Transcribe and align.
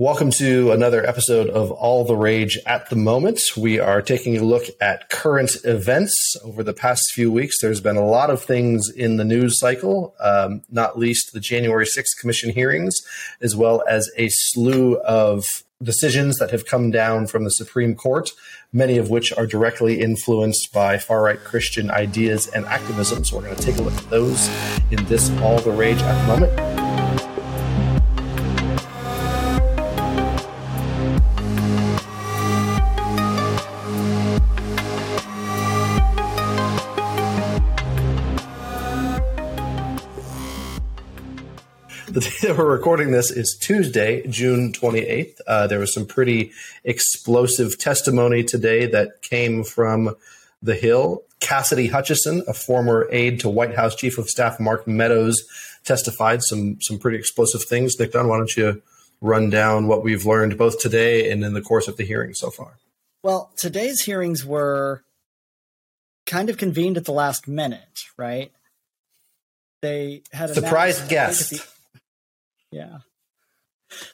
Welcome 0.00 0.30
to 0.34 0.70
another 0.70 1.04
episode 1.04 1.50
of 1.50 1.72
All 1.72 2.04
the 2.04 2.14
Rage 2.14 2.56
at 2.64 2.88
the 2.88 2.94
Moment. 2.94 3.40
We 3.56 3.80
are 3.80 4.00
taking 4.00 4.36
a 4.36 4.44
look 4.44 4.66
at 4.80 5.10
current 5.10 5.56
events 5.64 6.36
over 6.44 6.62
the 6.62 6.72
past 6.72 7.02
few 7.14 7.32
weeks. 7.32 7.56
There's 7.60 7.80
been 7.80 7.96
a 7.96 8.06
lot 8.06 8.30
of 8.30 8.40
things 8.40 8.88
in 8.94 9.16
the 9.16 9.24
news 9.24 9.58
cycle, 9.58 10.14
um, 10.20 10.62
not 10.70 11.00
least 11.00 11.32
the 11.32 11.40
January 11.40 11.84
6th 11.84 12.16
Commission 12.20 12.50
hearings, 12.50 12.94
as 13.40 13.56
well 13.56 13.82
as 13.90 14.08
a 14.16 14.28
slew 14.30 14.98
of 14.98 15.64
decisions 15.82 16.36
that 16.36 16.52
have 16.52 16.64
come 16.64 16.92
down 16.92 17.26
from 17.26 17.42
the 17.42 17.50
Supreme 17.50 17.96
Court, 17.96 18.30
many 18.72 18.98
of 18.98 19.10
which 19.10 19.32
are 19.32 19.48
directly 19.48 20.00
influenced 20.00 20.72
by 20.72 20.96
far 20.98 21.24
right 21.24 21.42
Christian 21.42 21.90
ideas 21.90 22.46
and 22.46 22.66
activism. 22.66 23.24
So 23.24 23.38
we're 23.38 23.46
going 23.46 23.56
to 23.56 23.62
take 23.64 23.78
a 23.78 23.82
look 23.82 23.94
at 23.94 24.10
those 24.10 24.48
in 24.92 25.04
this 25.06 25.28
All 25.40 25.58
the 25.58 25.72
Rage 25.72 26.00
at 26.02 26.20
the 26.20 26.26
Moment. 26.28 26.77
The 42.18 42.30
day 42.30 42.48
that 42.48 42.58
we're 42.58 42.68
recording 42.68 43.12
this 43.12 43.30
is 43.30 43.56
Tuesday, 43.60 44.26
June 44.26 44.72
28th. 44.72 45.36
Uh, 45.46 45.68
there 45.68 45.78
was 45.78 45.94
some 45.94 46.04
pretty 46.04 46.50
explosive 46.82 47.78
testimony 47.78 48.42
today 48.42 48.86
that 48.86 49.22
came 49.22 49.62
from 49.62 50.16
the 50.60 50.74
Hill. 50.74 51.22
Cassidy 51.38 51.86
Hutchinson, 51.86 52.42
a 52.48 52.54
former 52.54 53.06
aide 53.12 53.38
to 53.40 53.48
White 53.48 53.76
House 53.76 53.94
Chief 53.94 54.18
of 54.18 54.28
Staff 54.28 54.58
Mark 54.58 54.88
Meadows, 54.88 55.36
testified 55.84 56.42
some 56.42 56.78
some 56.80 56.98
pretty 56.98 57.18
explosive 57.18 57.62
things. 57.62 58.00
Nick 58.00 58.10
Dunn, 58.10 58.26
why 58.26 58.38
don't 58.38 58.56
you 58.56 58.82
run 59.20 59.48
down 59.48 59.86
what 59.86 60.02
we've 60.02 60.26
learned 60.26 60.58
both 60.58 60.80
today 60.80 61.30
and 61.30 61.44
in 61.44 61.52
the 61.52 61.62
course 61.62 61.86
of 61.86 61.98
the 61.98 62.04
hearing 62.04 62.34
so 62.34 62.50
far? 62.50 62.78
Well, 63.22 63.52
today's 63.56 64.00
hearings 64.00 64.44
were 64.44 65.04
kind 66.26 66.50
of 66.50 66.56
convened 66.56 66.96
at 66.96 67.04
the 67.04 67.12
last 67.12 67.46
minute, 67.46 68.06
right? 68.16 68.50
They 69.82 70.22
had 70.32 70.50
a 70.50 70.54
surprise 70.54 71.00
guest. 71.02 71.64
Yeah. 72.70 72.98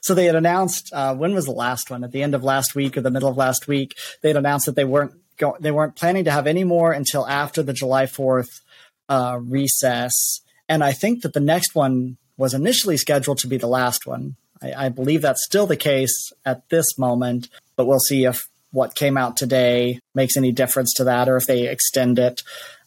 So 0.01 0.15
they 0.15 0.27
had 0.27 0.37
announced 0.37 0.93
uh, 0.93 1.15
when 1.15 1.35
was 1.35 1.47
the 1.47 1.53
last 1.53 1.91
one? 1.91 2.05
At 2.05 2.13
the 2.13 2.23
end 2.23 2.35
of 2.35 2.45
last 2.45 2.75
week 2.75 2.97
or 2.97 3.01
the 3.01 3.11
middle 3.11 3.29
of 3.29 3.37
last 3.37 3.67
week, 3.67 3.97
they 4.23 4.29
had 4.29 4.37
announced 4.37 4.67
that 4.67 4.77
they 4.77 4.85
weren't 4.85 5.13
go- 5.37 5.57
they 5.61 5.71
weren't 5.71 5.97
planning 5.97 6.25
to 6.25 6.31
have 6.31 6.47
any 6.47 6.65
more 6.65 6.93
until 6.93 7.27
after 7.27 7.63
the 7.63 7.73
July 7.73 8.07
Fourth 8.07 8.61
uh, 9.09 9.39
recess. 9.43 10.41
And 10.69 10.83
I 10.85 10.93
think 10.93 11.23
that 11.23 11.33
the 11.33 11.41
next 11.41 11.75
one 11.75 12.17
was 12.37 12.55
initially 12.55 12.97
scheduled 12.97 13.39
to 13.39 13.49
be 13.49 13.57
the 13.57 13.67
last 13.67 14.07
one. 14.07 14.37
I, 14.63 14.87
I 14.87 14.89
believe 14.89 15.23
that's 15.23 15.45
still 15.45 15.67
the 15.67 15.77
case 15.77 16.33
at 16.45 16.69
this 16.69 16.97
moment, 16.99 17.49
but 17.77 17.87
we'll 17.87 17.99
see 17.99 18.25
if 18.25 18.49
what 18.71 18.95
came 18.95 19.17
out 19.17 19.37
today 19.37 20.01
makes 20.15 20.37
any 20.37 20.53
difference 20.53 20.93
to 20.95 21.05
that, 21.05 21.29
or 21.29 21.37
if 21.37 21.47
they 21.47 21.69
extend 21.69 22.19
it 22.19 22.43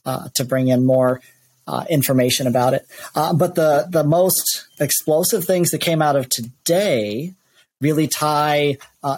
uh, 0.06 0.30
to 0.36 0.44
bring 0.44 0.68
in 0.70 0.86
more 0.86 1.22
uh, 1.68 1.86
information 1.90 2.48
about 2.48 2.74
it. 2.74 2.86
Uh, 3.16 3.34
but 3.34 3.56
the 3.56 3.88
the 3.90 4.04
most 4.04 4.68
explosive 4.80 5.46
things 5.46 5.72
that 5.72 5.80
came 5.80 6.02
out 6.02 6.16
of 6.16 6.30
today 6.30 7.34
really 7.82 8.08
tie 8.08 8.78
uh, 9.04 9.18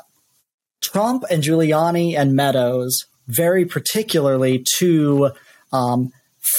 Trump 0.81 1.23
and 1.29 1.43
Giuliani 1.43 2.17
and 2.17 2.35
Meadows 2.35 3.05
very 3.27 3.65
particularly 3.65 4.65
to 4.77 5.31
um, 5.71 6.11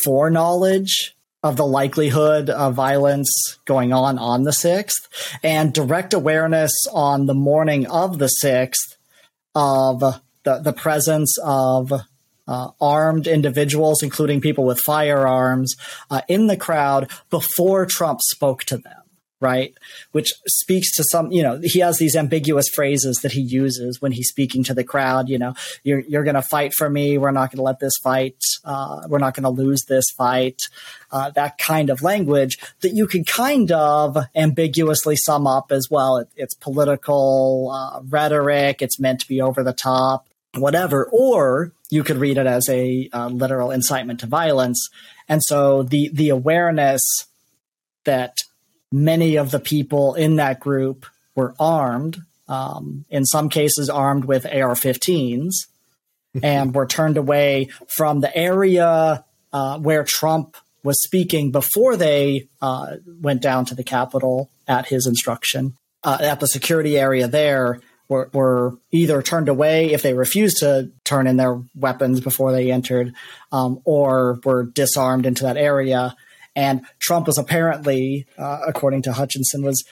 foreknowledge 0.05 1.16
of 1.42 1.56
the 1.56 1.66
likelihood 1.66 2.50
of 2.50 2.75
violence 2.75 3.58
going 3.64 3.92
on 3.92 4.19
on 4.19 4.44
the 4.44 4.50
6th 4.50 5.08
and 5.42 5.72
direct 5.72 6.12
awareness 6.12 6.72
on 6.92 7.27
the 7.27 7.34
morning 7.34 7.86
of 7.86 8.19
the 8.19 8.30
6th 8.42 8.97
of 9.54 10.00
the, 10.44 10.58
the 10.58 10.72
presence 10.72 11.36
of 11.42 11.92
uh, 12.46 12.70
armed 12.80 13.27
individuals, 13.27 14.02
including 14.02 14.41
people 14.41 14.64
with 14.64 14.80
firearms, 14.80 15.75
uh, 16.10 16.22
in 16.28 16.47
the 16.47 16.56
crowd 16.56 17.10
before 17.31 17.87
Trump 17.87 18.20
spoke 18.22 18.65
to 18.65 18.78
them. 18.78 18.94
Right, 19.42 19.72
which 20.12 20.34
speaks 20.47 20.94
to 20.97 21.04
some, 21.10 21.32
you 21.32 21.42
know, 21.42 21.59
he 21.62 21.78
has 21.78 21.97
these 21.97 22.15
ambiguous 22.15 22.69
phrases 22.69 23.20
that 23.22 23.32
he 23.32 23.41
uses 23.41 23.98
when 23.98 24.12
he's 24.12 24.28
speaking 24.28 24.62
to 24.65 24.75
the 24.75 24.84
crowd. 24.84 25.31
You 25.31 25.38
know, 25.38 25.54
you're 25.82 26.00
you're 26.00 26.25
going 26.25 26.34
to 26.34 26.42
fight 26.42 26.75
for 26.75 26.91
me. 26.91 27.16
We're 27.16 27.31
not 27.31 27.50
going 27.50 27.56
to 27.56 27.62
let 27.62 27.81
this 27.81 27.94
fight. 28.03 28.37
Uh, 28.66 29.00
we're 29.09 29.16
not 29.16 29.32
going 29.32 29.44
to 29.44 29.62
lose 29.62 29.86
this 29.88 30.04
fight. 30.15 30.60
Uh, 31.10 31.31
that 31.31 31.56
kind 31.56 31.88
of 31.88 32.03
language 32.03 32.59
that 32.82 32.92
you 32.92 33.06
can 33.06 33.25
kind 33.25 33.72
of 33.72 34.19
ambiguously 34.34 35.16
sum 35.16 35.47
up 35.47 35.72
as 35.72 35.88
well. 35.91 36.19
It, 36.19 36.28
it's 36.36 36.53
political 36.53 37.70
uh, 37.72 38.03
rhetoric. 38.10 38.82
It's 38.82 39.00
meant 39.00 39.20
to 39.20 39.26
be 39.26 39.41
over 39.41 39.65
the 39.65 39.72
top 39.72 40.28
whatever, 40.56 41.09
or 41.12 41.72
you 41.91 42.03
could 42.03 42.16
read 42.16 42.38
it 42.38 42.47
as 42.47 42.69
a 42.69 43.09
uh, 43.12 43.28
literal 43.28 43.71
incitement 43.71 44.21
to 44.21 44.27
violence. 44.27 44.88
And 45.28 45.43
so 45.44 45.83
the 45.83 46.11
the 46.12 46.31
awareness 46.31 47.03
that 48.05 48.37
many 48.93 49.37
of 49.37 49.50
the 49.50 49.60
people 49.60 50.15
in 50.15 50.37
that 50.37 50.60
group 50.60 51.06
were 51.34 51.55
armed, 51.60 52.19
um, 52.49 53.05
in 53.10 53.25
some 53.25 53.49
cases 53.49 53.89
armed 53.89 54.25
with 54.25 54.47
AR-15s, 54.47 55.53
and 56.43 56.75
were 56.75 56.87
turned 56.87 57.16
away 57.16 57.69
from 57.89 58.21
the 58.21 58.37
area 58.37 59.25
uh, 59.53 59.78
where 59.78 60.05
Trump 60.05 60.56
was 60.83 61.03
speaking 61.03 61.50
before 61.50 61.97
they 61.97 62.49
uh, 62.62 62.97
went 63.21 63.43
down 63.43 63.65
to 63.66 63.75
the 63.75 63.84
Capitol 63.84 64.50
at 64.66 64.87
his 64.87 65.06
instruction. 65.06 65.77
Uh, 66.03 66.16
at 66.21 66.41
the 66.41 66.47
security 66.47 66.99
area 66.99 67.28
there, 67.28 67.81
were, 68.10 68.28
were 68.34 68.76
either 68.91 69.22
turned 69.22 69.48
away 69.48 69.93
if 69.93 70.03
they 70.03 70.12
refused 70.12 70.59
to 70.59 70.91
turn 71.04 71.26
in 71.26 71.38
their 71.38 71.62
weapons 71.75 72.21
before 72.21 72.53
they 72.53 72.71
entered, 72.71 73.15
um, 73.53 73.81
or 73.84 74.41
were 74.44 74.65
disarmed 74.65 75.25
into 75.25 75.44
that 75.44 75.56
area. 75.56 76.15
And 76.54 76.82
Trump 76.98 77.26
was 77.28 77.38
apparently, 77.38 78.26
uh, 78.37 78.60
according 78.66 79.03
to 79.03 79.12
Hutchinson, 79.12 79.62
was 79.62 79.82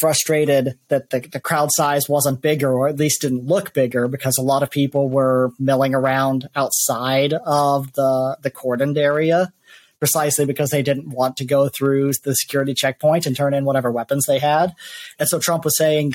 frustrated 0.00 0.78
that 0.88 1.10
the, 1.10 1.20
the 1.20 1.38
crowd 1.38 1.68
size 1.72 2.08
wasn't 2.08 2.42
bigger, 2.42 2.72
or 2.72 2.88
at 2.88 2.96
least 2.96 3.20
didn't 3.20 3.44
look 3.44 3.72
bigger, 3.72 4.08
because 4.08 4.36
a 4.36 4.42
lot 4.42 4.64
of 4.64 4.70
people 4.70 5.08
were 5.08 5.52
milling 5.60 5.94
around 5.94 6.48
outside 6.56 7.34
of 7.44 7.92
the 7.92 8.38
the 8.42 8.50
cordoned 8.50 8.96
area 8.96 9.52
precisely 9.98 10.44
because 10.44 10.70
they 10.70 10.82
didn't 10.82 11.08
want 11.08 11.36
to 11.36 11.44
go 11.44 11.68
through 11.68 12.12
the 12.24 12.34
security 12.34 12.74
checkpoint 12.74 13.26
and 13.26 13.34
turn 13.34 13.54
in 13.54 13.64
whatever 13.64 13.90
weapons 13.90 14.24
they 14.26 14.38
had. 14.38 14.74
And 15.18 15.28
so 15.28 15.38
Trump 15.38 15.64
was 15.64 15.78
saying, 15.78 16.14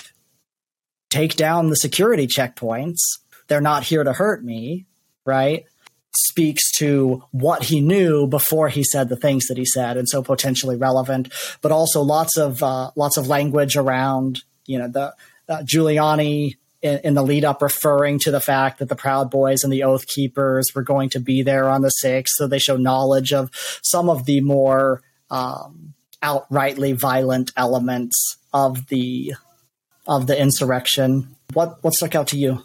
take 1.11 1.35
down 1.35 1.69
the 1.69 1.75
security 1.75 2.25
checkpoints. 2.25 2.99
They're 3.47 3.61
not 3.61 3.83
here 3.83 4.03
to 4.03 4.13
hurt 4.13 4.43
me, 4.43 4.87
right? 5.25 5.65
Speaks 6.15 6.71
to 6.77 7.23
what 7.31 7.63
he 7.63 7.81
knew 7.81 8.25
before 8.27 8.69
he 8.69 8.83
said 8.83 9.09
the 9.09 9.15
things 9.15 9.47
that 9.47 9.57
he 9.57 9.65
said, 9.65 9.97
and 9.97 10.09
so 10.09 10.23
potentially 10.23 10.75
relevant. 10.75 11.31
But 11.61 11.71
also 11.71 12.01
lots 12.01 12.37
of 12.37 12.63
uh, 12.63 12.91
lots 12.95 13.17
of 13.17 13.27
language 13.27 13.77
around, 13.77 14.41
you 14.65 14.79
know, 14.79 14.87
the 14.87 15.13
uh, 15.47 15.63
Giuliani 15.63 16.55
in, 16.81 16.99
in, 17.03 17.13
the 17.13 17.23
lead 17.23 17.45
up 17.45 17.61
referring 17.61 18.19
to 18.19 18.31
the 18.31 18.39
fact 18.39 18.79
that 18.79 18.89
the 18.89 18.95
Proud 18.95 19.29
Boys 19.29 19.63
and 19.63 19.71
the 19.71 19.83
Oath 19.83 20.07
Keepers 20.07 20.71
were 20.73 20.81
going 20.81 21.09
to 21.09 21.19
be 21.19 21.43
there 21.43 21.69
on 21.69 21.81
the 21.81 21.91
6th. 22.03 22.29
So 22.29 22.47
they 22.47 22.57
show 22.57 22.75
knowledge 22.75 23.33
of 23.33 23.51
some 23.83 24.09
of 24.09 24.25
the 24.25 24.41
more 24.41 25.03
um, 25.29 25.93
outrightly 26.23 26.97
violent 26.99 27.51
elements 27.55 28.37
of 28.53 28.87
the 28.87 29.33
of 30.07 30.27
the 30.27 30.39
insurrection. 30.39 31.35
What 31.53 31.83
what 31.83 31.93
stuck 31.93 32.15
out 32.15 32.27
to 32.27 32.37
you? 32.37 32.63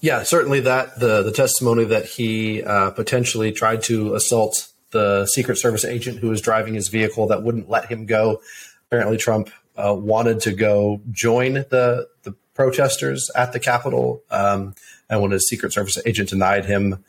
Yeah, 0.00 0.22
certainly 0.22 0.60
that 0.60 1.00
the 1.00 1.22
the 1.22 1.32
testimony 1.32 1.84
that 1.84 2.06
he 2.06 2.62
uh, 2.62 2.90
potentially 2.90 3.52
tried 3.52 3.82
to 3.84 4.14
assault 4.14 4.68
the 4.90 5.26
Secret 5.26 5.58
Service 5.58 5.84
agent 5.84 6.18
who 6.18 6.28
was 6.28 6.40
driving 6.40 6.74
his 6.74 6.88
vehicle 6.88 7.26
that 7.28 7.42
wouldn't 7.42 7.68
let 7.68 7.86
him 7.86 8.06
go. 8.06 8.40
Apparently, 8.86 9.16
Trump 9.16 9.50
uh, 9.76 9.94
wanted 9.94 10.40
to 10.40 10.52
go 10.52 11.00
join 11.10 11.54
the 11.54 12.08
the 12.22 12.34
protesters 12.54 13.30
at 13.36 13.52
the 13.52 13.60
Capitol, 13.60 14.22
um, 14.30 14.74
and 15.08 15.20
when 15.20 15.30
his 15.30 15.48
Secret 15.48 15.72
Service 15.72 15.98
agent 16.06 16.30
denied 16.30 16.64
him, 16.64 17.04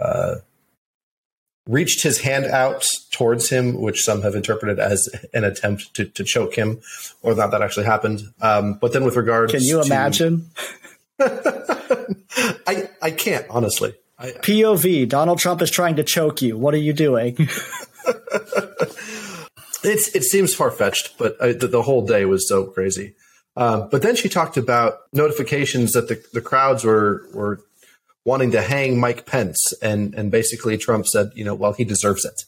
uh, 0.00 0.36
reached 1.66 2.02
his 2.02 2.20
hand 2.20 2.46
out 2.46 2.86
towards 3.10 3.48
him, 3.48 3.80
which 3.80 4.04
some 4.04 4.22
have 4.22 4.34
interpreted 4.34 4.78
as 4.78 5.08
an 5.32 5.44
attempt 5.44 5.94
to, 5.94 6.04
to 6.04 6.24
choke 6.24 6.54
him, 6.54 6.80
or 7.22 7.34
not 7.34 7.50
that 7.52 7.62
actually 7.62 7.86
happened. 7.86 8.22
Um, 8.40 8.74
but 8.74 8.92
then 8.92 9.04
with 9.04 9.16
regards, 9.16 9.52
can 9.52 9.62
you 9.62 9.80
to, 9.80 9.86
imagine? 9.86 10.50
I 11.20 12.88
I 13.00 13.10
can't 13.10 13.46
honestly. 13.48 13.94
I, 14.18 14.30
POV: 14.30 15.08
Donald 15.08 15.38
Trump 15.38 15.62
is 15.62 15.70
trying 15.70 15.96
to 15.96 16.02
choke 16.02 16.42
you. 16.42 16.56
What 16.56 16.74
are 16.74 16.78
you 16.78 16.92
doing? 16.92 17.36
it's 19.84 20.14
it 20.14 20.24
seems 20.24 20.54
far 20.54 20.70
fetched, 20.70 21.16
but 21.18 21.40
I, 21.40 21.52
the, 21.52 21.68
the, 21.68 21.82
whole 21.82 22.06
day 22.06 22.24
was 22.24 22.48
so 22.48 22.64
crazy. 22.64 23.14
Um, 23.56 23.88
but 23.90 24.02
then 24.02 24.16
she 24.16 24.28
talked 24.28 24.56
about 24.56 25.00
notifications 25.12 25.92
that 25.92 26.08
the, 26.08 26.24
the 26.32 26.40
crowds 26.40 26.84
were 26.84 27.26
were 27.32 27.60
wanting 28.24 28.52
to 28.52 28.62
hang 28.62 28.98
Mike 29.00 29.26
Pence, 29.26 29.72
and 29.82 30.14
and 30.14 30.30
basically 30.30 30.76
Trump 30.76 31.06
said, 31.06 31.30
you 31.34 31.44
know, 31.44 31.54
well, 31.54 31.72
he 31.72 31.84
deserves 31.84 32.24
it, 32.24 32.44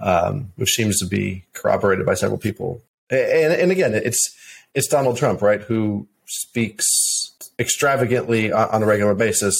um, 0.00 0.52
which 0.56 0.70
seems 0.70 0.98
to 0.98 1.06
be 1.06 1.44
corroborated 1.52 2.06
by 2.06 2.14
several 2.14 2.38
people. 2.38 2.82
And, 3.10 3.52
and 3.52 3.72
again, 3.72 3.94
it's 3.94 4.34
it's 4.74 4.88
Donald 4.88 5.16
Trump, 5.16 5.42
right? 5.42 5.60
Who 5.62 6.08
speaks 6.26 7.32
extravagantly 7.58 8.52
on, 8.52 8.82
a 8.82 8.86
regular 8.86 9.14
basis, 9.14 9.54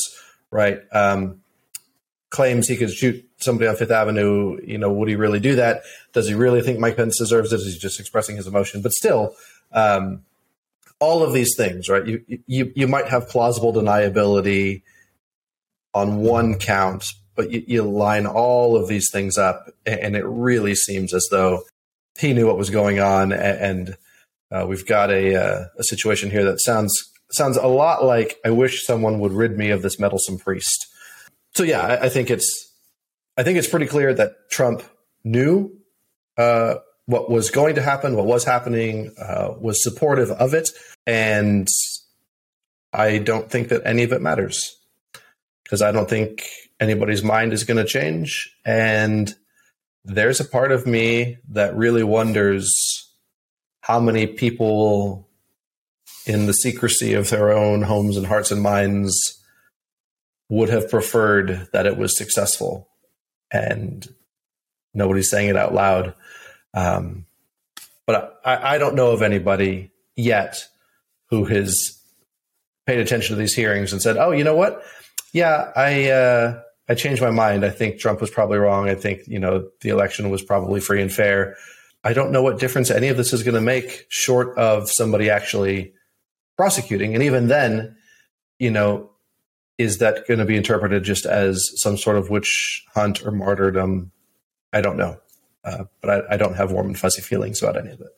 right? 0.51 0.81
Um, 0.93 1.41
claims 2.31 2.67
he 2.67 2.77
could 2.77 2.91
shoot 2.91 3.25
somebody 3.37 3.69
on 3.69 3.77
Fifth 3.77 3.91
Avenue. 3.91 4.59
You 4.65 4.79
know, 4.79 4.93
would 4.93 5.09
he 5.09 5.17
really 5.17 5.41
do 5.41 5.57
that? 5.57 5.83
Does 6.13 6.27
he 6.27 6.35
really 6.35 6.63
think 6.63 6.81
Mike 6.81 6.97
Pence 6.97 7.19
deserves 7.19 7.53
it? 7.53 7.61
Is 7.61 7.75
he 7.75 7.79
just 7.79 8.01
expressing 8.01 8.37
his 8.37 8.47
emotion? 8.47 8.83
But 8.83 8.93
still, 8.93 9.37
um, 9.73 10.23
all 10.99 11.23
of 11.23 11.33
these 11.33 11.55
things, 11.57 11.89
right? 11.89 12.07
You, 12.07 12.25
you 12.47 12.73
you 12.75 12.89
might 12.89 13.09
have 13.09 13.29
plausible 13.29 13.73
deniability 13.73 14.83
on 15.95 16.17
one 16.17 16.59
count, 16.59 17.05
but 17.37 17.51
you, 17.51 17.65
you 17.67 17.83
line 17.83 18.27
all 18.27 18.77
of 18.77 18.89
these 18.89 19.11
things 19.11 19.39
up, 19.39 19.71
and 19.87 20.17
it 20.17 20.25
really 20.27 20.75
seems 20.75 21.15
as 21.15 21.27
though 21.31 21.63
he 22.19 22.33
knew 22.33 22.47
what 22.47 22.59
was 22.59 22.71
going 22.71 23.01
on, 23.01 23.33
and 23.33 23.97
uh, 24.51 24.67
we've 24.69 24.87
got 24.87 25.11
a 25.11 25.35
uh, 25.35 25.65
a 25.79 25.85
situation 25.85 26.31
here 26.31 26.45
that 26.45 26.61
sounds 26.61 26.93
sounds 27.33 27.57
a 27.57 27.67
lot 27.67 28.05
like 28.05 28.39
I 28.45 28.51
wish 28.51 28.85
someone 28.85 29.19
would 29.21 29.33
rid 29.33 29.57
me 29.57 29.71
of 29.71 29.83
this 29.83 29.99
meddlesome 29.99 30.39
priest. 30.39 30.87
So 31.55 31.63
yeah, 31.63 31.81
I, 31.81 32.05
I 32.05 32.09
think 32.09 32.31
it's 32.31 32.73
I 33.37 33.43
think 33.43 33.59
it's 33.59 33.69
pretty 33.69 33.87
clear 33.87 34.15
that 34.15 34.51
Trump 34.51 34.83
knew 35.25 35.73
uh, 36.37 36.77
what 37.07 37.31
was 37.31 37.51
going 37.51 37.77
to 37.77 37.83
happen, 37.83 38.17
what 38.17 38.27
was 38.27 38.45
happening, 38.45 39.15
uh, 39.19 39.55
was 39.59 39.83
supportive 39.83 40.31
of 40.31 40.55
it, 40.55 40.71
and 41.07 41.67
I 42.93 43.19
don't 43.19 43.51
think 43.51 43.69
that 43.69 43.83
any 43.85 44.05
of 44.05 44.13
it 44.13 44.23
matters 44.23 44.77
because 45.65 45.83
I 45.83 45.91
don't 45.91 46.09
think 46.09 46.47
anybody's 46.79 47.25
mind 47.25 47.53
is 47.53 47.65
going 47.65 47.79
to 47.79 47.91
change. 47.91 48.57
And 48.65 49.35
there's 50.05 50.41
a 50.41 50.45
part 50.45 50.71
of 50.71 50.87
me 50.87 51.39
that 51.49 51.77
really 51.77 52.05
wonders 52.05 53.11
how 53.81 53.99
many 53.99 54.27
people 54.27 55.29
in 56.27 56.47
the 56.47 56.55
secrecy 56.55 57.15
of 57.15 57.29
their 57.31 57.53
own 57.53 57.83
homes 57.83 58.17
and 58.17 58.27
hearts 58.27 58.51
and 58.51 58.63
minds 58.63 59.43
would 60.49 60.69
have 60.69 60.91
preferred 60.91 61.69
that 61.73 61.87
it 61.87 61.97
was 61.97 62.17
successful 62.17 62.89
and 63.51 64.07
nobody's 64.95 65.31
saying 65.31 65.49
it 65.49 65.57
out 65.57 65.75
loud 65.75 66.15
um, 66.75 67.27
but 68.07 68.41
I, 68.45 68.75
I 68.75 68.79
don't 68.79 68.97
know 68.97 69.13
of 69.13 69.23
anybody 69.23 69.93
yet 70.17 70.67
who 71.31 71.45
has 71.45 71.99
paid 72.87 72.99
attention 72.99 73.37
to 73.37 73.41
these 73.41 73.55
hearings 73.55 73.93
and 73.93 74.03
said, 74.03 74.17
"Oh, 74.17 74.33
you 74.33 74.45
know 74.45 74.57
what? 74.57 74.83
Yeah, 75.35 75.73
I 75.75 76.11
uh, 76.11 76.63
I 76.89 76.95
changed 76.95 77.21
my 77.21 77.33
mind. 77.33 77.65
I 77.65 77.71
think 77.71 77.99
Trump 77.99 78.21
was 78.21 78.31
probably 78.31 78.57
wrong. 78.57 78.89
I 78.89 78.95
think 78.95 79.27
you 79.27 79.41
know 79.41 79.69
the 79.81 79.91
election 79.91 80.31
was 80.31 80.43
probably 80.43 80.81
free 80.81 81.03
and 81.03 81.13
fair. 81.13 81.57
I 82.05 82.13
don't 82.13 82.31
know 82.31 82.41
what 82.43 82.61
difference 82.61 82.91
any 82.91 83.09
of 83.09 83.17
this 83.17 83.33
is 83.33 83.43
going 83.43 83.57
to 83.57 83.61
make, 83.61 84.07
short 84.09 84.57
of 84.57 84.89
somebody 84.91 85.31
actually 85.31 85.93
prosecuting. 86.57 87.15
And 87.15 87.25
even 87.25 87.49
then, 87.49 87.97
you 88.59 88.71
know, 88.71 89.11
is 89.77 89.99
that 89.99 90.29
going 90.29 90.39
to 90.39 90.45
be 90.45 90.57
interpreted 90.57 91.03
just 91.03 91.27
as 91.27 91.69
some 91.77 91.97
sort 91.97 92.17
of 92.17 92.31
witch 92.31 92.85
hunt 92.95 93.27
or 93.27 93.33
martyrdom? 93.33 94.13
I 94.73 94.83
don't 94.83 94.97
know, 94.97 95.19
uh, 95.65 95.85
but 96.01 96.11
I, 96.11 96.35
I 96.35 96.37
don't 96.37 96.55
have 96.55 96.71
warm 96.71 96.87
and 96.87 96.99
fuzzy 96.99 97.23
feelings 97.23 97.61
about 97.61 97.77
any 97.77 97.91
of 97.91 98.01
it. 98.01 98.17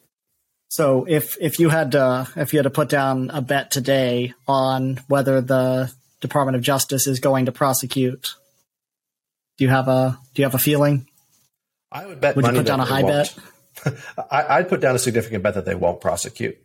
So 0.69 1.07
if 1.09 1.39
if 1.41 1.59
you 1.61 1.71
had 1.71 1.93
to 1.93 2.29
if 2.37 2.53
you 2.53 2.59
had 2.59 2.65
to 2.65 2.71
put 2.71 2.91
down 2.91 3.31
a 3.31 3.41
bet 3.41 3.71
today 3.71 4.35
on 4.47 5.01
whether 5.09 5.41
the 5.41 5.91
Department 6.21 6.57
of 6.57 6.63
Justice 6.63 7.07
is 7.07 7.21
going 7.21 7.47
to 7.47 7.53
prosecute, 7.53 8.35
do 9.59 9.65
you 9.65 9.71
have 9.71 9.89
a 9.89 10.19
do 10.35 10.43
you 10.43 10.47
have 10.47 10.55
a 10.55 10.59
feeling? 10.59 11.07
I 11.91 12.07
would 12.07 12.21
bet. 12.21 12.37
Would 12.37 12.47
you 12.47 12.53
put 12.53 12.67
down 12.67 12.81
a 12.81 12.85
high 12.85 13.03
won't. 13.03 13.35
bet? 13.85 13.97
I, 14.31 14.61
would 14.61 14.69
put 14.69 14.81
down 14.81 14.95
a 14.95 14.99
significant 14.99 15.43
bet 15.43 15.55
that 15.55 15.65
they 15.65 15.75
won't 15.75 16.01
prosecute. 16.01 16.59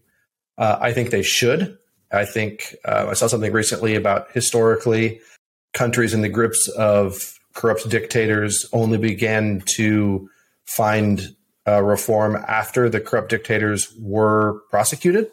Uh, 0.57 0.77
I 0.79 0.93
think 0.93 1.11
they 1.11 1.23
should. 1.23 1.77
I 2.11 2.25
think 2.25 2.75
uh, 2.85 3.07
I 3.09 3.13
saw 3.13 3.27
something 3.27 3.51
recently 3.51 3.95
about 3.95 4.31
historically 4.31 5.21
countries 5.73 6.13
in 6.13 6.21
the 6.21 6.29
grips 6.29 6.67
of 6.69 7.39
corrupt 7.53 7.87
dictators 7.89 8.65
only 8.73 8.97
began 8.97 9.61
to 9.75 10.29
find 10.65 11.35
uh, 11.67 11.81
reform 11.81 12.35
after 12.47 12.89
the 12.89 12.99
corrupt 12.99 13.29
dictators 13.29 13.93
were 13.99 14.61
prosecuted. 14.69 15.29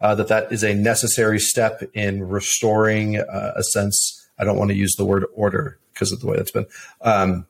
Uh, 0.00 0.14
that 0.14 0.28
that 0.28 0.52
is 0.52 0.62
a 0.62 0.74
necessary 0.74 1.40
step 1.40 1.82
in 1.92 2.28
restoring 2.28 3.18
uh, 3.18 3.52
a 3.56 3.62
sense. 3.64 4.26
I 4.38 4.44
don't 4.44 4.56
want 4.56 4.70
to 4.70 4.76
use 4.76 4.94
the 4.96 5.04
word 5.04 5.24
order 5.34 5.78
because 5.92 6.12
of 6.12 6.20
the 6.20 6.26
way 6.28 6.36
that's 6.36 6.52
been, 6.52 6.66
um, 7.00 7.46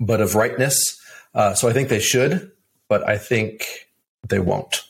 but 0.00 0.20
of 0.20 0.34
rightness. 0.34 0.82
Uh, 1.34 1.54
so 1.54 1.68
I 1.68 1.72
think 1.72 1.88
they 1.88 2.00
should, 2.00 2.50
but 2.88 3.08
I 3.08 3.16
think 3.16 3.88
they 4.28 4.40
won't. 4.40 4.82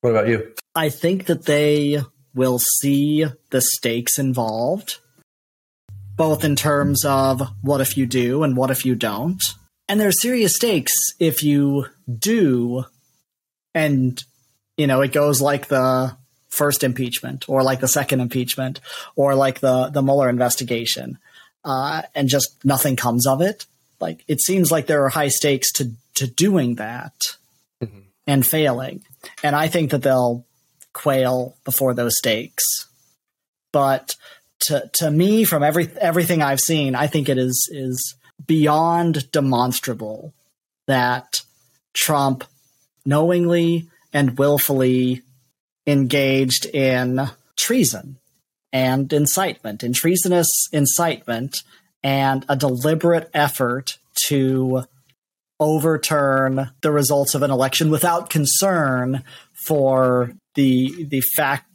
What 0.00 0.10
about 0.10 0.28
you? 0.28 0.52
I 0.74 0.88
think 0.88 1.26
that 1.26 1.46
they 1.46 2.02
will 2.34 2.58
see 2.58 3.24
the 3.50 3.60
stakes 3.60 4.18
involved, 4.18 4.98
both 6.16 6.44
in 6.44 6.56
terms 6.56 7.04
of 7.04 7.42
what 7.62 7.80
if 7.80 7.96
you 7.96 8.06
do 8.06 8.42
and 8.42 8.56
what 8.56 8.70
if 8.70 8.84
you 8.84 8.94
don't. 8.94 9.42
And 9.88 10.00
there 10.00 10.08
are 10.08 10.12
serious 10.12 10.56
stakes 10.56 10.92
if 11.18 11.42
you 11.42 11.86
do, 12.18 12.84
and, 13.74 14.22
you 14.76 14.86
know, 14.86 15.00
it 15.00 15.12
goes 15.12 15.40
like 15.40 15.68
the 15.68 16.16
first 16.48 16.84
impeachment 16.84 17.48
or 17.48 17.62
like 17.62 17.80
the 17.80 17.88
second 17.88 18.20
impeachment 18.20 18.80
or 19.14 19.34
like 19.34 19.60
the, 19.60 19.88
the 19.88 20.02
Mueller 20.02 20.28
investigation, 20.28 21.18
uh, 21.64 22.02
and 22.14 22.28
just 22.28 22.64
nothing 22.64 22.96
comes 22.96 23.26
of 23.26 23.40
it. 23.40 23.66
Like, 24.00 24.24
it 24.28 24.40
seems 24.40 24.70
like 24.70 24.86
there 24.86 25.04
are 25.04 25.08
high 25.08 25.28
stakes 25.28 25.72
to, 25.72 25.92
to 26.14 26.26
doing 26.26 26.76
that 26.76 27.36
mm-hmm. 27.82 28.00
and 28.26 28.46
failing. 28.46 29.02
And 29.42 29.56
I 29.56 29.68
think 29.68 29.90
that 29.90 30.02
they'll 30.02 30.44
quail 30.92 31.56
before 31.64 31.94
those 31.94 32.16
stakes. 32.16 32.64
But 33.72 34.16
to, 34.60 34.90
to 34.94 35.10
me, 35.10 35.44
from 35.44 35.62
every, 35.62 35.88
everything 36.00 36.42
I've 36.42 36.60
seen, 36.60 36.94
I 36.94 37.06
think 37.06 37.28
it 37.28 37.38
is, 37.38 37.68
is, 37.72 38.14
beyond 38.46 39.30
demonstrable 39.32 40.34
that 40.86 41.40
Trump 41.94 42.44
knowingly 43.06 43.88
and 44.16 44.38
willfully 44.38 45.20
engaged 45.86 46.64
in 46.64 47.28
treason 47.54 48.16
and 48.72 49.12
incitement, 49.12 49.84
in 49.84 49.92
treasonous 49.92 50.48
incitement, 50.72 51.58
and 52.02 52.46
a 52.48 52.56
deliberate 52.56 53.28
effort 53.34 53.98
to 54.26 54.84
overturn 55.60 56.70
the 56.80 56.90
results 56.90 57.34
of 57.34 57.42
an 57.42 57.50
election 57.50 57.90
without 57.90 58.30
concern 58.30 59.22
for 59.66 60.32
the 60.54 61.04
the 61.04 61.20
fact 61.36 61.66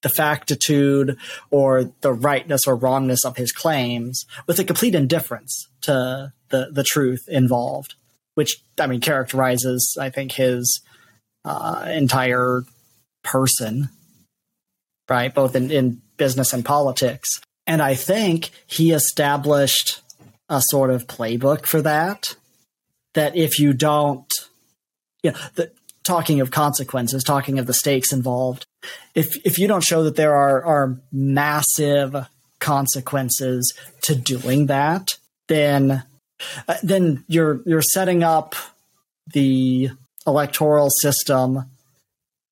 the 0.00 0.08
factitude 0.08 1.18
or 1.50 1.92
the 2.00 2.12
rightness 2.12 2.62
or 2.66 2.76
wrongness 2.76 3.26
of 3.26 3.36
his 3.36 3.52
claims 3.52 4.24
with 4.46 4.58
a 4.58 4.64
complete 4.64 4.94
indifference 4.94 5.68
to 5.82 6.32
the, 6.48 6.70
the 6.72 6.82
truth 6.82 7.28
involved, 7.28 7.94
which, 8.36 8.62
I 8.78 8.86
mean, 8.86 9.02
characterizes, 9.02 9.98
I 10.00 10.08
think, 10.08 10.32
his 10.32 10.80
uh, 11.44 11.86
entire 11.88 12.62
person, 13.22 13.88
right? 15.08 15.34
Both 15.34 15.56
in, 15.56 15.70
in 15.70 16.02
business 16.16 16.52
and 16.52 16.64
politics. 16.64 17.28
And 17.66 17.80
I 17.80 17.94
think 17.94 18.50
he 18.66 18.92
established 18.92 20.00
a 20.48 20.60
sort 20.66 20.90
of 20.90 21.06
playbook 21.06 21.66
for 21.66 21.82
that. 21.82 22.36
That 23.14 23.36
if 23.36 23.58
you 23.58 23.72
don't, 23.72 24.32
you 25.22 25.32
know, 25.32 25.38
the, 25.54 25.72
talking 26.04 26.40
of 26.40 26.50
consequences, 26.50 27.24
talking 27.24 27.58
of 27.58 27.66
the 27.66 27.74
stakes 27.74 28.12
involved, 28.12 28.66
if 29.14 29.36
if 29.44 29.58
you 29.58 29.66
don't 29.66 29.84
show 29.84 30.04
that 30.04 30.16
there 30.16 30.34
are 30.34 30.64
are 30.64 30.96
massive 31.12 32.28
consequences 32.60 33.72
to 34.02 34.14
doing 34.14 34.66
that, 34.66 35.18
then 35.48 36.04
uh, 36.68 36.76
then 36.82 37.24
you're 37.28 37.60
you're 37.66 37.82
setting 37.82 38.22
up 38.22 38.54
the 39.32 39.90
electoral 40.26 40.90
system 40.90 41.64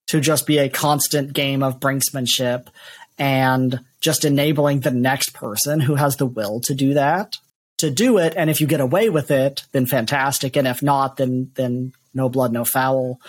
to 0.06 0.20
just 0.20 0.46
be 0.46 0.58
a 0.58 0.68
constant 0.68 1.32
game 1.32 1.62
of 1.62 1.80
brinksmanship 1.80 2.68
and 3.18 3.80
just 4.00 4.24
enabling 4.24 4.80
the 4.80 4.90
next 4.90 5.34
person 5.34 5.80
who 5.80 5.96
has 5.96 6.16
the 6.16 6.26
will 6.26 6.60
to 6.60 6.74
do 6.74 6.94
that 6.94 7.36
to 7.76 7.90
do 7.90 8.18
it 8.18 8.34
and 8.36 8.50
if 8.50 8.60
you 8.60 8.66
get 8.66 8.80
away 8.80 9.10
with 9.10 9.30
it 9.30 9.64
then 9.72 9.86
fantastic 9.86 10.56
and 10.56 10.66
if 10.66 10.82
not 10.82 11.16
then 11.16 11.50
then 11.54 11.92
no 12.18 12.28
blood, 12.28 12.52
no 12.52 12.64
foul. 12.64 13.20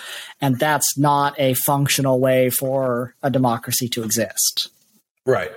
And 0.42 0.60
that's 0.60 0.98
not 0.98 1.40
a 1.40 1.54
functional 1.54 2.20
way 2.20 2.50
for 2.50 3.16
a 3.24 3.30
democracy 3.30 3.88
to 3.90 4.04
exist. 4.04 4.70
Right. 5.26 5.52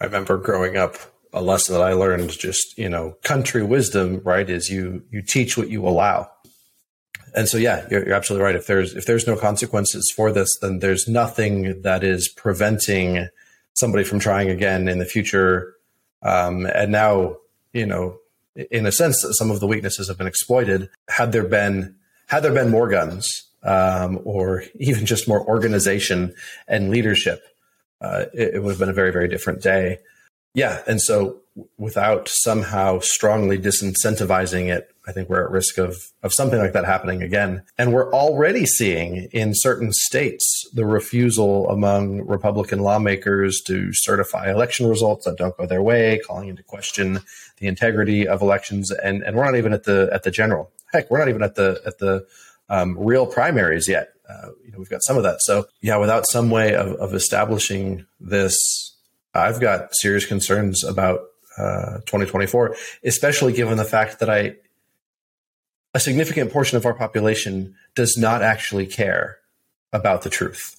I 0.00 0.04
remember 0.04 0.38
growing 0.38 0.76
up, 0.76 0.96
a 1.32 1.42
lesson 1.42 1.74
that 1.74 1.82
I 1.82 1.92
learned 1.92 2.30
just, 2.30 2.78
you 2.78 2.88
know, 2.88 3.16
country 3.22 3.62
wisdom, 3.62 4.22
right, 4.24 4.48
is 4.48 4.70
you 4.70 5.02
you 5.10 5.20
teach 5.20 5.58
what 5.58 5.68
you 5.68 5.86
allow. 5.86 6.30
And 7.36 7.48
so 7.48 7.58
yeah, 7.58 7.86
you're, 7.90 8.06
you're 8.06 8.14
absolutely 8.14 8.44
right. 8.44 8.56
If 8.56 8.66
there's 8.66 8.96
if 8.96 9.04
there's 9.04 9.26
no 9.26 9.36
consequences 9.36 10.12
for 10.16 10.32
this, 10.32 10.48
then 10.60 10.78
there's 10.78 11.06
nothing 11.06 11.82
that 11.82 12.02
is 12.02 12.28
preventing 12.28 13.28
somebody 13.74 14.04
from 14.04 14.18
trying 14.18 14.48
again 14.50 14.88
in 14.88 14.98
the 14.98 15.04
future. 15.04 15.74
Um, 16.22 16.66
and 16.66 16.90
now, 16.90 17.36
you 17.74 17.86
know, 17.86 18.18
in 18.70 18.86
a 18.86 18.92
sense, 18.92 19.24
some 19.32 19.50
of 19.50 19.60
the 19.60 19.66
weaknesses 19.66 20.08
have 20.08 20.16
been 20.16 20.26
exploited. 20.26 20.88
Had 21.08 21.32
there 21.32 21.44
been 21.44 21.94
had 22.26 22.42
there 22.42 22.54
been 22.54 22.70
more 22.70 22.88
guns, 22.88 23.44
um, 23.62 24.20
or 24.24 24.64
even 24.80 25.04
just 25.04 25.28
more 25.28 25.46
organization 25.46 26.34
and 26.66 26.90
leadership, 26.90 27.42
uh, 28.00 28.24
it, 28.32 28.54
it 28.54 28.62
would 28.62 28.70
have 28.70 28.78
been 28.78 28.88
a 28.88 28.94
very, 28.94 29.12
very 29.12 29.28
different 29.28 29.60
day. 29.60 29.98
Yeah. 30.54 30.82
And 30.86 31.02
so 31.02 31.40
without 31.76 32.28
somehow 32.28 33.00
strongly 33.00 33.58
disincentivizing 33.58 34.74
it, 34.74 34.90
I 35.06 35.12
think 35.12 35.28
we're 35.28 35.44
at 35.44 35.50
risk 35.50 35.78
of, 35.78 35.96
of 36.22 36.32
something 36.32 36.58
like 36.58 36.72
that 36.72 36.84
happening 36.84 37.22
again. 37.22 37.62
And 37.78 37.92
we're 37.92 38.12
already 38.12 38.66
seeing 38.66 39.28
in 39.32 39.52
certain 39.54 39.92
states 39.92 40.68
the 40.74 40.84
refusal 40.84 41.70
among 41.70 42.26
Republican 42.26 42.80
lawmakers 42.80 43.60
to 43.66 43.90
certify 43.92 44.50
election 44.50 44.88
results 44.88 45.24
that 45.24 45.38
don't 45.38 45.56
go 45.56 45.66
their 45.66 45.82
way, 45.82 46.20
calling 46.26 46.48
into 46.48 46.64
question 46.64 47.20
the 47.58 47.68
integrity 47.68 48.26
of 48.26 48.42
elections. 48.42 48.90
And, 48.90 49.22
and 49.22 49.36
we're 49.36 49.44
not 49.44 49.56
even 49.56 49.72
at 49.72 49.84
the 49.84 50.10
at 50.12 50.24
the 50.24 50.30
general. 50.32 50.72
Heck, 50.92 51.10
we're 51.10 51.18
not 51.18 51.28
even 51.28 51.42
at 51.42 51.54
the 51.54 51.80
at 51.86 51.98
the 51.98 52.26
um, 52.68 52.98
real 52.98 53.26
primaries 53.26 53.88
yet. 53.88 54.08
Uh, 54.28 54.48
you 54.64 54.72
know, 54.72 54.78
we've 54.78 54.90
got 54.90 55.04
some 55.04 55.16
of 55.16 55.22
that. 55.22 55.40
So 55.42 55.66
yeah, 55.80 55.98
without 55.98 56.26
some 56.26 56.50
way 56.50 56.74
of, 56.74 56.94
of 56.94 57.14
establishing 57.14 58.06
this, 58.18 58.56
I've 59.34 59.60
got 59.60 59.90
serious 59.92 60.26
concerns 60.26 60.82
about 60.82 61.20
uh, 61.58 61.98
2024, 62.06 62.76
especially 63.04 63.52
given 63.52 63.76
the 63.76 63.84
fact 63.84 64.18
that 64.18 64.28
I 64.28 64.56
a 65.96 65.98
significant 65.98 66.52
portion 66.52 66.76
of 66.76 66.84
our 66.84 66.92
population 66.92 67.74
does 67.94 68.18
not 68.18 68.42
actually 68.42 68.86
care 68.86 69.38
about 69.94 70.20
the 70.20 70.28
truth. 70.28 70.78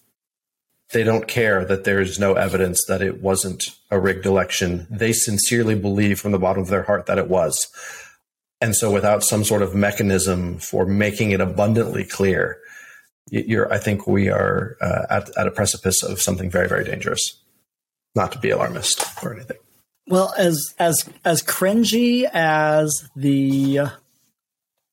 They 0.91 1.03
don't 1.03 1.27
care 1.27 1.65
that 1.65 1.85
there's 1.85 2.19
no 2.19 2.35
evidence 2.35 2.85
that 2.87 3.01
it 3.01 3.19
wasn't 3.19 3.75
a 3.89 3.99
rigged 3.99 4.27
election. 4.27 4.85
They 4.91 5.13
sincerely 5.13 5.73
believe 5.73 6.19
from 6.19 6.33
the 6.33 6.37
bottom 6.37 6.61
of 6.61 6.69
their 6.69 6.83
heart 6.83 7.07
that 7.07 7.17
it 7.17 7.29
was. 7.29 7.67
And 8.61 8.75
so 8.75 8.91
without 8.91 9.23
some 9.23 9.43
sort 9.43 9.63
of 9.63 9.73
mechanism 9.73 10.59
for 10.59 10.85
making 10.85 11.31
it 11.31 11.41
abundantly 11.41 12.03
clear, 12.03 12.59
I 13.33 13.79
think 13.79 14.05
we 14.05 14.29
are 14.29 14.77
uh, 14.79 15.07
at, 15.09 15.35
at 15.35 15.47
a 15.47 15.51
precipice 15.51 16.03
of 16.03 16.21
something 16.21 16.51
very, 16.51 16.69
very 16.69 16.83
dangerous. 16.83 17.41
Not 18.13 18.33
to 18.33 18.39
be 18.39 18.51
alarmist 18.51 19.03
or 19.23 19.33
anything. 19.33 19.57
Well, 20.05 20.31
as 20.37 20.75
as 20.77 21.09
as 21.25 21.41
cringy 21.41 22.29
as 22.31 23.09
the 23.15 23.79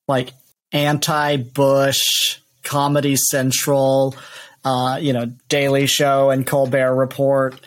like 0.08 0.30
anti-Bush, 0.72 2.38
Comedy 2.62 3.16
Central, 3.16 4.16
uh, 4.64 4.98
you 5.00 5.12
know, 5.12 5.26
Daily 5.48 5.86
Show 5.86 6.30
and 6.30 6.46
Colbert 6.46 6.94
Report, 6.94 7.60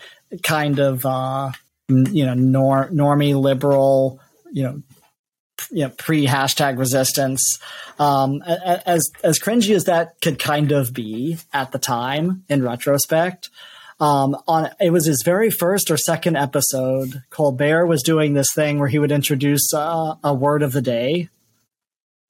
kind 0.43 0.79
of 0.79 1.05
uh, 1.05 1.51
you 1.89 2.25
know, 2.25 2.33
nor- 2.33 2.89
normie 2.89 3.39
liberal, 3.39 4.19
you 4.51 4.63
know, 4.63 4.81
you 5.71 5.83
know, 5.83 5.89
pre 5.89 6.25
hashtag 6.25 6.77
resistance. 6.77 7.59
Um, 7.99 8.41
as 8.45 9.09
as 9.23 9.39
cringy 9.39 9.75
as 9.75 9.85
that 9.85 10.21
could 10.21 10.39
kind 10.39 10.71
of 10.71 10.93
be 10.93 11.37
at 11.53 11.71
the 11.71 11.79
time, 11.79 12.43
in 12.49 12.63
retrospect, 12.63 13.49
um, 13.99 14.35
on 14.47 14.69
it 14.79 14.91
was 14.91 15.05
his 15.05 15.23
very 15.23 15.49
first 15.49 15.89
or 15.89 15.97
second 15.97 16.35
episode. 16.35 17.23
Colbert 17.29 17.85
was 17.85 18.03
doing 18.03 18.33
this 18.33 18.53
thing 18.53 18.79
where 18.79 18.89
he 18.89 18.99
would 18.99 19.11
introduce 19.11 19.73
uh, 19.73 20.15
a 20.23 20.33
word 20.33 20.61
of 20.61 20.73
the 20.73 20.81
day 20.81 21.29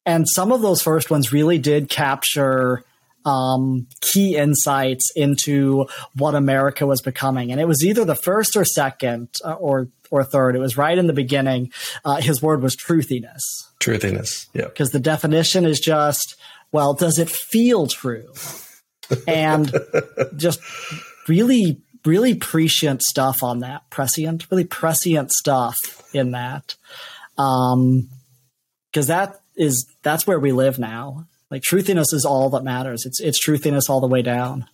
and 0.07 0.25
some 0.27 0.53
of 0.53 0.61
those 0.61 0.81
first 0.81 1.11
ones 1.11 1.33
really 1.33 1.59
did 1.59 1.89
capture 1.89 2.83
um, 3.25 3.87
key 3.99 4.37
insights 4.37 5.11
into 5.17 5.85
what 6.15 6.33
America 6.33 6.87
was 6.87 7.01
becoming. 7.01 7.51
And 7.51 7.59
it 7.59 7.67
was 7.67 7.83
either 7.83 8.05
the 8.05 8.15
first 8.15 8.55
or 8.55 8.63
second 8.63 9.27
uh, 9.43 9.53
or 9.53 9.89
or 10.09 10.23
third. 10.23 10.55
It 10.55 10.59
was 10.59 10.77
right 10.77 10.97
in 10.97 11.07
the 11.07 11.13
beginning. 11.13 11.73
Uh, 12.05 12.21
his 12.21 12.41
word 12.41 12.61
was 12.63 12.77
truthiness. 12.77 13.41
Truthiness, 13.81 14.47
yeah. 14.53 14.65
Because 14.65 14.91
the 14.91 14.99
definition 15.01 15.65
is 15.65 15.81
just, 15.81 16.37
well, 16.71 16.93
does 16.93 17.19
it 17.19 17.29
feel 17.29 17.87
true? 17.87 18.31
and 19.27 19.73
just 20.37 20.61
really, 21.27 21.81
really 22.05 22.35
prescient 22.35 23.01
stuff 23.01 23.43
on 23.43 23.59
that. 23.59 23.89
Prescient, 23.89 24.49
really 24.49 24.63
prescient 24.63 25.31
stuff 25.31 25.75
in 26.13 26.31
that. 26.31 26.75
Um, 27.37 28.09
because 28.89 29.07
that 29.07 29.41
is 29.57 29.87
that's 30.03 30.25
where 30.25 30.39
we 30.39 30.51
live 30.51 30.79
now. 30.79 31.27
Like 31.49 31.63
truthiness 31.63 32.13
is 32.13 32.25
all 32.25 32.49
that 32.51 32.63
matters. 32.63 33.05
It's 33.05 33.19
it's 33.19 33.43
truthiness 33.43 33.89
all 33.89 33.99
the 33.99 34.07
way 34.07 34.21
down. 34.21 34.67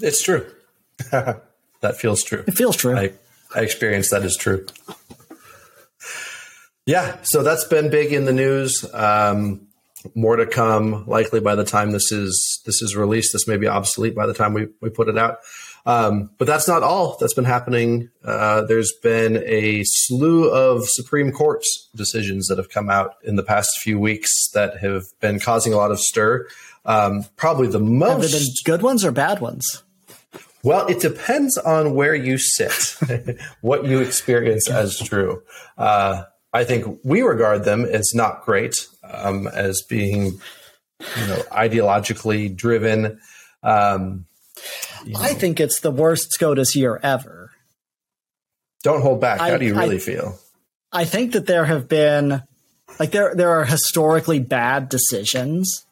It's 0.00 0.22
true. 0.22 0.46
that 1.10 1.96
feels 1.96 2.22
true. 2.22 2.44
It 2.46 2.54
feels 2.54 2.76
true. 2.76 2.96
I, 2.96 3.12
I 3.54 3.60
experienced 3.60 4.10
that 4.10 4.24
is 4.24 4.36
true. 4.36 4.66
Yeah, 6.86 7.20
so 7.22 7.42
that's 7.42 7.64
been 7.64 7.90
big 7.90 8.12
in 8.12 8.26
the 8.26 8.32
news. 8.32 8.84
Um, 8.94 9.66
more 10.14 10.36
to 10.36 10.46
come. 10.46 11.04
Likely 11.08 11.40
by 11.40 11.56
the 11.56 11.64
time 11.64 11.90
this 11.90 12.12
is 12.12 12.62
this 12.64 12.80
is 12.80 12.94
released, 12.94 13.32
this 13.32 13.48
may 13.48 13.56
be 13.56 13.66
obsolete 13.66 14.14
by 14.14 14.26
the 14.26 14.34
time 14.34 14.54
we, 14.54 14.68
we 14.80 14.88
put 14.90 15.08
it 15.08 15.18
out. 15.18 15.38
Um, 15.86 16.30
but 16.36 16.48
that's 16.48 16.66
not 16.66 16.82
all 16.82 17.16
that's 17.20 17.32
been 17.32 17.44
happening. 17.44 18.10
Uh, 18.24 18.62
there's 18.62 18.92
been 19.02 19.42
a 19.46 19.84
slew 19.84 20.50
of 20.50 20.82
Supreme 20.88 21.30
Court 21.30 21.62
decisions 21.94 22.48
that 22.48 22.58
have 22.58 22.70
come 22.70 22.90
out 22.90 23.14
in 23.22 23.36
the 23.36 23.44
past 23.44 23.78
few 23.78 23.98
weeks 23.98 24.30
that 24.52 24.78
have 24.78 25.04
been 25.20 25.38
causing 25.38 25.72
a 25.72 25.76
lot 25.76 25.92
of 25.92 26.00
stir. 26.00 26.48
Um, 26.84 27.24
probably 27.36 27.68
the 27.68 27.78
most. 27.78 28.22
Have 28.22 28.32
they 28.32 28.38
been 28.38 28.48
good 28.64 28.82
ones 28.82 29.04
or 29.04 29.12
bad 29.12 29.40
ones? 29.40 29.84
Well, 30.64 30.86
it 30.88 30.98
depends 30.98 31.56
on 31.56 31.94
where 31.94 32.16
you 32.16 32.38
sit, 32.38 32.96
what 33.60 33.84
you 33.84 34.00
experience 34.00 34.68
as 34.68 34.98
true. 34.98 35.44
Uh, 35.78 36.24
I 36.52 36.64
think 36.64 36.98
we 37.04 37.22
regard 37.22 37.62
them 37.62 37.84
as 37.84 38.12
not 38.12 38.44
great, 38.44 38.88
um, 39.04 39.46
as 39.46 39.82
being, 39.88 40.24
you 40.24 41.26
know, 41.28 41.42
ideologically 41.52 42.54
driven. 42.56 43.20
Um, 43.62 44.26
you 45.04 45.12
know. 45.12 45.20
I 45.20 45.34
think 45.34 45.60
it's 45.60 45.80
the 45.80 45.90
worst 45.90 46.32
SCOTUS 46.32 46.76
year 46.76 46.98
ever. 47.02 47.52
Don't 48.82 49.02
hold 49.02 49.20
back. 49.20 49.40
How 49.40 49.56
do 49.56 49.64
you 49.64 49.74
really 49.74 49.96
I, 49.96 50.00
feel? 50.00 50.38
I 50.92 51.04
think 51.04 51.32
that 51.32 51.46
there 51.46 51.64
have 51.64 51.88
been 51.88 52.42
like 52.98 53.10
there 53.10 53.34
there 53.34 53.50
are 53.50 53.64
historically 53.64 54.38
bad 54.38 54.88
decisions 54.88 55.84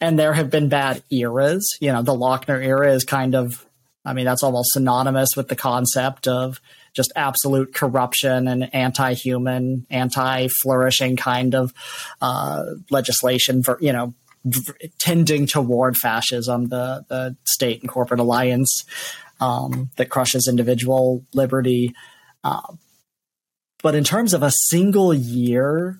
and 0.00 0.18
there 0.18 0.34
have 0.34 0.50
been 0.50 0.68
bad 0.68 1.02
eras. 1.10 1.66
You 1.80 1.92
know, 1.92 2.02
the 2.02 2.12
Lochner 2.12 2.62
era 2.62 2.92
is 2.92 3.04
kind 3.04 3.34
of 3.34 3.64
I 4.04 4.12
mean, 4.12 4.26
that's 4.26 4.42
almost 4.42 4.72
synonymous 4.72 5.30
with 5.36 5.48
the 5.48 5.56
concept 5.56 6.28
of 6.28 6.60
just 6.94 7.12
absolute 7.16 7.74
corruption 7.74 8.46
and 8.46 8.72
anti-human, 8.74 9.86
anti-flourishing 9.90 11.16
kind 11.16 11.54
of 11.54 11.72
uh, 12.20 12.64
legislation 12.90 13.62
for 13.62 13.78
you 13.80 13.92
know 13.92 14.14
tending 14.98 15.46
toward 15.46 15.96
fascism, 15.96 16.68
the 16.68 17.04
the 17.08 17.36
state 17.44 17.80
and 17.80 17.90
corporate 17.90 18.20
alliance 18.20 18.84
um, 19.40 19.90
that 19.96 20.10
crushes 20.10 20.48
individual 20.48 21.24
liberty. 21.32 21.94
Uh, 22.42 22.74
but 23.82 23.94
in 23.94 24.04
terms 24.04 24.34
of 24.34 24.42
a 24.42 24.50
single 24.50 25.12
year 25.12 25.98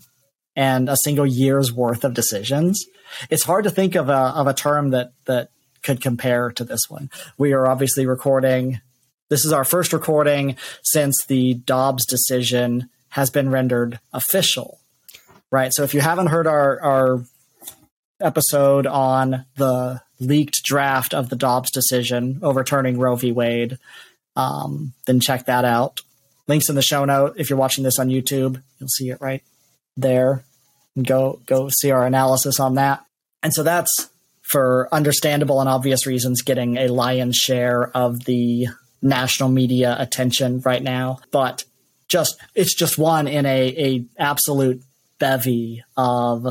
and 0.57 0.89
a 0.89 0.97
single 0.97 1.27
year's 1.27 1.73
worth 1.73 2.05
of 2.05 2.15
decisions, 2.15 2.85
it's 3.31 3.45
hard 3.45 3.65
to 3.65 3.71
think 3.71 3.95
of 3.95 4.09
a 4.09 4.13
of 4.13 4.47
a 4.47 4.55
term 4.55 4.91
that 4.91 5.13
that 5.25 5.51
could 5.83 6.01
compare 6.01 6.51
to 6.51 6.65
this 6.65 6.89
one. 6.89 7.11
We 7.37 7.53
are 7.53 7.67
obviously 7.67 8.07
recording. 8.07 8.81
This 9.29 9.45
is 9.45 9.53
our 9.53 9.65
first 9.65 9.93
recording 9.93 10.57
since 10.83 11.25
the 11.27 11.55
Dobbs 11.55 12.07
decision 12.07 12.89
has 13.11 13.31
been 13.31 13.51
rendered 13.51 14.01
official, 14.13 14.81
right? 15.51 15.73
So 15.73 15.83
if 15.83 15.95
you 15.95 16.01
haven't 16.01 16.29
heard 16.29 16.47
our 16.47 16.81
our 16.83 17.25
episode 18.25 18.87
on 18.87 19.45
the 19.57 20.01
leaked 20.19 20.63
draft 20.65 21.15
of 21.15 21.29
the 21.29 21.37
Dobbs 21.37 21.71
decision 21.71 22.41
overturning 22.43 22.99
Roe 22.99 23.17
v. 23.17 23.33
Wade, 23.33 23.79
um, 24.37 24.95
then 25.07 25.21
check 25.21 25.47
that 25.47 25.65
out. 25.65 26.01
Links 26.49 26.69
in 26.69 26.75
the 26.75 26.83
show 26.83 27.05
note. 27.05 27.35
If 27.37 27.51
you're 27.51 27.59
watching 27.59 27.85
this 27.85 27.99
on 27.99 28.09
YouTube, 28.09 28.63
you'll 28.79 28.89
see 28.89 29.11
it 29.11 29.21
right 29.21 29.43
there. 29.97 30.45
Go 31.01 31.41
go 31.47 31.69
see 31.81 31.91
our 31.91 32.07
analysis 32.07 32.61
on 32.61 32.75
that. 32.75 33.05
And 33.43 33.53
so 33.53 33.63
that's 33.63 34.11
for 34.43 34.89
understandable 34.93 35.61
and 35.61 35.69
obvious 35.69 36.07
reasons 36.07 36.43
getting 36.43 36.77
a 36.77 36.89
lion's 36.89 37.37
share 37.37 37.89
of 37.97 38.25
the 38.25 38.69
national 39.03 39.49
media 39.49 39.97
attention 39.99 40.61
right 40.65 40.83
now. 40.83 41.19
But 41.31 41.65
just 42.09 42.37
it's 42.55 42.75
just 42.75 42.99
one 42.99 43.27
in 43.27 43.47
a, 43.47 43.69
a 43.69 44.05
absolute 44.19 44.83
bevy 45.19 45.83
of 45.97 46.47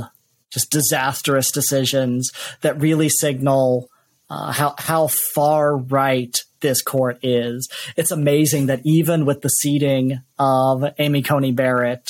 just 0.53 0.71
disastrous 0.71 1.51
decisions 1.51 2.31
that 2.61 2.79
really 2.79 3.09
signal 3.09 3.89
uh, 4.29 4.51
how 4.51 4.75
how 4.77 5.07
far 5.07 5.75
right 5.75 6.35
this 6.61 6.81
court 6.81 7.19
is. 7.21 7.69
It's 7.97 8.11
amazing 8.11 8.67
that 8.67 8.81
even 8.83 9.25
with 9.25 9.41
the 9.41 9.49
seating 9.49 10.21
of 10.39 10.85
Amy 10.97 11.21
Coney 11.21 11.51
Barrett, 11.51 12.09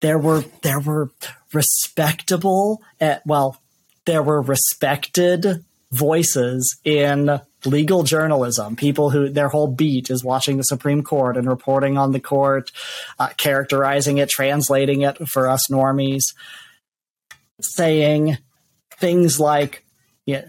there 0.00 0.18
were 0.18 0.44
there 0.62 0.80
were 0.80 1.10
respectable, 1.52 2.82
eh, 3.00 3.18
well, 3.24 3.60
there 4.04 4.22
were 4.22 4.42
respected 4.42 5.64
voices 5.90 6.78
in 6.84 7.40
legal 7.64 8.02
journalism, 8.02 8.76
people 8.76 9.10
who 9.10 9.28
their 9.28 9.48
whole 9.48 9.68
beat 9.68 10.10
is 10.10 10.24
watching 10.24 10.56
the 10.56 10.64
Supreme 10.64 11.02
Court 11.02 11.36
and 11.36 11.48
reporting 11.48 11.96
on 11.96 12.12
the 12.12 12.20
court, 12.20 12.72
uh, 13.18 13.28
characterizing 13.36 14.18
it, 14.18 14.28
translating 14.28 15.02
it 15.02 15.28
for 15.28 15.48
us 15.48 15.68
normies 15.70 16.22
saying 17.62 18.38
things 18.98 19.40
like 19.40 19.84
yeah, 20.26 20.44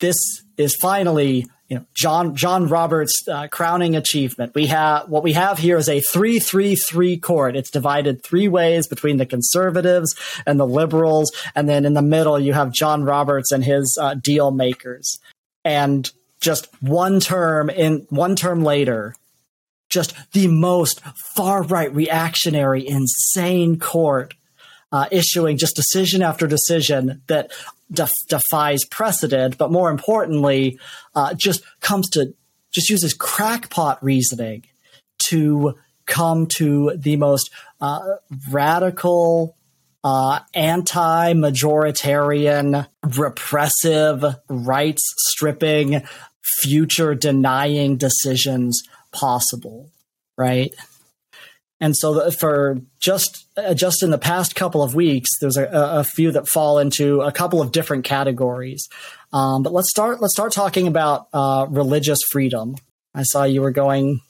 this 0.00 0.16
is 0.56 0.76
finally 0.76 1.46
you 1.68 1.78
know 1.78 1.84
John 1.94 2.34
John 2.34 2.68
Roberts' 2.68 3.26
uh, 3.30 3.48
crowning 3.48 3.96
achievement. 3.96 4.54
We 4.54 4.66
have 4.66 5.08
what 5.08 5.22
we 5.22 5.32
have 5.32 5.58
here 5.58 5.76
is 5.76 5.88
a 5.88 6.00
three 6.00 6.38
three 6.38 6.76
three 6.76 7.16
court. 7.18 7.56
It's 7.56 7.70
divided 7.70 8.22
three 8.22 8.48
ways 8.48 8.86
between 8.86 9.16
the 9.18 9.26
conservatives 9.26 10.14
and 10.46 10.58
the 10.58 10.66
liberals, 10.66 11.30
and 11.54 11.68
then 11.68 11.84
in 11.84 11.94
the 11.94 12.02
middle 12.02 12.38
you 12.38 12.52
have 12.52 12.72
John 12.72 13.04
Roberts 13.04 13.52
and 13.52 13.64
his 13.64 13.98
uh, 14.00 14.14
deal 14.14 14.50
makers. 14.50 15.18
And 15.64 16.10
just 16.40 16.68
one 16.80 17.20
term 17.20 17.68
in 17.68 18.06
one 18.10 18.36
term 18.36 18.62
later, 18.62 19.14
just 19.90 20.14
the 20.32 20.46
most 20.46 21.00
far 21.34 21.62
right 21.62 21.92
reactionary, 21.94 22.86
insane 22.86 23.78
court 23.78 24.34
uh, 24.92 25.06
issuing 25.10 25.56
just 25.56 25.76
decision 25.76 26.22
after 26.22 26.46
decision 26.46 27.22
that 27.26 27.50
def- 27.90 28.12
defies 28.28 28.84
precedent, 28.84 29.58
but 29.58 29.70
more 29.70 29.90
importantly, 29.90 30.78
uh, 31.14 31.34
just 31.34 31.62
comes 31.80 32.08
to 32.10 32.34
just 32.70 32.90
uses 32.90 33.14
crackpot 33.14 34.02
reasoning 34.02 34.64
to 35.28 35.74
come 36.06 36.46
to 36.46 36.92
the 36.96 37.16
most 37.16 37.50
uh, 37.80 38.00
radical, 38.50 39.56
uh, 40.04 40.40
anti 40.54 41.32
majoritarian, 41.34 42.86
repressive, 43.16 44.24
rights 44.48 45.02
stripping, 45.18 46.02
future 46.60 47.14
denying 47.14 47.96
decisions 47.96 48.82
possible, 49.12 49.90
right? 50.36 50.74
And 51.80 51.96
so 51.96 52.30
for 52.32 52.80
just 52.98 53.46
uh, 53.56 53.74
just 53.74 54.02
in 54.02 54.10
the 54.10 54.18
past 54.18 54.54
couple 54.54 54.82
of 54.82 54.94
weeks, 54.94 55.30
there's 55.40 55.56
a, 55.56 55.68
a 55.72 56.04
few 56.04 56.32
that 56.32 56.48
fall 56.48 56.78
into 56.78 57.20
a 57.20 57.32
couple 57.32 57.62
of 57.62 57.72
different 57.72 58.04
categories. 58.04 58.88
Um, 59.32 59.62
but 59.62 59.72
let's 59.72 59.90
start 59.90 60.20
let's 60.20 60.34
start 60.34 60.52
talking 60.52 60.88
about 60.88 61.28
uh, 61.32 61.66
religious 61.68 62.18
freedom. 62.30 62.76
I 63.14 63.22
saw 63.22 63.44
you 63.44 63.62
were 63.62 63.70
going 63.70 64.20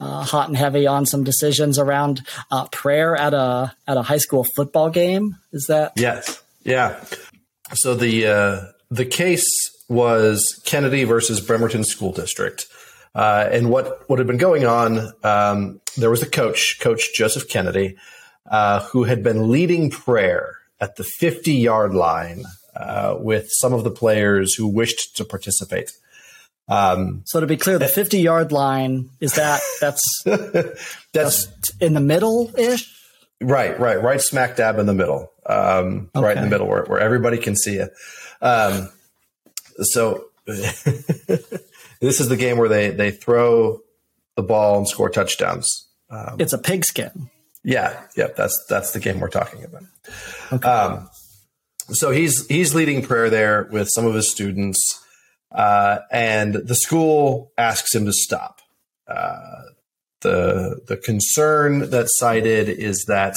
uh, 0.00 0.22
hot 0.22 0.48
and 0.48 0.56
heavy 0.56 0.86
on 0.86 1.06
some 1.06 1.24
decisions 1.24 1.78
around 1.78 2.26
uh, 2.50 2.66
prayer 2.68 3.16
at 3.16 3.32
a 3.32 3.74
at 3.86 3.96
a 3.96 4.02
high 4.02 4.18
school 4.18 4.44
football 4.54 4.90
game. 4.90 5.36
Is 5.52 5.66
that 5.68 5.92
yes? 5.96 6.42
Yeah. 6.64 7.02
So 7.74 7.94
the 7.94 8.26
uh, 8.26 8.60
the 8.90 9.06
case 9.06 9.46
was 9.88 10.60
Kennedy 10.66 11.04
versus 11.04 11.40
Bremerton 11.40 11.84
School 11.84 12.12
District. 12.12 12.66
Uh, 13.16 13.48
and 13.50 13.70
what, 13.70 14.08
what 14.10 14.18
had 14.18 14.26
been 14.26 14.36
going 14.36 14.66
on, 14.66 15.10
um, 15.22 15.80
there 15.96 16.10
was 16.10 16.22
a 16.22 16.28
coach, 16.28 16.78
Coach 16.80 17.14
Joseph 17.14 17.48
Kennedy, 17.48 17.96
uh, 18.44 18.80
who 18.80 19.04
had 19.04 19.22
been 19.22 19.50
leading 19.50 19.88
prayer 19.88 20.58
at 20.80 20.96
the 20.96 21.04
50 21.04 21.54
yard 21.54 21.94
line 21.94 22.44
uh, 22.76 23.16
with 23.18 23.48
some 23.52 23.72
of 23.72 23.84
the 23.84 23.90
players 23.90 24.52
who 24.52 24.66
wished 24.66 25.16
to 25.16 25.24
participate. 25.24 25.92
Um, 26.68 27.22
so 27.24 27.40
to 27.40 27.46
be 27.46 27.56
clear, 27.56 27.78
the 27.78 27.88
50 27.88 28.20
yard 28.20 28.52
line 28.52 29.08
is 29.18 29.32
that 29.36 29.62
that's 29.80 30.24
that's 31.12 31.48
in 31.80 31.94
the 31.94 32.00
middle 32.00 32.52
ish. 32.58 32.92
Right, 33.40 33.80
right, 33.80 34.02
right, 34.02 34.20
smack 34.20 34.56
dab 34.56 34.78
in 34.78 34.84
the 34.84 34.94
middle, 34.94 35.32
um, 35.46 36.10
okay. 36.14 36.26
right 36.26 36.36
in 36.36 36.42
the 36.42 36.50
middle 36.50 36.66
where, 36.66 36.84
where 36.84 37.00
everybody 37.00 37.38
can 37.38 37.56
see 37.56 37.76
you. 37.76 37.88
Um, 38.42 38.90
so 39.80 40.26
This 42.00 42.20
is 42.20 42.28
the 42.28 42.36
game 42.36 42.58
where 42.58 42.68
they 42.68 42.90
they 42.90 43.10
throw 43.10 43.80
the 44.36 44.42
ball 44.42 44.78
and 44.78 44.88
score 44.88 45.10
touchdowns. 45.10 45.88
Um, 46.10 46.36
it's 46.38 46.52
a 46.52 46.58
pigskin. 46.58 47.30
Yeah, 47.64 48.00
yeah, 48.16 48.28
that's 48.36 48.64
that's 48.68 48.92
the 48.92 49.00
game 49.00 49.18
we're 49.18 49.28
talking 49.28 49.64
about. 49.64 49.82
Okay. 50.52 50.68
Um, 50.68 51.08
so 51.88 52.10
he's 52.10 52.46
he's 52.46 52.74
leading 52.74 53.02
prayer 53.02 53.30
there 53.30 53.68
with 53.70 53.88
some 53.90 54.06
of 54.06 54.14
his 54.14 54.30
students, 54.30 55.04
uh, 55.52 55.98
and 56.12 56.54
the 56.54 56.74
school 56.74 57.52
asks 57.58 57.94
him 57.94 58.06
to 58.06 58.12
stop. 58.12 58.60
Uh, 59.08 59.62
the 60.20 60.80
the 60.86 60.96
concern 60.96 61.90
that's 61.90 62.18
cited 62.18 62.68
is 62.68 63.04
that 63.08 63.36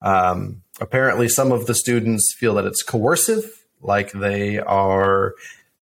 um, 0.00 0.62
apparently 0.80 1.28
some 1.28 1.52
of 1.52 1.66
the 1.66 1.74
students 1.74 2.34
feel 2.38 2.54
that 2.54 2.64
it's 2.64 2.82
coercive, 2.82 3.66
like 3.80 4.12
they 4.12 4.58
are 4.58 5.34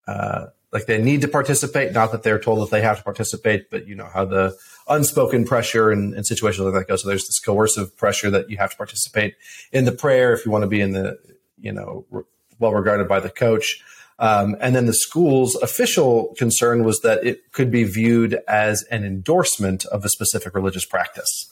uh, 0.06 0.46
like 0.72 0.86
they 0.86 1.00
need 1.00 1.20
to 1.22 1.28
participate, 1.28 1.92
not 1.92 2.12
that 2.12 2.22
they're 2.22 2.38
told 2.38 2.60
that 2.60 2.70
they 2.70 2.82
have 2.82 2.98
to 2.98 3.04
participate, 3.04 3.70
but 3.70 3.86
you 3.86 3.94
know 3.94 4.08
how 4.12 4.24
the 4.24 4.56
unspoken 4.88 5.44
pressure 5.44 5.90
and, 5.90 6.14
and 6.14 6.26
situations 6.26 6.64
like 6.64 6.74
that 6.74 6.88
go. 6.88 6.96
So 6.96 7.08
there's 7.08 7.26
this 7.26 7.40
coercive 7.40 7.96
pressure 7.96 8.30
that 8.30 8.50
you 8.50 8.56
have 8.56 8.70
to 8.70 8.76
participate 8.76 9.34
in 9.72 9.84
the 9.84 9.92
prayer 9.92 10.32
if 10.32 10.44
you 10.44 10.52
want 10.52 10.62
to 10.62 10.68
be 10.68 10.80
in 10.80 10.92
the, 10.92 11.18
you 11.58 11.72
know, 11.72 12.04
re- 12.10 12.24
well 12.58 12.72
regarded 12.72 13.08
by 13.08 13.20
the 13.20 13.30
coach. 13.30 13.82
Um, 14.18 14.56
and 14.60 14.74
then 14.74 14.86
the 14.86 14.94
school's 14.94 15.56
official 15.56 16.34
concern 16.38 16.84
was 16.84 17.00
that 17.00 17.24
it 17.24 17.52
could 17.52 17.70
be 17.70 17.84
viewed 17.84 18.38
as 18.48 18.82
an 18.84 19.04
endorsement 19.04 19.84
of 19.86 20.04
a 20.04 20.08
specific 20.08 20.54
religious 20.54 20.86
practice. 20.86 21.50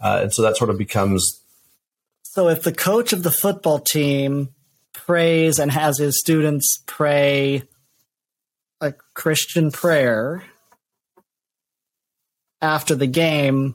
Uh, 0.00 0.20
and 0.22 0.32
so 0.32 0.42
that 0.42 0.56
sort 0.56 0.70
of 0.70 0.78
becomes. 0.78 1.42
So 2.22 2.48
if 2.48 2.62
the 2.62 2.72
coach 2.72 3.12
of 3.12 3.22
the 3.22 3.30
football 3.30 3.78
team 3.78 4.50
prays 4.92 5.58
and 5.58 5.70
has 5.70 5.98
his 5.98 6.18
students 6.18 6.82
pray 6.86 7.62
Christian 9.16 9.72
prayer 9.72 10.44
after 12.60 12.94
the 12.94 13.06
game, 13.06 13.74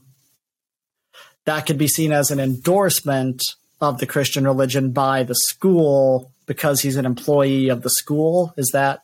that 1.46 1.66
could 1.66 1.80
be 1.80 1.88
seen 1.88 2.12
as 2.12 2.30
an 2.30 2.40
endorsement 2.40 3.42
of 3.82 3.98
the 3.98 4.06
Christian 4.06 4.46
religion 4.46 4.92
by 4.92 5.24
the 5.24 5.34
school 5.34 6.32
because 6.46 6.82
he's 6.82 6.96
an 6.96 7.08
employee 7.08 7.70
of 7.70 7.82
the 7.82 7.90
school. 7.90 8.54
Is 8.56 8.70
that 8.74 9.02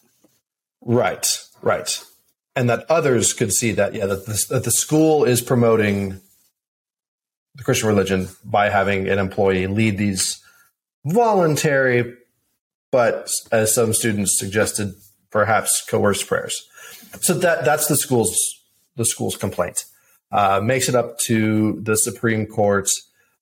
right? 0.81 1.43
Right, 1.63 2.01
and 2.55 2.69
that 2.69 2.85
others 2.87 3.33
could 3.33 3.51
see 3.51 3.71
that. 3.71 3.95
Yeah, 3.95 4.05
that 4.05 4.27
the, 4.27 4.45
that 4.51 4.63
the 4.63 4.71
school 4.71 5.23
is 5.23 5.41
promoting 5.41 6.21
the 7.55 7.63
Christian 7.63 7.87
religion 7.87 8.29
by 8.45 8.69
having 8.69 9.09
an 9.09 9.17
employee 9.17 9.65
lead 9.65 9.97
these 9.97 10.39
voluntary, 11.03 12.13
but 12.91 13.31
as 13.51 13.73
some 13.73 13.91
students 13.93 14.37
suggested, 14.37 14.93
perhaps 15.31 15.85
coerced 15.89 16.27
prayers. 16.27 16.67
So 17.21 17.33
that 17.35 17.65
that's 17.65 17.87
the 17.87 17.95
school's 17.95 18.37
the 18.95 19.05
school's 19.05 19.37
complaint. 19.37 19.83
Uh, 20.31 20.59
makes 20.61 20.89
it 20.89 20.95
up 20.95 21.17
to 21.25 21.79
the 21.81 21.95
Supreme 21.95 22.45
Court, 22.45 22.89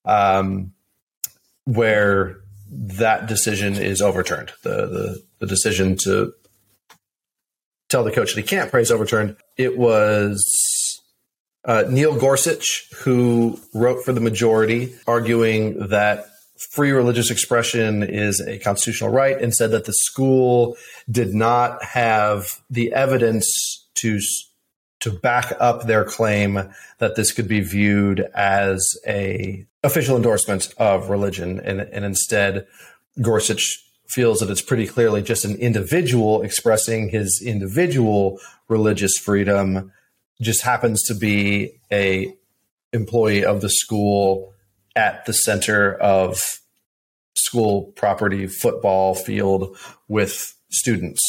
um, 0.04 0.72
where 1.64 2.36
that 2.70 3.26
decision 3.26 3.74
is 3.74 4.00
overturned. 4.00 4.52
The, 4.62 4.86
the 4.86 5.22
the 5.40 5.46
decision 5.46 5.96
to 6.04 6.32
tell 7.88 8.04
the 8.04 8.12
coach 8.12 8.34
that 8.34 8.40
he 8.40 8.46
can't 8.46 8.70
pray 8.70 8.82
is 8.82 8.90
overturned. 8.90 9.36
It 9.56 9.76
was 9.76 10.44
uh, 11.64 11.84
Neil 11.88 12.16
Gorsuch 12.16 12.88
who 12.98 13.60
wrote 13.74 14.04
for 14.04 14.12
the 14.12 14.20
majority, 14.20 14.94
arguing 15.06 15.88
that 15.88 16.26
free 16.58 16.90
religious 16.90 17.30
expression 17.30 18.02
is 18.02 18.40
a 18.40 18.58
constitutional 18.58 19.10
right 19.10 19.40
and 19.40 19.54
said 19.54 19.70
that 19.70 19.84
the 19.84 19.92
school 19.92 20.76
did 21.10 21.34
not 21.34 21.82
have 21.84 22.60
the 22.70 22.92
evidence 22.92 23.86
to 23.94 24.20
to 25.00 25.10
back 25.12 25.52
up 25.60 25.86
their 25.86 26.04
claim 26.04 26.70
that 26.98 27.16
this 27.16 27.32
could 27.32 27.46
be 27.46 27.60
viewed 27.60 28.20
as 28.34 28.82
a 29.06 29.66
official 29.84 30.16
endorsement 30.16 30.72
of 30.78 31.10
religion. 31.10 31.60
And, 31.60 31.80
and 31.80 32.04
instead 32.04 32.66
Gorsuch 33.20 33.84
feels 34.08 34.40
that 34.40 34.50
it's 34.50 34.62
pretty 34.62 34.86
clearly 34.86 35.22
just 35.22 35.44
an 35.44 35.56
individual 35.56 36.42
expressing 36.42 37.08
his 37.08 37.42
individual 37.44 38.40
religious 38.68 39.16
freedom 39.18 39.92
just 40.40 40.62
happens 40.62 41.02
to 41.04 41.14
be 41.14 41.72
a 41.92 42.34
employee 42.92 43.44
of 43.44 43.60
the 43.60 43.68
school 43.68 44.54
at 44.96 45.26
the 45.26 45.32
center 45.32 45.94
of 45.94 46.58
school 47.36 47.92
property 47.94 48.46
football 48.46 49.14
field 49.14 49.76
with 50.08 50.54
students. 50.70 51.22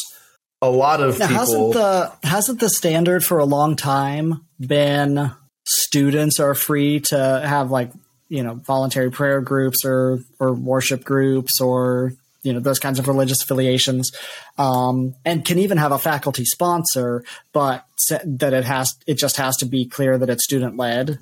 A 0.62 0.70
lot 0.70 1.02
of 1.02 1.20
now, 1.20 1.28
people 1.28 1.40
hasn't 1.40 1.74
the 1.74 2.28
hasn't 2.28 2.60
the 2.60 2.70
standard 2.70 3.24
for 3.24 3.38
a 3.38 3.46
long 3.46 3.76
time 3.76 4.46
been 4.60 5.32
students 5.68 6.40
are 6.40 6.56
free 6.56 7.02
to 7.02 7.18
have 7.18 7.70
like 7.70 7.92
you 8.30 8.42
know 8.42 8.56
voluntary 8.56 9.12
prayer 9.12 9.42
groups 9.42 9.86
or 9.86 10.20
or 10.40 10.54
worship 10.54 11.04
groups 11.04 11.62
or 11.62 12.14
you 12.42 12.54
know 12.54 12.60
those 12.60 12.80
kinds 12.80 12.98
of 12.98 13.08
religious 13.08 13.44
affiliations 13.44 14.12
um, 14.58 15.14
and 15.26 15.46
can 15.46 15.60
even 15.60 15.78
have 15.78 15.92
a 15.92 16.00
faculty 16.00 16.46
sponsor 16.46 17.24
but 17.54 17.86
that 18.24 18.54
it 18.54 18.64
has 18.64 18.96
it 19.06 19.18
just 19.18 19.38
has 19.38 19.58
to 19.58 19.66
be 19.66 19.86
clear 19.86 20.18
that 20.18 20.30
it's 20.30 20.44
student 20.44 20.76
led 20.78 21.20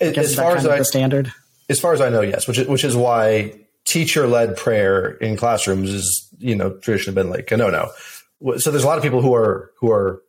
as 0.00 0.34
far 0.34 0.56
as 0.56 0.66
I, 0.66 0.78
the 0.78 0.84
standard 0.84 1.32
as 1.68 1.80
far 1.80 1.92
as 1.92 2.00
I 2.00 2.08
know, 2.08 2.20
yes, 2.20 2.46
which 2.46 2.58
is, 2.58 2.68
which 2.68 2.84
is 2.84 2.96
why 2.96 3.54
teacher 3.84 4.26
led 4.26 4.56
prayer 4.56 5.10
in 5.10 5.36
classrooms 5.36 5.90
is, 5.90 6.28
you 6.38 6.54
know, 6.54 6.70
traditionally 6.78 7.14
been 7.14 7.30
like 7.30 7.50
a 7.50 7.56
no 7.56 7.70
no. 7.70 7.90
So 8.58 8.70
there's 8.70 8.84
a 8.84 8.86
lot 8.86 8.98
of 8.98 9.04
people 9.04 9.22
who 9.22 9.34
are, 9.34 9.70
who 9.78 9.90
are 9.90 10.22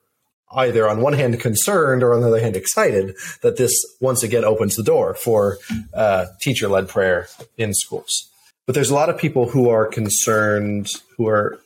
either 0.53 0.87
on 0.87 1.01
one 1.01 1.13
hand 1.13 1.39
concerned 1.39 2.03
or 2.03 2.13
on 2.13 2.21
the 2.21 2.27
other 2.27 2.39
hand 2.39 2.55
excited 2.55 3.15
that 3.41 3.57
this 3.57 3.73
once 3.99 4.23
again 4.23 4.45
opens 4.45 4.75
the 4.75 4.83
door 4.83 5.13
for 5.13 5.57
uh, 5.93 6.25
teacher 6.39 6.69
led 6.69 6.87
prayer 6.87 7.27
in 7.57 7.73
schools. 7.73 8.29
but 8.65 8.75
there's 8.75 8.89
a 8.89 8.93
lot 8.93 9.09
of 9.09 9.17
people 9.17 9.49
who 9.49 9.69
are 9.69 9.85
concerned. 9.85 10.89
Who 11.17 11.27
are 11.27 11.59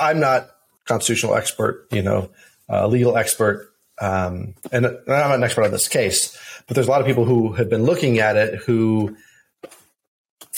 I'm 0.00 0.20
not 0.20 0.50
constitutional 0.84 1.34
expert, 1.34 1.86
you 1.90 2.02
know, 2.02 2.30
uh, 2.68 2.86
legal 2.86 3.16
expert, 3.16 3.71
um, 4.02 4.54
and 4.72 4.84
I'm 4.84 4.98
not 5.06 5.34
an 5.36 5.44
expert 5.44 5.62
on 5.62 5.70
this 5.70 5.86
case, 5.86 6.36
but 6.66 6.74
there's 6.74 6.88
a 6.88 6.90
lot 6.90 7.00
of 7.00 7.06
people 7.06 7.24
who 7.24 7.52
have 7.52 7.70
been 7.70 7.84
looking 7.84 8.18
at 8.18 8.36
it 8.36 8.56
who 8.56 9.16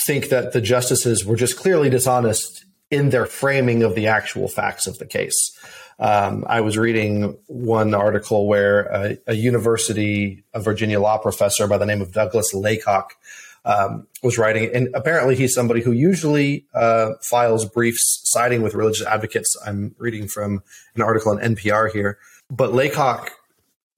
think 0.07 0.31
that 0.31 0.55
the 0.55 0.63
justices 0.63 1.27
were 1.27 1.37
just 1.37 1.59
clearly 1.59 1.91
dishonest 1.91 2.65
in 2.91 3.11
their 3.11 3.27
framing 3.27 3.83
of 3.83 3.95
the 3.95 4.07
actual 4.07 4.49
facts 4.49 4.87
of 4.87 4.97
the 4.99 5.05
case. 5.05 5.57
Um, 5.99 6.47
I 6.49 6.63
was 6.63 6.79
reading 6.79 7.37
one 7.47 7.93
article 7.93 8.49
where 8.49 8.87
a, 8.87 9.19
a, 9.27 9.35
University 9.35 10.43
of 10.55 10.65
Virginia 10.65 10.99
law 10.99 11.19
professor 11.19 11.69
by 11.69 11.77
the 11.77 11.87
name 11.87 12.01
of 12.01 12.13
Douglas 12.13 12.55
Laycock 12.55 13.15
um, 13.67 14.07
was 14.23 14.39
writing, 14.39 14.71
and 14.75 14.89
apparently 14.95 15.37
he's 15.37 15.55
somebody 15.55 15.83
who 15.83 15.93
usually 15.93 16.65
uh, 16.75 17.13
files 17.21 17.67
briefs 17.67 18.23
siding 18.25 18.63
with 18.63 18.75
religious 18.75 19.07
advocates. 19.07 19.55
I'm 19.67 19.95
reading 19.99 20.29
from 20.29 20.63
an 20.97 21.03
article 21.03 21.33
on 21.33 21.39
NPR 21.39 21.93
here, 21.93 22.19
but 22.55 22.73
Laycock 22.73 23.31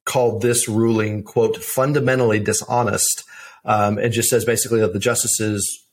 called 0.05 0.41
this 0.41 0.69
ruling 0.69 1.23
quote 1.23 1.57
fundamentally 1.57 2.39
dishonest, 2.39 3.25
um, 3.65 3.99
and 3.99 4.13
just 4.13 4.31
says 4.31 4.45
basically 4.45 4.81
that 4.81 4.93
the 4.93 4.99
justices 4.99 5.85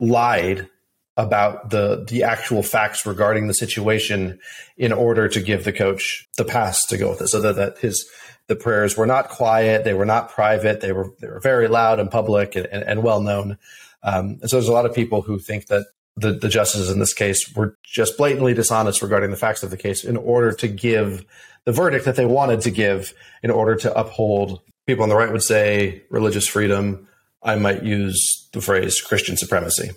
lied 0.00 0.68
about 1.16 1.70
the 1.70 2.04
the 2.08 2.24
actual 2.24 2.62
facts 2.62 3.06
regarding 3.06 3.46
the 3.46 3.54
situation 3.54 4.38
in 4.76 4.92
order 4.92 5.28
to 5.28 5.40
give 5.40 5.64
the 5.64 5.72
coach 5.72 6.28
the 6.36 6.44
pass 6.44 6.84
to 6.86 6.98
go 6.98 7.10
with 7.10 7.20
it. 7.20 7.28
So 7.28 7.40
that, 7.40 7.56
that 7.56 7.78
his 7.78 8.04
the 8.48 8.56
prayers 8.56 8.96
were 8.96 9.06
not 9.06 9.28
quiet 9.28 9.84
they 9.84 9.94
were 9.94 10.04
not 10.04 10.28
private 10.28 10.80
they 10.80 10.92
were 10.92 11.12
they 11.20 11.28
were 11.28 11.40
very 11.40 11.68
loud 11.68 12.00
and 12.00 12.10
public 12.10 12.56
and, 12.56 12.66
and, 12.66 12.82
and 12.82 13.02
well 13.02 13.20
known. 13.20 13.58
Um, 14.02 14.38
and 14.42 14.50
so 14.50 14.56
there's 14.56 14.68
a 14.68 14.72
lot 14.72 14.86
of 14.86 14.94
people 14.94 15.22
who 15.22 15.38
think 15.38 15.68
that 15.68 15.86
the, 16.16 16.32
the 16.32 16.48
justices 16.48 16.90
in 16.90 16.98
this 16.98 17.14
case 17.14 17.54
were 17.54 17.76
just 17.82 18.16
blatantly 18.16 18.54
dishonest 18.54 19.02
regarding 19.02 19.30
the 19.30 19.36
facts 19.36 19.62
of 19.62 19.70
the 19.70 19.76
case 19.76 20.04
in 20.04 20.16
order 20.16 20.52
to 20.52 20.68
give 20.68 21.24
the 21.64 21.72
verdict 21.72 22.04
that 22.04 22.16
they 22.16 22.26
wanted 22.26 22.60
to 22.62 22.70
give 22.70 23.14
in 23.42 23.50
order 23.50 23.74
to 23.76 23.98
uphold 23.98 24.60
people 24.86 25.02
on 25.02 25.08
the 25.08 25.16
right 25.16 25.32
would 25.32 25.42
say 25.42 26.02
religious 26.10 26.46
freedom. 26.46 27.08
I 27.42 27.56
might 27.56 27.82
use 27.82 28.48
the 28.52 28.60
phrase 28.60 29.00
christian 29.00 29.36
supremacy. 29.36 29.90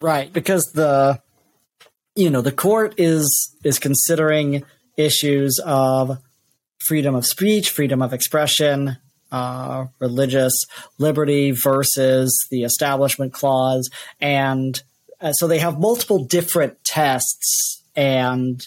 Right, 0.00 0.32
because 0.32 0.64
the 0.74 1.20
you 2.18 2.30
know, 2.30 2.40
the 2.40 2.52
court 2.52 2.94
is 2.98 3.54
is 3.62 3.78
considering 3.78 4.64
issues 4.96 5.60
of 5.64 6.18
freedom 6.86 7.14
of 7.14 7.24
speech, 7.24 7.70
freedom 7.70 8.02
of 8.02 8.12
expression, 8.12 8.96
uh, 9.30 9.86
religious 10.00 10.52
liberty 10.98 11.52
versus 11.52 12.36
the 12.50 12.64
establishment 12.64 13.32
clause. 13.32 13.88
And 14.20 14.82
uh, 15.20 15.32
so 15.32 15.46
they 15.46 15.60
have 15.60 15.78
multiple 15.78 16.24
different 16.24 16.82
tests 16.84 17.84
and 17.94 18.66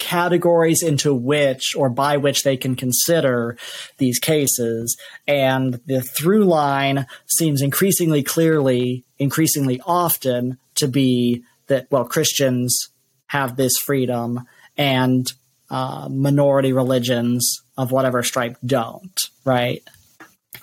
categories 0.00 0.82
into 0.82 1.14
which 1.14 1.76
or 1.76 1.88
by 1.88 2.16
which 2.16 2.42
they 2.42 2.56
can 2.56 2.74
consider 2.74 3.56
these 3.98 4.18
cases. 4.18 4.96
And 5.28 5.80
the 5.86 6.00
through 6.02 6.46
line 6.46 7.06
seems 7.26 7.62
increasingly 7.62 8.24
clearly, 8.24 9.04
increasingly 9.18 9.80
often 9.86 10.58
to 10.76 10.88
be 10.88 11.44
that, 11.68 11.86
well, 11.90 12.04
Christians 12.04 12.88
have 13.26 13.54
this 13.54 13.76
freedom 13.76 14.40
and 14.76 15.30
uh, 15.70 16.08
minority 16.10 16.72
religions 16.72 17.62
of 17.76 17.92
whatever 17.92 18.24
stripe 18.24 18.56
don't, 18.66 19.16
right? 19.44 19.82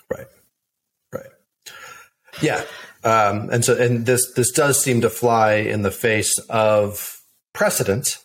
Right. 0.10 0.28
Right. 1.14 1.32
Yeah. 2.42 2.64
Um, 3.04 3.50
and 3.52 3.64
so, 3.64 3.78
and 3.78 4.06
this, 4.06 4.34
this 4.34 4.52
does 4.52 4.84
seem 4.84 5.02
to 5.02 5.10
fly 5.10 5.54
in 5.54 5.84
the 5.84 5.92
face 5.92 6.38
of 6.50 7.22
precedent 7.54 8.18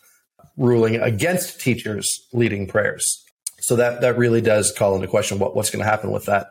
ruling 0.57 0.95
against 0.95 1.59
teachers 1.59 2.27
leading 2.33 2.67
prayers. 2.67 3.23
So 3.59 3.75
that 3.77 4.01
that 4.01 4.17
really 4.17 4.41
does 4.41 4.71
call 4.71 4.95
into 4.95 5.07
question 5.07 5.39
what, 5.39 5.55
what's 5.55 5.69
going 5.69 5.83
to 5.83 5.89
happen 5.89 6.11
with 6.11 6.25
that. 6.25 6.47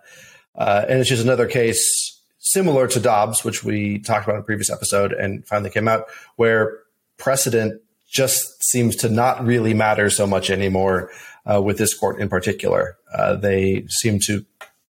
Uh, 0.55 0.85
and 0.88 1.01
it's 1.01 1.09
just 1.09 1.23
another 1.25 1.47
case 1.47 2.21
similar 2.38 2.88
to 2.88 3.01
Dobbs, 3.01 3.45
which 3.45 3.65
we 3.65 3.99
talked 3.99 4.25
about 4.25 4.37
in 4.37 4.41
a 4.41 4.45
previous 4.45 4.71
episode 4.71 5.12
and 5.12 5.47
finally 5.47 5.71
came 5.71 5.88
out, 5.88 6.07
where 6.37 6.79
precedent 7.19 7.81
just 8.11 8.62
seems 8.65 8.97
to 8.97 9.09
not 9.09 9.45
really 9.45 9.73
matter 9.73 10.11
so 10.11 10.27
much 10.27 10.51
anymore 10.51 11.11
uh, 11.51 11.62
with 11.62 11.79
this 11.79 11.95
court 11.95 12.21
in 12.21 12.29
particular. 12.29 12.97
Uh, 13.15 13.37
they 13.37 13.85
seem 13.88 14.19
to 14.19 14.45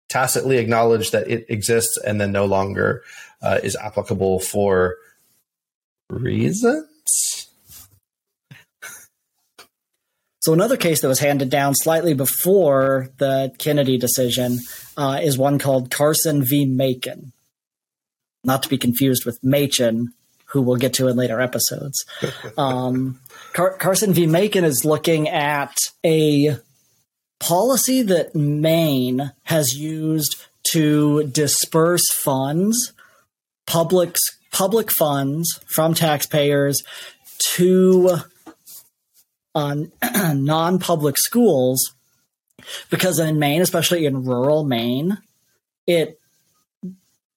tacitly 0.09 0.57
acknowledge 0.57 1.11
that 1.11 1.27
it 1.29 1.45
exists 1.49 1.97
and 1.97 2.19
then 2.19 2.31
no 2.31 2.45
longer 2.45 3.03
uh, 3.41 3.59
is 3.63 3.75
applicable 3.75 4.39
for 4.39 4.95
reasons 6.09 7.52
So 10.43 10.51
another 10.51 10.75
case 10.75 10.99
that 10.99 11.07
was 11.07 11.19
handed 11.19 11.49
down 11.49 11.73
slightly 11.73 12.13
before 12.13 13.07
the 13.17 13.53
Kennedy 13.59 13.97
decision 13.97 14.59
uh, 14.97 15.21
is 15.23 15.37
one 15.37 15.57
called 15.57 15.89
Carson 15.89 16.43
v. 16.43 16.65
Makin, 16.65 17.31
not 18.43 18.61
to 18.63 18.69
be 18.69 18.77
confused 18.77 19.25
with 19.25 19.39
Machen, 19.41 20.13
who 20.47 20.61
we'll 20.61 20.75
get 20.75 20.95
to 20.95 21.07
in 21.07 21.15
later 21.15 21.39
episodes. 21.39 22.03
Um, 22.57 23.21
Car- 23.53 23.77
Carson 23.77 24.13
v. 24.13 24.27
Makin 24.27 24.65
is 24.65 24.83
looking 24.83 25.29
at 25.29 25.77
a 26.05 26.57
policy 27.39 28.01
that 28.01 28.35
Maine 28.35 29.31
has 29.43 29.77
used 29.77 30.35
to 30.71 31.23
disperse 31.23 32.11
funds, 32.13 32.91
public 33.65 34.17
public 34.51 34.91
funds 34.91 35.57
from 35.65 35.93
taxpayers 35.93 36.83
to 37.55 38.17
on 39.55 39.91
non 40.33 40.79
public 40.79 41.17
schools 41.17 41.93
because 42.89 43.19
in 43.19 43.39
Maine, 43.39 43.61
especially 43.61 44.05
in 44.05 44.23
rural 44.23 44.63
Maine, 44.63 45.17
it 45.87 46.19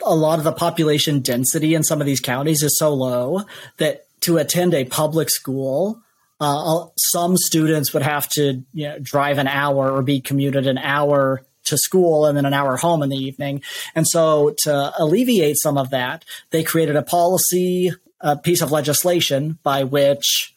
a 0.05 0.15
lot 0.15 0.39
of 0.39 0.45
the 0.45 0.53
population 0.53 1.21
density 1.21 1.75
in 1.75 1.83
some 1.83 2.01
of 2.01 2.07
these 2.07 2.21
counties 2.21 2.63
is 2.63 2.79
so 2.79 2.93
low 2.93 3.43
that 3.79 4.07
to 4.21 4.37
attend 4.37 4.75
a 4.75 4.85
public 4.85 5.31
school, 5.31 6.01
uh, 6.39 6.85
some 6.97 7.37
students 7.37 7.95
would 7.95 8.03
have 8.03 8.29
to 8.29 8.63
you 8.73 8.89
know, 8.89 8.99
drive 8.99 9.39
an 9.39 9.49
hour 9.49 9.91
or 9.91 10.03
be 10.03 10.21
commuted 10.21 10.67
an 10.67 10.79
hour 10.79 11.43
to 11.65 11.79
school 11.79 12.27
and 12.27 12.37
then 12.37 12.45
an 12.45 12.55
hour 12.55 12.77
home 12.77 13.03
in 13.03 13.09
the 13.09 13.17
evening. 13.17 13.63
And 13.95 14.07
so 14.07 14.55
to 14.65 14.93
alleviate 14.99 15.57
some 15.59 15.79
of 15.79 15.91
that, 15.91 16.25
they 16.51 16.63
created 16.63 16.97
a 16.97 17.03
policy, 17.03 17.93
a 18.21 18.37
piece 18.37 18.63
of 18.63 18.71
legislation 18.71 19.59
by 19.63 19.85
which 19.85 20.55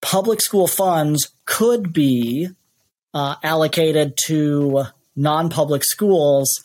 public 0.00 0.40
school 0.40 0.66
funds 0.66 1.30
could 1.44 1.92
be 1.92 2.48
uh, 3.14 3.36
allocated 3.42 4.16
to 4.26 4.84
non 5.16 5.50
public 5.50 5.84
schools 5.84 6.62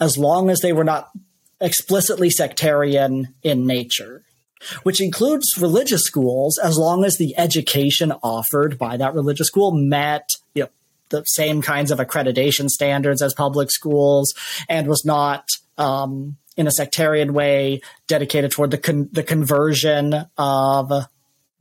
as 0.00 0.18
long 0.18 0.50
as 0.50 0.60
they 0.60 0.72
were 0.72 0.84
not 0.84 1.10
explicitly 1.60 2.28
sectarian 2.28 3.34
in 3.42 3.66
nature, 3.66 4.24
which 4.82 5.00
includes 5.00 5.46
religious 5.60 6.02
schools 6.02 6.58
as 6.58 6.76
long 6.76 7.04
as 7.04 7.16
the 7.18 7.36
education 7.38 8.12
offered 8.22 8.78
by 8.78 8.96
that 8.96 9.14
religious 9.14 9.46
school 9.46 9.70
met 9.72 10.28
you 10.54 10.64
know, 10.64 10.68
the 11.10 11.22
same 11.24 11.62
kinds 11.62 11.90
of 11.90 11.98
accreditation 11.98 12.68
standards 12.68 13.22
as 13.22 13.34
public 13.34 13.70
schools 13.70 14.34
and 14.68 14.88
was 14.88 15.04
not. 15.04 15.44
Um, 15.78 16.36
in 16.54 16.66
a 16.66 16.70
sectarian 16.70 17.32
way, 17.32 17.80
dedicated 18.08 18.50
toward 18.50 18.70
the 18.70 18.76
con- 18.76 19.08
the 19.10 19.22
conversion 19.22 20.26
of 20.36 20.92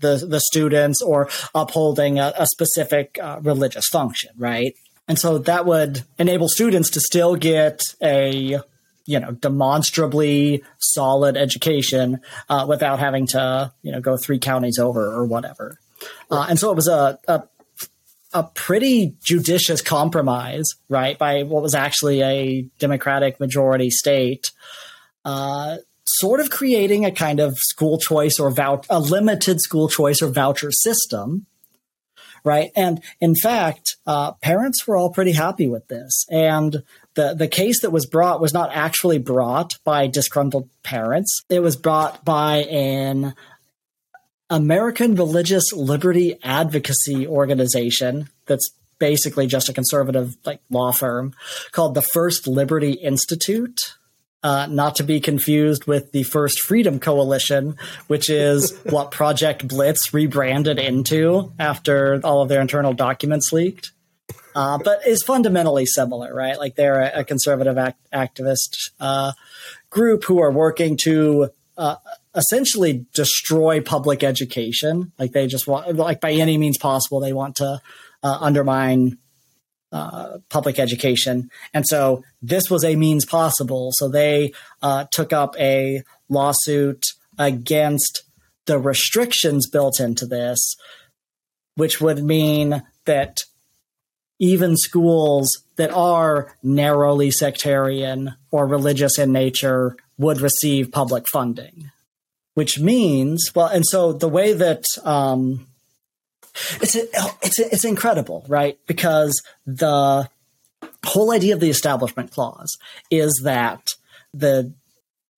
the 0.01 0.25
the 0.27 0.39
students 0.39 1.01
or 1.01 1.29
upholding 1.55 2.19
a, 2.19 2.33
a 2.37 2.47
specific 2.47 3.17
uh, 3.21 3.39
religious 3.41 3.87
function, 3.87 4.31
right? 4.37 4.75
And 5.07 5.17
so 5.17 5.39
that 5.39 5.65
would 5.65 6.03
enable 6.17 6.47
students 6.47 6.89
to 6.91 6.99
still 6.99 7.35
get 7.35 7.81
a 8.01 8.59
you 9.05 9.19
know 9.19 9.31
demonstrably 9.31 10.63
solid 10.79 11.37
education 11.37 12.21
uh, 12.49 12.65
without 12.67 12.99
having 12.99 13.27
to 13.27 13.71
you 13.81 13.91
know 13.91 14.01
go 14.01 14.17
three 14.17 14.39
counties 14.39 14.79
over 14.79 15.05
or 15.05 15.25
whatever. 15.25 15.77
Uh, 16.29 16.47
and 16.49 16.59
so 16.59 16.71
it 16.71 16.75
was 16.75 16.87
a, 16.87 17.19
a 17.27 17.43
a 18.33 18.43
pretty 18.43 19.15
judicious 19.23 19.81
compromise, 19.81 20.65
right, 20.87 21.17
by 21.17 21.43
what 21.43 21.61
was 21.61 21.75
actually 21.75 22.21
a 22.21 22.61
Democratic 22.79 23.39
majority 23.39 23.89
state, 23.89 24.51
uh, 25.25 25.77
sort 26.19 26.39
of 26.39 26.49
creating 26.49 27.05
a 27.05 27.11
kind 27.11 27.39
of 27.39 27.57
school 27.57 27.97
choice 27.97 28.39
or 28.39 28.51
vouch- 28.51 28.85
a 28.89 28.99
limited 28.99 29.61
school 29.61 29.87
choice 29.87 30.21
or 30.21 30.27
voucher 30.27 30.71
system 30.71 31.45
right? 32.43 32.71
And 32.75 33.01
in 33.19 33.35
fact 33.35 33.97
uh, 34.05 34.33
parents 34.33 34.87
were 34.87 34.97
all 34.97 35.11
pretty 35.11 35.33
happy 35.33 35.67
with 35.67 35.87
this. 35.87 36.25
And 36.29 36.83
the, 37.13 37.33
the 37.33 37.47
case 37.47 37.81
that 37.81 37.91
was 37.91 38.05
brought 38.05 38.41
was 38.41 38.53
not 38.53 38.71
actually 38.73 39.19
brought 39.19 39.77
by 39.83 40.07
disgruntled 40.07 40.69
parents. 40.83 41.43
It 41.49 41.59
was 41.61 41.75
brought 41.75 42.23
by 42.25 42.63
an 42.63 43.35
american 44.49 45.15
religious 45.15 45.71
liberty 45.71 46.37
advocacy 46.43 47.25
organization 47.25 48.27
that's 48.47 48.71
basically 48.99 49.47
just 49.47 49.69
a 49.69 49.73
conservative 49.73 50.35
like 50.43 50.59
law 50.69 50.91
firm 50.91 51.33
called 51.71 51.95
the 51.95 52.01
first 52.01 52.47
liberty 52.47 52.91
institute 52.91 53.95
uh, 54.43 54.67
not 54.69 54.95
to 54.95 55.03
be 55.03 55.19
confused 55.19 55.85
with 55.85 56.11
the 56.11 56.23
First 56.23 56.59
Freedom 56.59 56.99
Coalition, 56.99 57.75
which 58.07 58.29
is 58.29 58.77
what 58.89 59.11
Project 59.11 59.67
Blitz 59.67 60.13
rebranded 60.13 60.79
into 60.79 61.53
after 61.59 62.19
all 62.23 62.41
of 62.41 62.49
their 62.49 62.61
internal 62.61 62.93
documents 62.93 63.51
leaked. 63.53 63.91
Uh, 64.53 64.77
but 64.77 65.07
is 65.07 65.23
fundamentally 65.23 65.85
similar, 65.85 66.33
right? 66.35 66.59
Like 66.59 66.75
they're 66.75 66.99
a, 66.99 67.19
a 67.21 67.23
conservative 67.23 67.77
act- 67.77 68.05
activist 68.13 68.91
uh, 68.99 69.31
group 69.89 70.25
who 70.25 70.41
are 70.41 70.51
working 70.51 70.97
to 71.03 71.51
uh, 71.77 71.95
essentially 72.35 73.05
destroy 73.13 73.79
public 73.79 74.23
education. 74.23 75.13
Like 75.17 75.31
they 75.31 75.47
just 75.47 75.67
want, 75.67 75.95
like 75.95 76.19
by 76.19 76.33
any 76.33 76.57
means 76.57 76.77
possible, 76.77 77.21
they 77.21 77.31
want 77.31 77.55
to 77.57 77.81
uh, 78.23 78.37
undermine 78.41 79.17
uh, 79.91 80.37
public 80.49 80.79
education. 80.79 81.49
And 81.73 81.85
so 81.87 82.23
this 82.41 82.69
was 82.69 82.83
a 82.83 82.95
means 82.95 83.25
possible. 83.25 83.89
So 83.93 84.07
they 84.07 84.53
uh, 84.81 85.05
took 85.11 85.33
up 85.33 85.55
a 85.59 86.03
lawsuit 86.29 87.03
against 87.37 88.23
the 88.65 88.79
restrictions 88.79 89.69
built 89.69 89.99
into 89.99 90.25
this, 90.25 90.75
which 91.75 91.99
would 91.99 92.23
mean 92.23 92.83
that 93.05 93.39
even 94.39 94.75
schools 94.75 95.63
that 95.75 95.91
are 95.91 96.55
narrowly 96.63 97.31
sectarian 97.31 98.35
or 98.49 98.67
religious 98.67 99.19
in 99.19 99.31
nature 99.31 99.95
would 100.17 100.41
receive 100.41 100.91
public 100.91 101.25
funding. 101.31 101.91
Which 102.53 102.79
means, 102.79 103.51
well, 103.55 103.67
and 103.67 103.85
so 103.85 104.11
the 104.11 104.27
way 104.27 104.53
that 104.53 104.83
um, 105.03 105.67
it's 106.81 106.95
it's 106.95 107.59
it's 107.59 107.85
incredible, 107.85 108.45
right? 108.47 108.77
Because 108.87 109.41
the 109.65 110.29
whole 111.05 111.31
idea 111.31 111.53
of 111.53 111.59
the 111.59 111.69
establishment 111.69 112.31
clause 112.31 112.77
is 113.09 113.41
that 113.43 113.87
the 114.33 114.73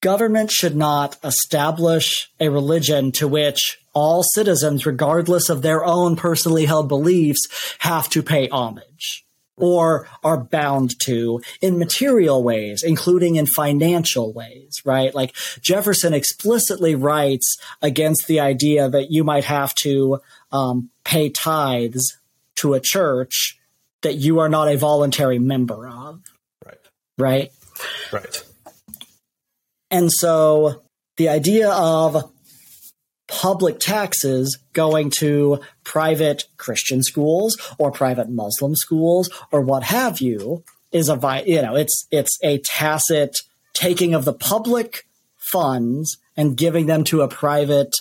government 0.02 0.52
should 0.52 0.76
not 0.76 1.17
establish 1.23 2.30
a 2.39 2.49
religion 2.49 3.12
to 3.13 3.28
which 3.28 3.80
all 3.93 4.23
citizens, 4.34 4.86
regardless 4.86 5.49
of 5.49 5.62
their 5.62 5.86
own 5.86 6.15
personally 6.15 6.65
held 6.65 6.89
beliefs, 6.89 7.47
have 7.80 8.10
to 8.10 8.21
pay 8.21 8.49
homage 8.49 9.23
or 9.56 10.08
are 10.23 10.43
bound 10.43 10.99
to 10.99 11.39
in 11.62 11.78
material 11.78 12.43
ways, 12.43 12.84
including 12.84 13.36
in 13.36 13.45
financial 13.45 14.34
ways, 14.34 14.82
right? 14.84 15.13
Like 15.13 15.36
Jefferson 15.62 16.13
explicitly 16.13 16.95
writes 16.95 17.58
against 17.82 18.28
the 18.28 18.39
idea 18.39 18.89
that 18.89 19.12
you 19.12 19.23
might 19.23 19.45
have 19.45 19.76
to 19.76 20.19
um, 20.54 20.89
pay 21.04 21.30
tithes 21.30 22.18
to 22.56 22.74
a 22.74 22.80
church 22.80 23.60
that 24.04 24.16
you 24.16 24.39
are 24.39 24.50
not 24.50 24.70
a 24.70 24.78
voluntary 24.78 25.39
member 25.39 25.88
of. 25.88 26.22
Right. 26.66 26.78
Right. 27.18 27.52
Right. 28.12 28.44
And 29.92 30.12
so 30.12 30.84
the 31.18 31.30
idea 31.30 31.70
of 31.70 32.32
public 33.28 33.80
taxes 33.80 34.60
going 34.74 35.10
to 35.20 35.60
private 35.84 36.46
Christian 36.58 37.02
schools 37.02 37.58
or 37.80 37.92
private 37.92 38.30
Muslim 38.30 38.76
schools 38.76 39.30
or 39.52 39.62
what 39.62 39.84
have 39.84 40.22
you 40.22 40.63
is 40.92 41.10
a 41.10 41.44
you 41.46 41.62
know 41.62 41.76
it's 41.76 42.06
it's 42.12 42.38
a 42.44 42.60
tacit 42.60 43.39
taking 43.74 44.13
of 44.13 44.26
the 44.26 44.34
public 44.34 45.08
funds 45.38 46.18
and 46.38 46.58
giving 46.58 46.86
them 46.86 47.04
to 47.04 47.22
a 47.22 47.28
private 47.28 47.94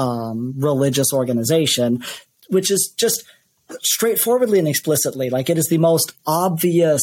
um, 0.00 0.54
religious 0.56 1.12
organization, 1.12 2.02
which 2.48 2.70
is 2.70 2.92
just 2.96 3.24
straightforwardly 3.82 4.58
and 4.58 4.66
explicitly 4.66 5.30
like 5.30 5.50
it 5.50 5.58
is 5.58 5.68
the 5.68 5.78
most 5.78 6.12
obvious 6.26 7.02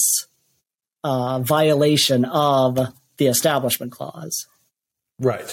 uh, 1.03 1.39
violation 1.39 2.25
of 2.25 2.79
the 3.17 3.27
Establishment 3.27 3.91
Clause. 3.91 4.47
Right. 5.19 5.47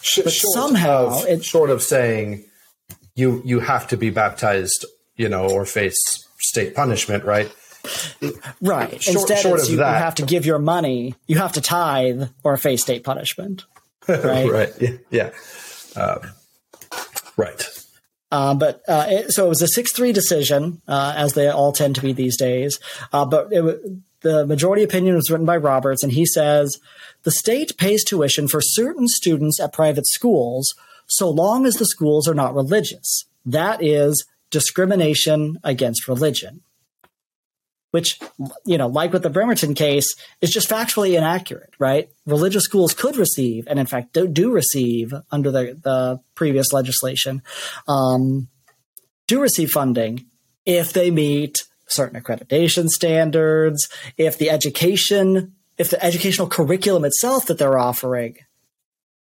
Sh- 0.00 0.20
but 0.22 0.32
somehow, 0.32 1.06
of, 1.06 1.26
it, 1.26 1.44
short 1.44 1.70
of 1.70 1.82
saying 1.82 2.44
you 3.14 3.42
you 3.44 3.60
have 3.60 3.88
to 3.88 3.96
be 3.96 4.10
baptized, 4.10 4.86
you 5.16 5.28
know, 5.28 5.48
or 5.50 5.64
face 5.66 5.98
state 6.38 6.74
punishment, 6.74 7.24
right? 7.24 7.52
Right. 8.60 9.02
Short, 9.02 9.16
Instead, 9.16 9.38
short 9.38 9.60
of 9.60 9.70
you, 9.70 9.76
that, 9.78 9.92
you 9.92 10.04
have 10.04 10.14
to 10.16 10.22
give 10.22 10.46
your 10.46 10.58
money, 10.58 11.14
you 11.26 11.38
have 11.38 11.52
to 11.54 11.60
tithe 11.60 12.28
or 12.44 12.56
face 12.56 12.82
state 12.82 13.02
punishment. 13.04 13.64
Right. 14.08 14.50
right. 14.50 14.72
Yeah. 14.80 14.96
yeah. 15.10 16.02
Um, 16.02 16.20
right. 17.38 17.66
Uh, 18.30 18.54
but 18.54 18.82
uh, 18.86 19.06
it, 19.08 19.32
so 19.32 19.46
it 19.46 19.48
was 19.48 19.62
a 19.62 19.68
six-three 19.68 20.12
decision, 20.12 20.82
uh, 20.86 21.14
as 21.16 21.32
they 21.32 21.48
all 21.48 21.72
tend 21.72 21.94
to 21.94 22.02
be 22.02 22.12
these 22.12 22.36
days. 22.36 22.78
Uh, 23.10 23.24
but 23.24 23.48
it, 23.50 23.80
the 24.20 24.46
majority 24.46 24.82
opinion 24.82 25.14
was 25.14 25.30
written 25.30 25.46
by 25.46 25.56
Roberts, 25.56 26.02
and 26.02 26.12
he 26.12 26.26
says 26.26 26.76
the 27.22 27.30
state 27.30 27.78
pays 27.78 28.04
tuition 28.04 28.46
for 28.46 28.60
certain 28.60 29.08
students 29.08 29.58
at 29.58 29.72
private 29.72 30.06
schools 30.06 30.74
so 31.06 31.30
long 31.30 31.64
as 31.64 31.74
the 31.74 31.86
schools 31.86 32.28
are 32.28 32.34
not 32.34 32.54
religious. 32.54 33.24
That 33.46 33.82
is 33.82 34.26
discrimination 34.50 35.58
against 35.64 36.06
religion. 36.08 36.60
Which, 37.90 38.20
you 38.66 38.76
know, 38.76 38.86
like 38.86 39.14
with 39.14 39.22
the 39.22 39.30
Bremerton 39.30 39.74
case, 39.74 40.14
is 40.42 40.50
just 40.50 40.68
factually 40.68 41.16
inaccurate, 41.16 41.70
right? 41.78 42.10
Religious 42.26 42.64
schools 42.64 42.92
could 42.92 43.16
receive, 43.16 43.66
and 43.66 43.78
in 43.78 43.86
fact 43.86 44.12
do, 44.12 44.28
do 44.28 44.52
receive 44.52 45.14
under 45.30 45.50
the, 45.50 45.78
the 45.82 46.20
previous 46.34 46.72
legislation, 46.72 47.42
um, 47.88 48.48
do 49.26 49.40
receive 49.40 49.72
funding 49.72 50.26
if 50.66 50.92
they 50.92 51.10
meet 51.10 51.64
certain 51.86 52.20
accreditation 52.20 52.88
standards, 52.88 53.88
if 54.18 54.36
the 54.36 54.50
education 54.50 55.54
if 55.78 55.90
the 55.90 56.04
educational 56.04 56.48
curriculum 56.48 57.04
itself 57.04 57.46
that 57.46 57.56
they're 57.56 57.78
offering 57.78 58.36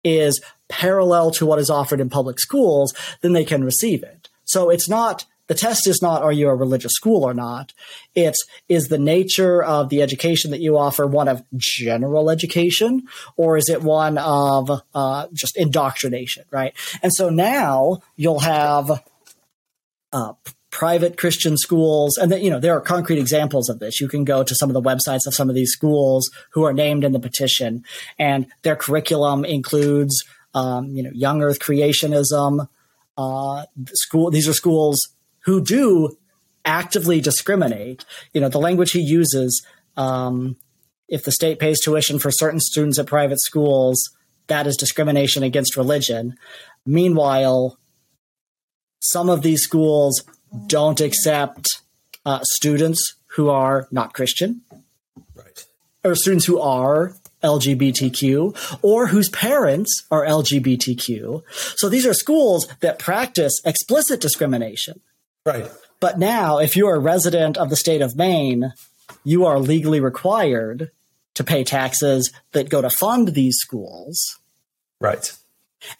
is 0.04 0.40
parallel 0.68 1.30
to 1.32 1.44
what 1.44 1.58
is 1.58 1.68
offered 1.68 2.00
in 2.00 2.08
public 2.08 2.38
schools, 2.38 2.94
then 3.20 3.32
they 3.32 3.44
can 3.44 3.64
receive 3.64 4.02
it. 4.02 4.28
So 4.44 4.70
it's 4.70 4.88
not 4.88 5.26
the 5.46 5.54
test 5.54 5.86
is 5.86 6.00
not 6.00 6.22
are 6.22 6.32
you 6.32 6.48
a 6.48 6.54
religious 6.54 6.92
school 6.92 7.24
or 7.24 7.34
not. 7.34 7.72
It's 8.14 8.44
is 8.68 8.88
the 8.88 8.98
nature 8.98 9.62
of 9.62 9.88
the 9.88 10.02
education 10.02 10.50
that 10.52 10.60
you 10.60 10.78
offer 10.78 11.06
one 11.06 11.28
of 11.28 11.42
general 11.56 12.30
education 12.30 13.02
or 13.36 13.56
is 13.56 13.68
it 13.68 13.82
one 13.82 14.18
of 14.18 14.70
uh, 14.94 15.26
just 15.32 15.56
indoctrination, 15.56 16.44
right? 16.50 16.74
And 17.02 17.12
so 17.14 17.28
now 17.28 17.98
you'll 18.16 18.40
have 18.40 19.02
uh, 20.12 20.32
private 20.70 21.16
Christian 21.16 21.56
schools, 21.56 22.16
and 22.16 22.32
you 22.42 22.50
know 22.50 22.58
there 22.58 22.76
are 22.76 22.80
concrete 22.80 23.18
examples 23.18 23.68
of 23.68 23.78
this. 23.78 24.00
You 24.00 24.08
can 24.08 24.24
go 24.24 24.42
to 24.42 24.54
some 24.54 24.70
of 24.70 24.74
the 24.74 24.82
websites 24.82 25.26
of 25.26 25.34
some 25.34 25.48
of 25.48 25.54
these 25.54 25.70
schools 25.70 26.28
who 26.50 26.64
are 26.64 26.72
named 26.72 27.04
in 27.04 27.12
the 27.12 27.20
petition, 27.20 27.84
and 28.18 28.46
their 28.62 28.76
curriculum 28.76 29.44
includes, 29.44 30.24
um, 30.54 30.86
you 30.96 31.02
know, 31.02 31.10
young 31.12 31.42
Earth 31.42 31.60
creationism. 31.60 32.68
Uh, 33.16 33.64
school; 33.92 34.30
these 34.32 34.48
are 34.48 34.52
schools 34.52 35.13
who 35.44 35.62
do 35.62 36.16
actively 36.64 37.20
discriminate. 37.20 38.04
You 38.32 38.40
know, 38.40 38.48
the 38.48 38.58
language 38.58 38.92
he 38.92 39.00
uses. 39.00 39.64
Um, 39.96 40.56
if 41.08 41.24
the 41.24 41.32
state 41.32 41.58
pays 41.58 41.80
tuition 41.80 42.18
for 42.18 42.30
certain 42.30 42.60
students 42.60 42.98
at 42.98 43.06
private 43.06 43.40
schools, 43.40 44.02
that 44.46 44.66
is 44.66 44.76
discrimination 44.76 45.42
against 45.42 45.76
religion. 45.76 46.36
Meanwhile, 46.86 47.78
some 49.00 49.28
of 49.28 49.42
these 49.42 49.62
schools 49.62 50.22
don't 50.66 51.00
accept 51.00 51.66
uh, 52.24 52.40
students 52.42 53.14
who 53.36 53.50
are 53.50 53.86
not 53.90 54.14
Christian, 54.14 54.62
right, 55.34 55.66
or 56.02 56.14
students 56.14 56.46
who 56.46 56.58
are 56.58 57.14
LGBTQ 57.42 58.78
or 58.82 59.08
whose 59.08 59.28
parents 59.28 60.06
are 60.10 60.24
LGBTQ. 60.24 61.42
So 61.76 61.88
these 61.88 62.06
are 62.06 62.14
schools 62.14 62.66
that 62.80 62.98
practice 62.98 63.60
explicit 63.64 64.20
discrimination. 64.20 65.00
Right. 65.44 65.70
But 66.00 66.18
now, 66.18 66.58
if 66.58 66.76
you're 66.76 66.94
a 66.94 67.00
resident 67.00 67.56
of 67.56 67.70
the 67.70 67.76
state 67.76 68.02
of 68.02 68.16
Maine, 68.16 68.72
you 69.24 69.44
are 69.44 69.58
legally 69.58 70.00
required 70.00 70.90
to 71.34 71.44
pay 71.44 71.64
taxes 71.64 72.32
that 72.52 72.68
go 72.68 72.80
to 72.80 72.90
fund 72.90 73.28
these 73.28 73.56
schools. 73.56 74.38
Right. 75.00 75.32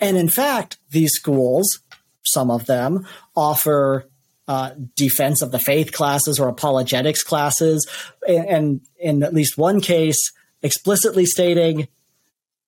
And 0.00 0.16
in 0.16 0.28
fact, 0.28 0.78
these 0.90 1.12
schools, 1.12 1.80
some 2.22 2.50
of 2.50 2.66
them, 2.66 3.06
offer 3.36 4.06
uh, 4.46 4.70
defense 4.94 5.42
of 5.42 5.52
the 5.52 5.58
faith 5.58 5.92
classes 5.92 6.38
or 6.38 6.48
apologetics 6.48 7.22
classes, 7.22 7.86
and, 8.26 8.46
and 8.46 8.80
in 8.98 9.22
at 9.22 9.34
least 9.34 9.58
one 9.58 9.80
case, 9.80 10.32
explicitly 10.62 11.26
stating 11.26 11.88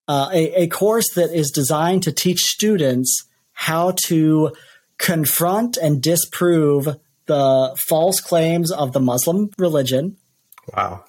uh, 0.09 0.29
a, 0.33 0.63
a 0.63 0.67
course 0.69 1.13
that 1.15 1.31
is 1.35 1.51
designed 1.51 2.03
to 2.03 2.13
teach 2.13 2.41
students 2.41 3.25
how 3.53 3.93
to 4.07 4.53
confront 4.99 5.77
and 5.77 6.03
disprove 6.03 6.97
the 7.27 7.77
false 7.89 8.21
claims 8.21 8.71
of 8.71 8.93
the 8.93 9.01
Muslim 9.01 9.51
religion. 9.59 10.17
Wow. 10.75 11.05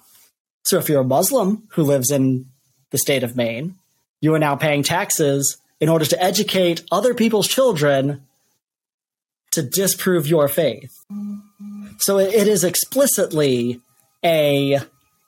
So 0.64 0.78
if 0.78 0.90
you're 0.90 1.02
a 1.02 1.06
Muslim 1.06 1.68
who 1.72 1.84
lives 1.84 2.12
in 2.12 2.48
the 2.92 2.98
state 2.98 3.24
of 3.24 3.36
Maine, 3.36 3.76
you 4.20 4.34
are 4.34 4.40
now 4.40 4.56
paying 4.56 4.84
taxes 4.84 5.58
in 5.80 5.90
order 5.90 6.06
to 6.06 6.22
educate 6.22 6.84
other 6.92 7.14
people's 7.14 7.48
children 7.48 8.26
to 9.52 9.62
disprove 9.62 10.28
your 10.28 10.48
faith. 10.48 10.92
So 12.00 12.18
it 12.20 12.48
is 12.48 12.64
explicitly 12.64 13.80
a 14.24 14.80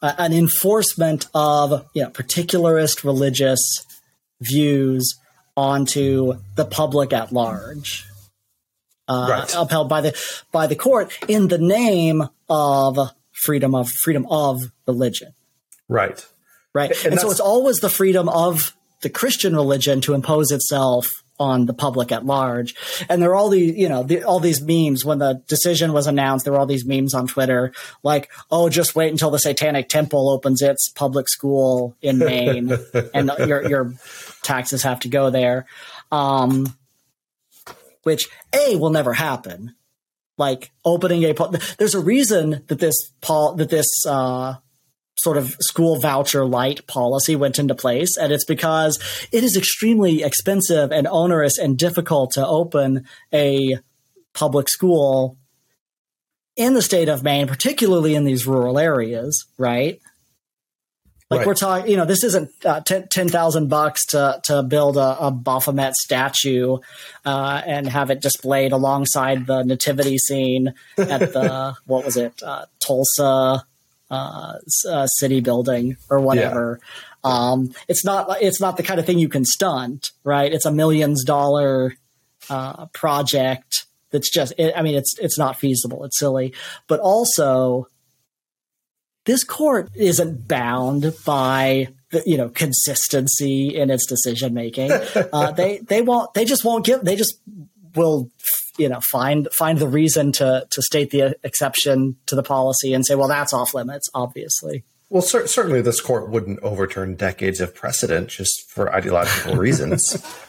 uh, 0.01 0.13
an 0.17 0.33
enforcement 0.33 1.27
of 1.33 1.85
you 1.93 2.03
know 2.03 2.09
particularist 2.09 3.03
religious 3.03 3.59
views 4.41 5.15
onto 5.57 6.35
the 6.55 6.65
public 6.65 7.11
at 7.11 7.31
large, 7.31 8.05
uh, 9.09 9.27
right. 9.29 9.55
upheld 9.57 9.89
by 9.89 10.01
the 10.01 10.17
by 10.51 10.67
the 10.67 10.75
court 10.75 11.17
in 11.27 11.47
the 11.47 11.57
name 11.57 12.23
of 12.47 12.97
freedom 13.31 13.75
of 13.75 13.89
freedom 13.89 14.25
of 14.29 14.61
religion. 14.87 15.33
Right. 15.87 16.25
Right. 16.73 16.91
And, 17.03 17.13
and 17.13 17.19
so 17.19 17.31
it's 17.31 17.39
always 17.39 17.79
the 17.79 17.89
freedom 17.89 18.29
of 18.29 18.75
the 19.01 19.09
Christian 19.09 19.55
religion 19.55 20.01
to 20.01 20.13
impose 20.13 20.51
itself 20.51 21.23
on 21.39 21.65
the 21.65 21.73
public 21.73 22.11
at 22.11 22.25
large. 22.25 22.75
And 23.07 23.21
there 23.21 23.31
are 23.31 23.35
all 23.35 23.49
these, 23.49 23.75
you 23.75 23.87
know, 23.87 24.03
the, 24.03 24.23
all 24.23 24.39
these 24.39 24.61
memes 24.61 25.05
when 25.05 25.19
the 25.19 25.41
decision 25.47 25.93
was 25.93 26.05
announced. 26.05 26.43
There 26.43 26.53
were 26.53 26.59
all 26.59 26.65
these 26.65 26.85
memes 26.85 27.13
on 27.13 27.27
Twitter 27.27 27.71
like, 28.03 28.29
"Oh, 28.51 28.69
just 28.69 28.95
wait 28.95 29.09
until 29.09 29.31
the 29.31 29.39
Satanic 29.39 29.87
Temple 29.87 30.29
opens 30.29 30.61
its 30.61 30.89
public 30.89 31.29
school 31.29 31.95
in 32.01 32.19
Maine, 32.19 32.77
and 33.13 33.31
your 33.39 33.67
your 33.67 33.93
taxes 34.43 34.83
have 34.83 34.99
to 35.01 35.07
go 35.07 35.29
there." 35.29 35.65
Um, 36.11 36.75
which 38.09 38.27
a 38.53 38.75
will 38.75 38.89
never 38.89 39.13
happen. 39.13 39.75
Like 40.35 40.71
opening 40.83 41.23
a, 41.25 41.33
there's 41.77 41.93
a 41.93 41.99
reason 41.99 42.63
that 42.67 42.79
this 42.79 42.95
Paul 43.21 43.53
that 43.57 43.69
this 43.69 43.87
uh, 44.07 44.55
sort 45.15 45.37
of 45.37 45.55
school 45.59 45.99
voucher 45.99 46.43
light 46.43 46.87
policy 46.87 47.35
went 47.35 47.59
into 47.59 47.75
place. 47.75 48.17
And 48.17 48.31
it's 48.31 48.45
because 48.45 48.97
it 49.31 49.43
is 49.43 49.55
extremely 49.55 50.23
expensive 50.23 50.91
and 50.91 51.07
onerous 51.07 51.59
and 51.59 51.77
difficult 51.77 52.31
to 52.31 52.47
open 52.47 53.05
a 53.31 53.77
public 54.33 54.69
school 54.69 55.37
in 56.55 56.73
the 56.73 56.81
state 56.81 57.09
of 57.09 57.23
Maine, 57.23 57.47
particularly 57.47 58.15
in 58.15 58.23
these 58.23 58.47
rural 58.47 58.79
areas, 58.79 59.45
right? 59.57 59.99
Like 61.29 61.39
right. 61.39 61.47
we're 61.47 61.53
talking, 61.53 61.91
you 61.91 61.97
know, 61.97 62.05
this 62.05 62.23
isn't 62.23 62.49
uh, 62.65 62.81
ten 62.81 63.29
thousand 63.29 63.67
bucks 63.67 64.03
to 64.07 64.41
to 64.45 64.63
build 64.63 64.97
a, 64.97 65.27
a 65.27 65.31
Baphomet 65.31 65.93
statue 65.93 66.77
uh, 67.23 67.61
and 67.65 67.87
have 67.87 68.09
it 68.09 68.19
displayed 68.19 68.71
alongside 68.71 69.45
the 69.45 69.63
nativity 69.63 70.17
scene 70.17 70.73
at 70.97 71.19
the 71.33 71.75
what 71.85 72.03
was 72.03 72.17
it, 72.17 72.41
uh, 72.41 72.65
Tulsa 72.79 73.63
uh, 74.09 74.53
uh, 74.89 75.05
city 75.05 75.39
building 75.39 75.97
or 76.09 76.19
whatever. 76.19 76.79
Yeah. 77.23 77.31
Um, 77.31 77.73
it's 77.87 78.03
not 78.03 78.41
it's 78.41 78.59
not 78.59 78.77
the 78.77 78.83
kind 78.83 78.99
of 78.99 79.05
thing 79.05 79.19
you 79.19 79.29
can 79.29 79.45
stunt, 79.45 80.09
right? 80.23 80.51
It's 80.51 80.65
a 80.65 80.71
millions 80.71 81.23
dollar 81.23 81.93
uh, 82.49 82.87
project 82.87 83.85
that's 84.09 84.31
just. 84.31 84.53
It, 84.57 84.73
I 84.75 84.81
mean, 84.81 84.95
it's 84.95 85.13
it's 85.19 85.37
not 85.37 85.59
feasible. 85.59 86.05
It's 86.05 86.17
silly, 86.17 86.53
but 86.87 86.99
also 86.99 87.87
this 89.29 89.43
court 89.43 89.91
isn't 89.93 90.47
bound 90.47 91.13
by 91.23 91.87
the, 92.09 92.23
you 92.25 92.35
know 92.35 92.49
consistency 92.49 93.75
in 93.75 93.91
its 93.91 94.05
decision 94.07 94.53
making. 94.53 94.91
Uh, 95.31 95.51
they 95.51 95.77
they 95.79 96.01
won't. 96.01 96.33
They 96.33 96.45
just 96.45 96.65
won't 96.65 96.83
give. 96.83 97.01
They 97.01 97.15
just 97.15 97.35
will 97.93 98.31
you 98.77 98.89
know 98.89 98.99
find 99.11 99.47
find 99.55 99.77
the 99.77 99.87
reason 99.87 100.31
to 100.31 100.65
to 100.71 100.81
state 100.81 101.11
the 101.11 101.37
exception 101.43 102.15
to 102.25 102.35
the 102.35 102.41
policy 102.41 102.93
and 102.93 103.05
say 103.05 103.15
well 103.15 103.27
that's 103.27 103.53
off 103.53 103.73
limits 103.73 104.09
obviously 104.13 104.83
well 105.09 105.21
cer- 105.21 105.47
certainly 105.47 105.81
this 105.81 105.99
court 105.99 106.29
wouldn't 106.29 106.59
overturn 106.61 107.15
decades 107.15 107.59
of 107.59 107.75
precedent 107.75 108.29
just 108.29 108.69
for 108.71 108.93
ideological 108.93 109.55
reasons 109.55 110.23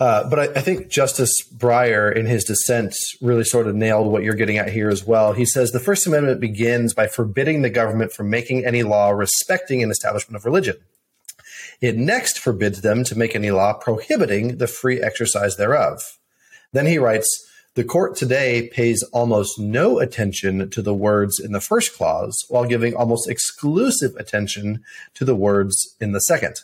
uh, 0.00 0.28
but 0.30 0.38
I, 0.38 0.44
I, 0.44 0.60
think 0.62 0.88
Justice 0.88 1.30
Breyer, 1.54 2.14
in 2.14 2.24
his 2.24 2.44
dissent, 2.44 2.96
really 3.20 3.44
sort 3.44 3.66
of 3.66 3.74
nailed 3.74 4.10
what 4.10 4.22
you're 4.22 4.34
getting 4.34 4.56
at 4.56 4.72
here 4.72 4.88
as 4.88 5.04
well. 5.04 5.34
He 5.34 5.44
says 5.44 5.70
the 5.70 5.78
First 5.78 6.06
Amendment 6.06 6.40
begins 6.40 6.94
by 6.94 7.06
forbidding 7.06 7.60
the 7.60 7.68
government 7.68 8.12
from 8.12 8.30
making 8.30 8.64
any 8.64 8.82
law 8.82 9.10
respecting 9.10 9.82
an 9.82 9.90
establishment 9.90 10.36
of 10.36 10.46
religion. 10.46 10.76
It 11.82 11.98
next 11.98 12.38
forbids 12.38 12.80
them 12.80 13.04
to 13.04 13.16
make 13.16 13.34
any 13.34 13.50
law 13.50 13.74
prohibiting 13.74 14.56
the 14.56 14.66
free 14.66 15.02
exercise 15.02 15.56
thereof. 15.56 16.00
Then 16.72 16.86
he 16.86 16.98
writes, 16.98 17.28
the 17.74 17.84
court 17.84 18.16
today 18.16 18.68
pays 18.72 19.02
almost 19.12 19.58
no 19.58 19.98
attention 19.98 20.70
to 20.70 20.82
the 20.82 20.94
words 20.94 21.38
in 21.38 21.52
the 21.52 21.60
first 21.60 21.94
clause 21.94 22.36
while 22.48 22.64
giving 22.64 22.94
almost 22.94 23.28
exclusive 23.28 24.16
attention 24.16 24.82
to 25.14 25.24
the 25.26 25.36
words 25.36 25.94
in 26.00 26.12
the 26.12 26.20
second. 26.20 26.56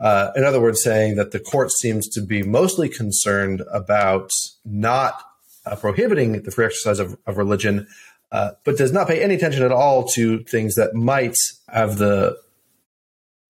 Uh, 0.00 0.30
in 0.36 0.44
other 0.44 0.60
words, 0.60 0.82
saying 0.82 1.16
that 1.16 1.32
the 1.32 1.40
court 1.40 1.72
seems 1.72 2.08
to 2.08 2.20
be 2.20 2.42
mostly 2.42 2.88
concerned 2.88 3.62
about 3.72 4.30
not 4.64 5.22
uh, 5.66 5.74
prohibiting 5.76 6.40
the 6.42 6.50
free 6.50 6.66
exercise 6.66 6.98
of, 6.98 7.16
of 7.26 7.36
religion, 7.36 7.86
uh, 8.30 8.52
but 8.64 8.76
does 8.76 8.92
not 8.92 9.08
pay 9.08 9.22
any 9.22 9.34
attention 9.34 9.62
at 9.62 9.72
all 9.72 10.06
to 10.06 10.44
things 10.44 10.74
that 10.76 10.94
might 10.94 11.34
have 11.68 11.98
the 11.98 12.38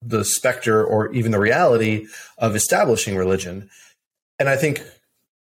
the 0.00 0.24
specter 0.24 0.84
or 0.84 1.12
even 1.12 1.32
the 1.32 1.40
reality 1.40 2.06
of 2.38 2.54
establishing 2.54 3.16
religion. 3.16 3.68
And 4.38 4.48
I 4.48 4.54
think 4.56 4.80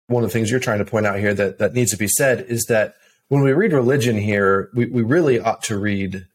one 0.06 0.22
of 0.22 0.28
the 0.28 0.32
things 0.34 0.50
you're 0.50 0.60
trying 0.60 0.80
to 0.80 0.84
point 0.84 1.06
out 1.06 1.18
here 1.18 1.32
that, 1.32 1.58
that 1.58 1.72
needs 1.72 1.92
to 1.92 1.96
be 1.96 2.08
said 2.08 2.44
is 2.48 2.66
that 2.68 2.94
when 3.28 3.42
we 3.42 3.52
read 3.52 3.72
religion 3.72 4.18
here, 4.18 4.70
we, 4.74 4.84
we 4.86 5.02
really 5.02 5.40
ought 5.40 5.62
to 5.64 5.78
read 5.78 6.26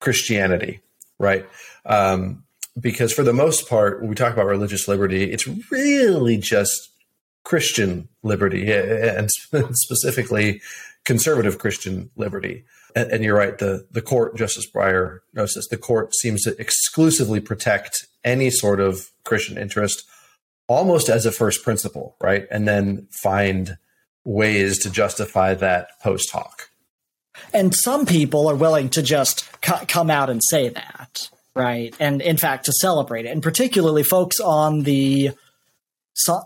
Christianity, 0.00 0.80
right? 1.18 1.46
Um, 1.84 2.44
because 2.78 3.12
for 3.12 3.22
the 3.22 3.32
most 3.32 3.68
part, 3.68 4.00
when 4.00 4.08
we 4.08 4.14
talk 4.14 4.32
about 4.32 4.46
religious 4.46 4.88
liberty, 4.88 5.30
it's 5.30 5.46
really 5.70 6.36
just 6.36 6.90
Christian 7.44 8.08
liberty 8.22 8.72
and 8.72 9.30
specifically 9.72 10.60
conservative 11.04 11.58
Christian 11.58 12.10
liberty. 12.16 12.64
And, 12.94 13.10
and, 13.10 13.24
you're 13.24 13.36
right. 13.36 13.56
The 13.56 13.86
the 13.90 14.02
court, 14.02 14.36
Justice 14.36 14.70
Breyer 14.70 15.20
knows 15.34 15.54
this. 15.54 15.68
The 15.68 15.76
court 15.76 16.14
seems 16.14 16.42
to 16.44 16.58
exclusively 16.60 17.40
protect 17.40 18.06
any 18.24 18.50
sort 18.50 18.80
of 18.80 19.10
Christian 19.24 19.58
interest 19.58 20.04
almost 20.68 21.08
as 21.08 21.26
a 21.26 21.32
first 21.32 21.62
principle, 21.64 22.16
right? 22.20 22.46
And 22.50 22.68
then 22.68 23.08
find 23.10 23.78
ways 24.24 24.78
to 24.80 24.90
justify 24.90 25.54
that 25.54 25.88
post 26.02 26.30
hoc. 26.30 26.68
And 27.52 27.74
some 27.74 28.04
people 28.04 28.48
are 28.48 28.56
willing 28.56 28.90
to 28.90 29.02
just 29.02 29.48
come 29.62 30.10
out 30.10 30.28
and 30.28 30.42
say 30.50 30.68
that, 30.68 31.30
right? 31.58 31.94
And 31.98 32.22
in 32.22 32.36
fact, 32.36 32.66
to 32.66 32.72
celebrate 32.72 33.26
it, 33.26 33.30
and 33.30 33.42
particularly 33.42 34.04
folks 34.04 34.38
on 34.40 34.84
the 34.84 35.32
so, 36.14 36.42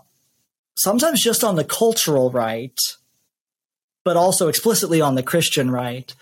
sometimes 0.75 1.21
just 1.21 1.43
on 1.43 1.55
the 1.55 1.63
cultural 1.63 2.31
right, 2.31 2.77
but 4.03 4.17
also 4.17 4.47
explicitly 4.47 5.01
on 5.01 5.15
the 5.15 5.23
Christian 5.23 5.71
right. 5.71 6.13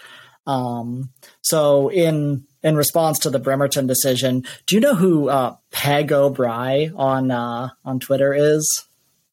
Um, 0.45 1.09
so 1.41 1.89
in 1.89 2.45
in 2.63 2.75
response 2.75 3.19
to 3.19 3.29
the 3.29 3.39
Bremerton 3.39 3.87
decision. 3.87 4.45
Do 4.67 4.75
you 4.75 4.81
know 4.81 4.95
who 4.95 5.29
uh, 5.29 5.55
Peg 5.71 6.11
O'Bry 6.11 6.91
on 6.95 7.31
uh, 7.31 7.69
on 7.85 7.99
Twitter 7.99 8.33
is? 8.33 8.85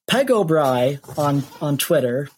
Peg 0.07 0.31
O'Bry 0.31 1.01
on 1.17 1.43
on 1.61 1.77
Twitter 1.77 2.29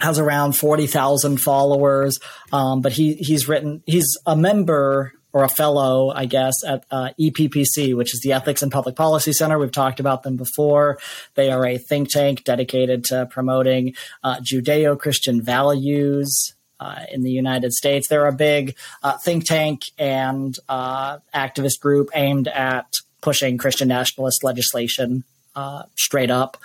has 0.00 0.18
around 0.18 0.52
forty 0.52 0.86
thousand 0.86 1.38
followers, 1.38 2.18
um, 2.52 2.80
but 2.80 2.92
he 2.92 3.14
he's 3.14 3.48
written 3.48 3.82
he's 3.86 4.06
a 4.26 4.36
member 4.36 5.12
or 5.34 5.42
a 5.42 5.48
fellow, 5.48 6.10
I 6.10 6.26
guess, 6.26 6.54
at 6.64 6.86
uh, 6.92 7.10
EPPC, 7.20 7.94
which 7.96 8.14
is 8.14 8.20
the 8.22 8.32
Ethics 8.32 8.62
and 8.62 8.70
Public 8.70 8.94
Policy 8.94 9.32
Center. 9.32 9.58
We've 9.58 9.72
talked 9.72 9.98
about 9.98 10.22
them 10.22 10.36
before. 10.36 11.00
They 11.34 11.50
are 11.50 11.66
a 11.66 11.76
think 11.76 12.08
tank 12.08 12.44
dedicated 12.44 13.02
to 13.06 13.26
promoting 13.26 13.96
uh, 14.22 14.36
Judeo 14.36 14.96
Christian 14.96 15.42
values 15.42 16.54
uh, 16.78 17.00
in 17.10 17.24
the 17.24 17.32
United 17.32 17.72
States. 17.72 18.06
They're 18.06 18.28
a 18.28 18.32
big 18.32 18.76
uh, 19.02 19.18
think 19.18 19.44
tank 19.44 19.80
and 19.98 20.56
uh, 20.68 21.18
activist 21.34 21.80
group 21.80 22.10
aimed 22.14 22.46
at 22.46 22.86
pushing 23.20 23.58
Christian 23.58 23.88
nationalist 23.88 24.44
legislation 24.44 25.24
uh, 25.56 25.82
straight 25.96 26.30
up. 26.30 26.58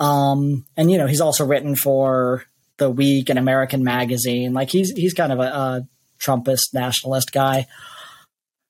Um, 0.00 0.66
and 0.76 0.90
you 0.90 0.98
know, 0.98 1.06
he's 1.06 1.20
also 1.20 1.44
written 1.46 1.76
for 1.76 2.44
the 2.78 2.90
Week 2.90 3.30
and 3.30 3.38
American 3.38 3.84
Magazine. 3.84 4.52
Like 4.52 4.70
he's 4.70 4.90
he's 4.90 5.14
kind 5.14 5.32
of 5.32 5.38
a, 5.38 5.42
a 5.42 5.88
Trumpist 6.22 6.72
nationalist 6.72 7.32
guy. 7.32 7.66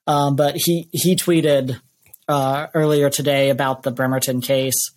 Um, 0.07 0.37
but 0.37 0.57
he 0.57 0.89
he 0.93 1.17
tweeted 1.17 1.81
uh, 2.29 2.67
earlier 2.75 3.11
today 3.11 3.51
about 3.51 3.83
the 3.83 3.91
Bremerton 3.91 4.41
case. 4.41 4.91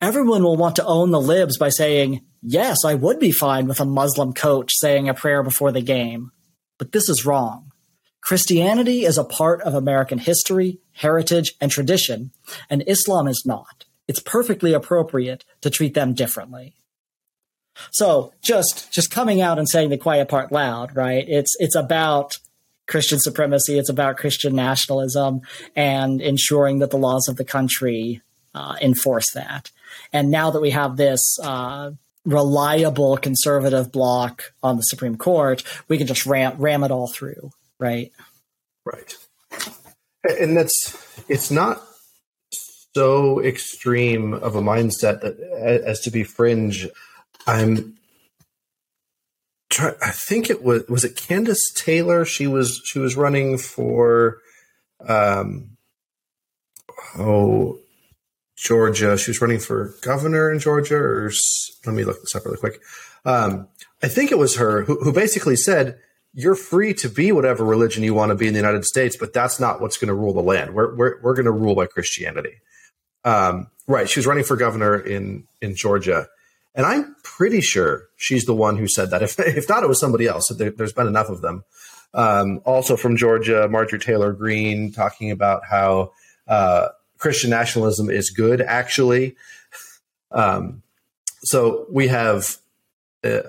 Everyone 0.00 0.44
will 0.44 0.56
want 0.56 0.76
to 0.76 0.86
own 0.86 1.10
the 1.10 1.20
libs 1.20 1.58
by 1.58 1.70
saying 1.70 2.22
Yes, 2.42 2.84
I 2.84 2.94
would 2.94 3.18
be 3.18 3.32
fine 3.32 3.66
with 3.66 3.80
a 3.80 3.84
Muslim 3.84 4.32
coach 4.32 4.70
saying 4.76 5.08
a 5.08 5.14
prayer 5.14 5.42
before 5.42 5.72
the 5.72 5.82
game. 5.82 6.30
But 6.78 6.92
this 6.92 7.08
is 7.08 7.26
wrong. 7.26 7.72
Christianity 8.20 9.04
is 9.04 9.18
a 9.18 9.24
part 9.24 9.60
of 9.62 9.74
American 9.74 10.18
history, 10.18 10.78
heritage, 10.92 11.54
and 11.60 11.70
tradition, 11.70 12.30
and 12.70 12.84
Islam 12.86 13.26
is 13.26 13.42
not. 13.44 13.86
It's 14.06 14.20
perfectly 14.20 14.72
appropriate 14.72 15.44
to 15.62 15.70
treat 15.70 15.94
them 15.94 16.14
differently. 16.14 16.74
So 17.90 18.32
just 18.42 18.92
just 18.92 19.10
coming 19.10 19.40
out 19.40 19.58
and 19.58 19.68
saying 19.68 19.90
the 19.90 19.98
quiet 19.98 20.28
part 20.28 20.52
loud, 20.52 20.94
right? 20.94 21.24
It's 21.28 21.54
it's 21.58 21.76
about 21.76 22.38
Christian 22.86 23.18
supremacy. 23.18 23.78
It's 23.78 23.90
about 23.90 24.16
Christian 24.16 24.54
nationalism 24.54 25.42
and 25.76 26.20
ensuring 26.20 26.78
that 26.78 26.90
the 26.90 26.96
laws 26.96 27.28
of 27.28 27.36
the 27.36 27.44
country 27.44 28.22
uh, 28.54 28.76
enforce 28.80 29.30
that. 29.34 29.70
And 30.12 30.30
now 30.30 30.50
that 30.50 30.60
we 30.60 30.70
have 30.70 30.96
this 30.96 31.20
uh, 31.42 31.92
reliable 32.24 33.16
conservative 33.16 33.92
block 33.92 34.52
on 34.62 34.76
the 34.76 34.82
Supreme 34.82 35.16
Court, 35.16 35.62
we 35.88 35.98
can 35.98 36.06
just 36.06 36.26
ram, 36.26 36.56
ram 36.58 36.82
it 36.84 36.90
all 36.90 37.08
through, 37.08 37.50
right? 37.78 38.10
Right. 38.84 39.14
And 40.40 40.56
that's 40.56 41.24
it's 41.28 41.50
not 41.50 41.82
so 42.94 43.40
extreme 43.40 44.34
of 44.34 44.56
a 44.56 44.62
mindset 44.62 45.20
that 45.20 45.38
as 45.84 46.00
to 46.00 46.10
be 46.10 46.24
fringe. 46.24 46.88
I'm 47.48 47.94
try, 49.70 49.92
I 50.02 50.10
think 50.10 50.50
it 50.50 50.62
was 50.62 50.86
was 50.86 51.04
it 51.04 51.16
Kandiss 51.16 51.60
Taylor. 51.74 52.26
She 52.26 52.46
was 52.46 52.80
she 52.84 52.98
was 52.98 53.16
running 53.16 53.56
for 53.56 54.38
um 55.06 55.70
oh 57.18 57.78
Georgia. 58.56 59.16
She 59.16 59.30
was 59.30 59.40
running 59.40 59.60
for 59.60 59.94
governor 60.02 60.52
in 60.52 60.58
Georgia. 60.58 60.96
Or 60.96 61.32
let 61.86 61.94
me 61.94 62.04
look 62.04 62.20
this 62.20 62.36
up 62.36 62.44
really 62.44 62.58
quick. 62.58 62.80
Um, 63.24 63.68
I 64.02 64.08
think 64.08 64.30
it 64.30 64.38
was 64.38 64.56
her 64.56 64.84
who, 64.84 65.02
who 65.02 65.12
basically 65.12 65.56
said 65.56 65.98
you're 66.34 66.54
free 66.54 66.92
to 66.94 67.08
be 67.08 67.32
whatever 67.32 67.64
religion 67.64 68.02
you 68.02 68.12
want 68.12 68.28
to 68.30 68.36
be 68.36 68.46
in 68.46 68.52
the 68.52 68.60
United 68.60 68.84
States, 68.84 69.16
but 69.16 69.32
that's 69.32 69.58
not 69.58 69.80
what's 69.80 69.96
going 69.96 70.08
to 70.08 70.14
rule 70.14 70.34
the 70.34 70.42
land. 70.42 70.74
We're 70.74 70.94
we're, 70.94 71.22
we're 71.22 71.34
going 71.34 71.46
to 71.46 71.52
rule 71.52 71.74
by 71.74 71.86
Christianity. 71.86 72.60
Um, 73.24 73.68
right. 73.86 74.08
She 74.08 74.20
was 74.20 74.26
running 74.26 74.44
for 74.44 74.56
governor 74.56 74.98
in 74.98 75.46
in 75.62 75.74
Georgia, 75.74 76.28
and 76.78 76.86
I'm 76.86 77.16
pretty 77.24 77.60
sure 77.60 78.08
she's 78.16 78.46
the 78.46 78.54
one 78.54 78.76
who 78.76 78.86
said 78.86 79.10
that. 79.10 79.22
If 79.22 79.38
if 79.40 79.68
not, 79.68 79.82
it 79.82 79.88
was 79.88 80.00
somebody 80.00 80.26
else. 80.26 80.48
There, 80.48 80.72
has 80.78 80.92
been 80.94 81.08
enough 81.08 81.28
of 81.28 81.42
them. 81.42 81.64
Um, 82.14 82.62
also 82.64 82.96
from 82.96 83.16
Georgia, 83.18 83.68
Marjorie 83.68 83.98
Taylor 83.98 84.32
Greene 84.32 84.92
talking 84.92 85.30
about 85.30 85.64
how 85.68 86.12
uh, 86.46 86.88
Christian 87.18 87.50
nationalism 87.50 88.08
is 88.08 88.30
good, 88.30 88.62
actually. 88.62 89.36
Um, 90.30 90.82
so 91.42 91.84
we 91.90 92.08
have. 92.08 92.56
Uh, 93.22 93.40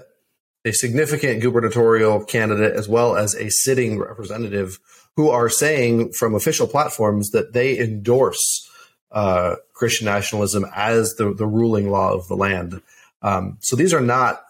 a 0.66 0.74
significant 0.74 1.42
gubernatorial 1.42 2.24
candidate 2.26 2.76
as 2.76 2.90
well 2.90 3.16
as 3.16 3.34
a 3.34 3.50
sitting 3.50 3.98
representative 3.98 4.78
who 5.16 5.30
are 5.30 5.48
saying 5.48 6.12
from 6.12 6.36
official 6.36 6.68
platforms 6.68 7.30
that 7.30 7.54
they 7.54 7.80
endorse 7.80 8.70
uh, 9.14 9.56
Christian 9.74 10.06
nationalism 10.06 10.66
as 10.76 11.16
the, 11.16 11.34
the 11.34 11.48
ruling 11.48 11.90
law 11.90 12.14
of 12.14 12.28
the 12.28 12.36
land. 12.36 12.82
Um, 13.22 13.58
so 13.62 13.76
these 13.76 13.94
are 13.94 14.02
not 14.02 14.42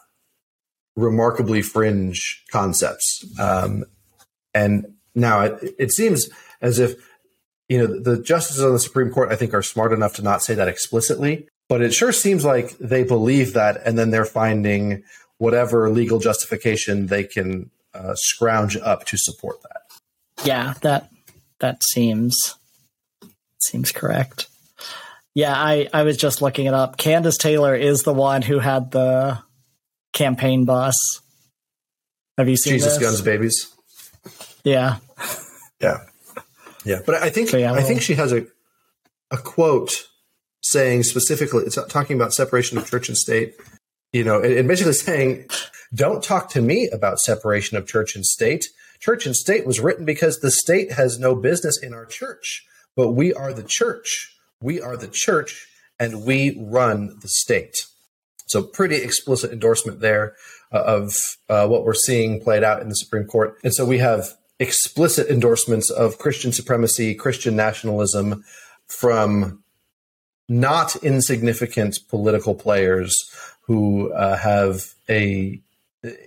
remarkably 0.96 1.62
fringe 1.62 2.44
concepts. 2.52 3.26
Um, 3.40 3.86
and 4.54 4.94
now 5.16 5.42
it, 5.42 5.76
it, 5.80 5.92
seems 5.92 6.30
as 6.62 6.80
if 6.80 6.96
you 7.68 7.80
know 7.80 8.00
the 8.02 8.22
justices 8.22 8.64
on 8.64 8.74
the 8.74 8.80
Supreme 8.80 9.12
Court, 9.12 9.32
I 9.32 9.36
think, 9.36 9.54
are 9.54 9.62
smart 9.62 9.94
enough 9.94 10.16
to 10.16 10.22
not 10.22 10.42
say 10.42 10.56
that 10.56 10.68
explicitly, 10.68 11.48
but 11.68 11.82
it 11.82 11.94
sure 11.94 12.12
seems 12.12 12.44
like 12.44 12.78
they 12.78 13.04
believe 13.04 13.54
that, 13.54 13.82
and 13.86 13.98
then 13.98 14.12
they're 14.12 14.26
finding 14.26 15.04
whatever 15.38 15.90
legal 15.90 16.20
justification 16.20 17.08
they 17.08 17.24
can 17.24 17.70
uh, 17.94 18.14
scrounge 18.16 18.78
up 18.78 19.06
to 19.06 19.18
support 19.18 19.62
that. 19.64 19.82
Yeah, 20.46 20.74
that 20.82 21.10
that 21.60 21.82
seems 21.92 22.36
seems 23.60 23.92
correct. 23.92 24.49
Yeah, 25.36 25.54
I 25.54 25.88
I 25.94 26.04
was 26.04 26.18
just 26.18 26.42
looking 26.42 26.66
it 26.66 26.74
up. 26.74 26.98
Kandiss 26.98 27.38
Taylor 27.38 27.76
is 27.76 28.04
the 28.04 28.14
one 28.14 28.42
who 28.42 28.60
had 28.60 28.92
the 28.92 29.40
campaign 30.14 30.66
bus. 30.66 30.96
Have 32.38 32.50
you 32.50 32.58
seen 32.58 32.74
Jesus 32.74 32.98
this? 32.98 33.04
Guns 33.04 33.22
Babies? 33.22 33.74
Yeah. 34.64 34.98
Yeah. 35.82 36.00
Yeah, 36.84 37.00
but 37.06 37.16
I 37.16 37.30
think 37.30 37.48
so, 37.48 37.56
yeah, 37.56 37.72
I 37.72 37.84
think 37.84 38.02
she 38.02 38.16
has 38.16 38.34
a 38.34 38.46
a 39.32 39.38
quote 39.38 40.10
saying 40.62 41.04
specifically 41.04 41.64
it's 41.64 41.78
talking 41.88 42.18
about 42.18 42.34
separation 42.34 42.78
of 42.78 42.86
church 42.86 43.08
and 43.08 43.18
state 43.18 43.56
you 44.12 44.24
know, 44.24 44.42
and, 44.42 44.68
basically 44.68 44.94
saying, 44.94 45.50
don't 45.94 46.24
talk 46.24 46.50
to 46.52 46.62
me 46.62 46.90
about 46.90 47.20
separation 47.20 47.78
of 47.78 47.88
church 47.88 48.16
and 48.16 48.26
state. 48.26 48.66
Church 49.00 49.26
and 49.26 49.36
state 49.36 49.66
was 49.66 49.80
written 49.80 50.06
because 50.06 50.40
the 50.40 50.52
state 50.52 50.92
has 50.94 51.20
no 51.20 51.36
business 51.36 51.82
in 51.82 51.94
our 51.94 52.06
church, 52.06 52.66
but 52.96 53.12
we 53.12 53.34
are 53.34 53.54
the 53.54 53.64
church. 53.64 54.36
We 54.62 54.82
are 54.82 54.98
the 54.98 55.08
church 55.08 55.68
and 56.00 56.26
we 56.26 56.58
run 56.60 57.18
the 57.22 57.28
state. 57.28 57.86
So, 58.48 58.64
pretty 58.64 58.96
explicit 58.96 59.52
endorsement 59.52 60.00
there 60.00 60.36
uh, 60.72 60.80
of 60.80 61.14
uh, 61.50 61.68
what 61.68 61.86
we're 61.86 61.94
seeing 61.94 62.42
played 62.42 62.64
out 62.64 62.82
in 62.82 62.90
the 62.90 62.96
Supreme 62.96 63.26
Court. 63.26 63.58
And 63.64 63.74
so, 63.74 63.86
we 63.86 64.00
have 64.00 64.36
explicit 64.60 65.28
endorsements 65.28 65.90
of 65.90 66.18
Christian 66.18 66.52
supremacy, 66.52 67.14
Christian 67.14 67.56
nationalism 67.56 68.44
from 68.88 69.64
not 70.50 70.96
insignificant 70.98 72.00
political 72.10 72.56
players 72.56 73.16
who 73.62 74.12
uh, 74.14 74.36
have 74.36 74.96
a, 75.08 75.62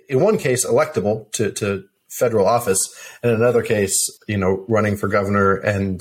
in 0.08 0.20
one 0.20 0.38
case, 0.38 0.64
electable 0.64 1.30
to, 1.32 1.50
to 1.50 1.84
federal 2.08 2.46
office, 2.46 2.78
and 3.22 3.32
in 3.32 3.40
another 3.40 3.62
case, 3.62 3.96
you 4.28 4.36
know, 4.36 4.64
running 4.68 4.96
for 4.96 5.08
governor 5.08 5.56
and 5.56 6.00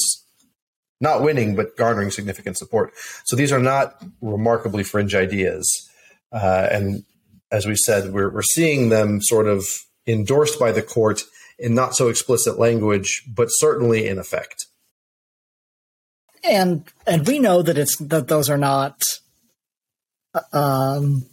not 1.01 1.21
winning, 1.23 1.55
but 1.55 1.75
garnering 1.75 2.11
significant 2.11 2.57
support. 2.57 2.93
So 3.25 3.35
these 3.35 3.51
are 3.51 3.59
not 3.59 4.01
remarkably 4.21 4.83
fringe 4.83 5.15
ideas. 5.15 5.89
Uh, 6.31 6.67
and 6.71 7.03
as 7.51 7.65
we 7.65 7.75
said, 7.75 8.13
we're, 8.13 8.29
we're 8.29 8.41
seeing 8.43 8.89
them 8.89 9.21
sort 9.21 9.47
of 9.47 9.65
endorsed 10.07 10.59
by 10.59 10.71
the 10.71 10.81
court 10.81 11.23
in 11.59 11.75
not 11.75 11.95
so 11.95 12.07
explicit 12.07 12.57
language, 12.57 13.23
but 13.27 13.47
certainly 13.47 14.07
in 14.07 14.17
effect. 14.17 14.65
And 16.43 16.85
and 17.05 17.27
we 17.27 17.37
know 17.37 17.61
that 17.61 17.77
it's 17.77 17.97
that 17.97 18.27
those 18.27 18.49
are 18.49 18.57
not 18.57 18.99
um, 20.53 21.25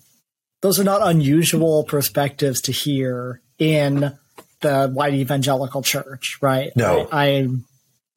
those 0.61 0.79
are 0.79 0.85
not 0.85 1.01
unusual 1.03 1.85
perspectives 1.85 2.61
to 2.63 2.73
hear 2.73 3.41
in 3.59 4.19
the 4.61 4.89
white 4.89 5.15
evangelical 5.15 5.83
church, 5.83 6.37
right? 6.43 6.73
No, 6.77 7.09
I, 7.11 7.27
I 7.27 7.49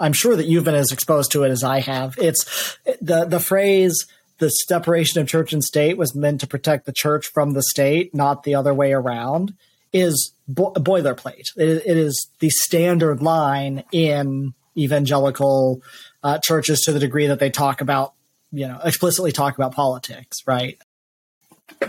I'm 0.02 0.14
sure 0.14 0.36
that 0.36 0.48
you've 0.48 0.66
been 0.66 0.76
as 0.76 0.92
exposed 0.92 1.32
to 1.32 1.44
it 1.44 1.50
as 1.50 1.64
I 1.64 1.80
have. 1.80 2.16
It's 2.18 2.78
the 3.02 3.26
the 3.26 3.40
phrase 3.40 4.08
the 4.40 4.50
separation 4.50 5.22
of 5.22 5.28
church 5.28 5.54
and 5.54 5.64
state 5.64 5.98
was 5.98 6.16
meant 6.16 6.42
to 6.42 6.48
protect 6.48 6.86
the 6.86 6.92
church 6.92 7.28
from 7.28 7.54
the 7.54 7.62
state, 7.62 8.14
not 8.14 8.44
the 8.44 8.56
other 8.56 8.74
way 8.74 8.92
around. 8.92 9.54
Is 9.94 10.34
bo- 10.48 10.74
boilerplate. 10.74 11.56
It, 11.58 11.84
it 11.86 11.98
is 11.98 12.30
the 12.40 12.50
standard 12.50 13.22
line 13.22 13.84
in 13.92 14.54
evangelical 14.78 15.82
uh, 16.24 16.40
churches 16.40 16.82
to 16.82 16.92
the 16.92 17.00
degree 17.00 17.28
that 17.28 17.40
they 17.40 17.50
talk 17.50 17.82
about, 17.82 18.14
you 18.52 18.68
know, 18.68 18.80
explicitly 18.84 19.32
talk 19.32 19.56
about 19.56 19.74
politics, 19.74 20.40
right? 20.48 20.80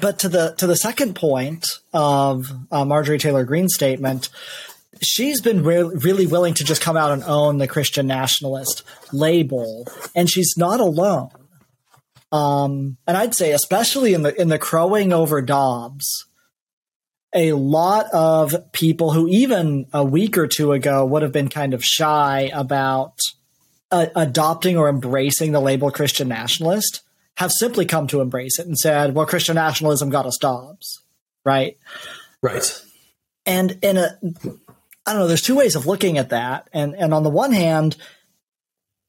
But 0.00 0.20
to 0.20 0.28
the 0.28 0.54
to 0.58 0.66
the 0.66 0.76
second 0.76 1.14
point 1.14 1.66
of 1.92 2.52
uh, 2.70 2.84
Marjorie 2.84 3.18
Taylor 3.18 3.44
Greene's 3.44 3.74
statement, 3.74 4.28
she's 5.02 5.40
been 5.40 5.62
re- 5.62 5.82
really 5.82 6.26
willing 6.26 6.54
to 6.54 6.64
just 6.64 6.82
come 6.82 6.96
out 6.96 7.10
and 7.10 7.22
own 7.24 7.58
the 7.58 7.68
Christian 7.68 8.06
nationalist 8.06 8.82
label, 9.12 9.86
and 10.14 10.30
she's 10.30 10.54
not 10.56 10.80
alone. 10.80 11.30
Um, 12.30 12.96
and 13.06 13.16
I'd 13.16 13.34
say, 13.34 13.52
especially 13.52 14.14
in 14.14 14.22
the 14.22 14.40
in 14.40 14.48
the 14.48 14.58
crowing 14.58 15.12
over 15.12 15.42
Dobbs, 15.42 16.26
a 17.34 17.52
lot 17.52 18.06
of 18.12 18.72
people 18.72 19.12
who 19.12 19.28
even 19.28 19.86
a 19.92 20.04
week 20.04 20.38
or 20.38 20.46
two 20.46 20.72
ago 20.72 21.04
would 21.04 21.22
have 21.22 21.32
been 21.32 21.48
kind 21.48 21.74
of 21.74 21.84
shy 21.84 22.50
about 22.54 23.18
uh, 23.90 24.06
adopting 24.16 24.76
or 24.76 24.88
embracing 24.88 25.52
the 25.52 25.60
label 25.60 25.90
Christian 25.90 26.28
nationalist 26.28 27.02
have 27.36 27.52
simply 27.52 27.86
come 27.86 28.06
to 28.08 28.20
embrace 28.20 28.58
it 28.58 28.66
and 28.66 28.78
said, 28.78 29.14
well, 29.14 29.26
Christian 29.26 29.54
nationalism 29.54 30.10
got 30.10 30.26
us 30.26 30.38
Dobbs, 30.40 31.02
right? 31.44 31.76
Right. 32.42 32.80
And 33.46 33.78
in 33.82 33.96
a, 33.96 34.18
I 35.06 35.12
don't 35.12 35.22
know, 35.22 35.28
there's 35.28 35.42
two 35.42 35.56
ways 35.56 35.76
of 35.76 35.86
looking 35.86 36.18
at 36.18 36.30
that. 36.30 36.68
And, 36.72 36.94
and 36.94 37.12
on 37.12 37.22
the 37.22 37.30
one 37.30 37.52
hand, 37.52 37.96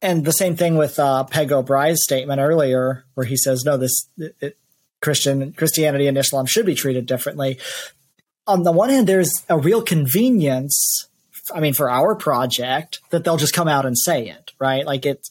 and 0.02 0.26
the 0.26 0.32
same 0.32 0.56
thing 0.56 0.76
with 0.76 1.00
uh, 1.00 1.24
Peg 1.24 1.52
O'Brien's 1.52 2.02
statement 2.04 2.42
earlier, 2.42 3.06
where 3.14 3.26
he 3.26 3.38
says, 3.38 3.64
no, 3.64 3.78
this 3.78 4.10
it, 4.18 4.58
Christian 5.04 5.54
Christianity 5.54 6.08
and 6.08 6.18
Islam 6.18 6.46
should 6.46 6.66
be 6.66 6.76
treated 6.76 7.06
differently. 7.06 7.60
On 8.48 8.64
the 8.64 8.72
one 8.72 8.90
hand, 8.90 9.08
there's 9.08 9.32
a 9.50 9.58
real 9.58 9.82
convenience. 9.82 11.08
I 11.54 11.60
mean, 11.60 11.74
for 11.74 11.90
our 11.90 12.16
project, 12.16 13.02
that 13.10 13.24
they'll 13.24 13.38
just 13.38 13.54
come 13.54 13.68
out 13.68 13.86
and 13.86 13.98
say 13.98 14.28
it, 14.28 14.52
right? 14.60 14.86
Like 14.86 15.06
it's 15.06 15.30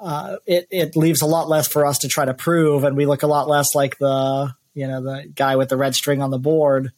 uh, 0.00 0.36
it 0.46 0.66
it 0.70 0.96
leaves 0.96 1.20
a 1.20 1.26
lot 1.26 1.48
less 1.48 1.68
for 1.68 1.84
us 1.84 1.98
to 1.98 2.08
try 2.08 2.24
to 2.24 2.34
prove, 2.34 2.84
and 2.84 2.96
we 2.96 3.06
look 3.06 3.22
a 3.22 3.28
lot 3.28 3.48
less 3.48 3.74
like 3.74 3.98
the 3.98 4.54
you 4.74 4.86
know 4.86 5.02
the 5.02 5.28
guy 5.34 5.56
with 5.56 5.68
the 5.68 5.76
red 5.76 5.94
string 5.94 6.22
on 6.22 6.30
the 6.30 6.38
board. 6.38 6.92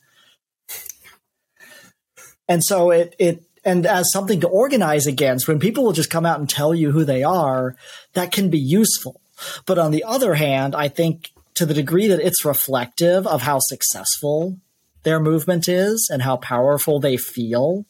And 2.48 2.62
so 2.62 2.90
it 2.90 3.14
it 3.18 3.42
and 3.64 3.86
as 3.86 4.12
something 4.12 4.40
to 4.40 4.48
organize 4.48 5.06
against, 5.06 5.48
when 5.48 5.58
people 5.58 5.84
will 5.84 5.92
just 5.92 6.10
come 6.10 6.26
out 6.26 6.38
and 6.38 6.48
tell 6.48 6.74
you 6.74 6.92
who 6.92 7.04
they 7.04 7.22
are, 7.22 7.76
that 8.12 8.32
can 8.32 8.50
be 8.50 8.58
useful. 8.58 9.20
But 9.66 9.78
on 9.78 9.90
the 9.90 10.04
other 10.04 10.34
hand, 10.34 10.74
I 10.74 10.88
think 10.88 11.30
to 11.54 11.66
the 11.66 11.74
degree 11.74 12.08
that 12.08 12.20
it's 12.20 12.44
reflective 12.44 13.26
of 13.26 13.42
how 13.42 13.58
successful 13.60 14.58
their 15.02 15.20
movement 15.20 15.68
is 15.68 16.08
and 16.12 16.22
how 16.22 16.36
powerful 16.36 17.00
they 17.00 17.16
feel, 17.16 17.86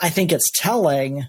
I 0.00 0.08
think 0.08 0.32
it's 0.32 0.50
telling 0.56 1.26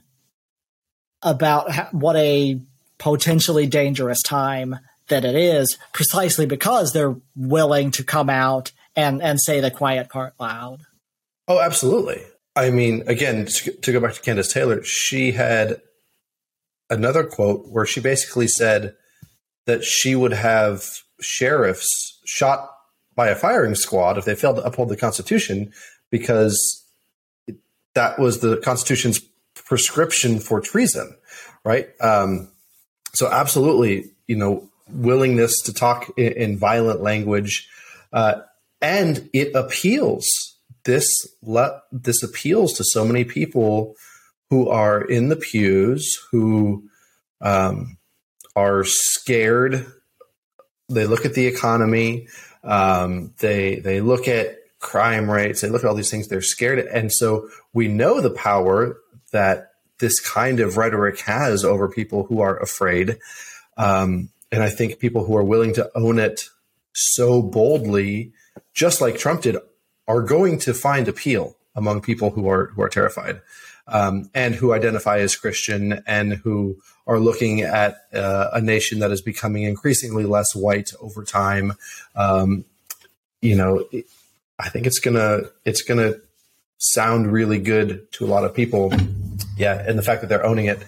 about 1.21 1.93
what 1.93 2.15
a 2.15 2.59
potentially 2.97 3.65
dangerous 3.65 4.21
time 4.21 4.77
that 5.07 5.25
it 5.25 5.35
is 5.35 5.77
precisely 5.93 6.45
because 6.45 6.91
they're 6.91 7.15
willing 7.35 7.91
to 7.91 8.03
come 8.03 8.29
out 8.29 8.71
and 8.95 9.21
and 9.21 9.39
say 9.41 9.59
the 9.59 9.71
quiet 9.71 10.09
part 10.09 10.33
loud. 10.39 10.81
Oh, 11.47 11.59
absolutely. 11.59 12.21
I 12.55 12.71
mean, 12.71 13.03
again, 13.07 13.45
to 13.45 13.93
go 13.93 13.99
back 13.99 14.13
to 14.13 14.21
Kandiss 14.21 14.51
Taylor, 14.51 14.83
she 14.83 15.31
had 15.31 15.81
another 16.89 17.23
quote 17.23 17.67
where 17.67 17.85
she 17.85 17.99
basically 17.99 18.47
said 18.47 18.95
that 19.65 19.83
she 19.83 20.15
would 20.15 20.33
have 20.33 20.83
sheriffs 21.21 22.19
shot 22.25 22.71
by 23.15 23.27
a 23.27 23.35
firing 23.35 23.75
squad 23.75 24.17
if 24.17 24.25
they 24.25 24.35
failed 24.35 24.57
to 24.57 24.63
uphold 24.63 24.89
the 24.89 24.97
Constitution 24.97 25.71
because 26.09 26.85
that 27.93 28.19
was 28.19 28.39
the 28.39 28.57
Constitution's 28.57 29.19
prescription 29.55 30.39
for 30.39 30.61
treason, 30.61 31.15
right? 31.63 31.89
Um, 31.99 32.49
so, 33.13 33.29
absolutely, 33.29 34.11
you 34.27 34.35
know, 34.35 34.69
willingness 34.89 35.61
to 35.63 35.73
talk 35.73 36.11
in, 36.17 36.33
in 36.33 36.57
violent 36.57 37.01
language, 37.01 37.67
uh, 38.13 38.41
and 38.81 39.29
it 39.33 39.55
appeals. 39.55 40.46
This 40.87 41.27
le- 41.41 41.81
this 41.91 42.23
appeals 42.23 42.73
to 42.73 42.85
so 42.85 43.05
many 43.05 43.25
people 43.25 43.95
who 44.49 44.69
are 44.69 45.01
in 45.01 45.27
the 45.27 45.35
pews 45.35 46.17
who 46.31 46.87
um, 47.41 47.97
are 48.55 48.85
scared. 48.85 49.85
They 50.87 51.05
look 51.05 51.25
at 51.25 51.33
the 51.33 51.45
economy. 51.45 52.29
Um, 52.63 53.33
they 53.39 53.75
they 53.75 53.99
look 53.99 54.29
at 54.29 54.55
crime 54.79 55.29
rates. 55.29 55.59
They 55.59 55.67
look 55.67 55.83
at 55.83 55.89
all 55.89 55.93
these 55.93 56.09
things. 56.09 56.29
They're 56.29 56.41
scared, 56.41 56.79
and 56.79 57.11
so 57.11 57.49
we 57.73 57.89
know 57.89 58.21
the 58.21 58.31
power 58.31 58.97
that 59.33 59.71
this 59.99 60.21
kind 60.21 60.61
of 60.61 60.77
rhetoric 60.77 61.19
has 61.19 61.65
over 61.65 61.89
people 61.89 62.23
who 62.23 62.39
are 62.39 62.57
afraid. 62.57 63.17
Um, 63.75 64.29
and 64.53 64.63
I 64.63 64.69
think 64.69 64.99
people 64.99 65.25
who 65.25 65.35
are 65.35 65.43
willing 65.43 65.73
to 65.73 65.91
own 65.95 66.17
it 66.17 66.45
so 66.93 67.41
boldly, 67.41 68.31
just 68.73 69.01
like 69.01 69.17
Trump 69.17 69.41
did, 69.41 69.57
are 70.07 70.21
going 70.21 70.57
to 70.59 70.73
find 70.73 71.07
appeal 71.07 71.55
among 71.75 72.01
people 72.01 72.31
who 72.31 72.49
are 72.49 72.67
who 72.67 72.81
are 72.81 72.89
terrified 72.89 73.41
um, 73.87 74.29
and 74.33 74.55
who 74.55 74.73
identify 74.73 75.19
as 75.19 75.35
Christian 75.35 76.01
and 76.05 76.33
who 76.33 76.77
are 77.05 77.19
looking 77.19 77.61
at 77.61 78.01
uh, 78.13 78.49
a 78.53 78.61
nation 78.61 78.99
that 78.99 79.11
is 79.11 79.21
becoming 79.21 79.63
increasingly 79.63 80.25
less 80.25 80.53
white 80.53 80.91
over 80.99 81.23
time. 81.23 81.73
Um, 82.15 82.65
you 83.41 83.55
know, 83.55 83.87
I 84.59 84.69
think 84.69 84.85
it's 84.85 84.99
gonna 84.99 85.41
it's 85.63 85.81
gonna 85.81 86.15
sound 86.79 87.31
really 87.31 87.59
good 87.59 88.11
to 88.13 88.25
a 88.25 88.27
lot 88.27 88.43
of 88.43 88.53
people. 88.53 88.93
Yeah, 89.57 89.83
and 89.87 89.97
the 89.97 90.03
fact 90.03 90.21
that 90.21 90.27
they're 90.27 90.45
owning 90.45 90.65
it 90.65 90.83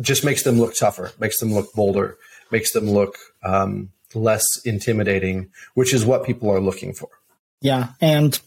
just 0.00 0.24
makes 0.24 0.42
them 0.42 0.58
look 0.58 0.74
tougher, 0.74 1.12
makes 1.18 1.38
them 1.38 1.52
look 1.52 1.72
bolder, 1.72 2.18
makes 2.50 2.72
them 2.72 2.90
look 2.90 3.16
um, 3.42 3.90
less 4.14 4.44
intimidating, 4.64 5.50
which 5.74 5.94
is 5.94 6.04
what 6.04 6.24
people 6.24 6.50
are 6.50 6.60
looking 6.60 6.92
for. 6.92 7.08
Yeah, 7.60 7.90
and 8.00 8.38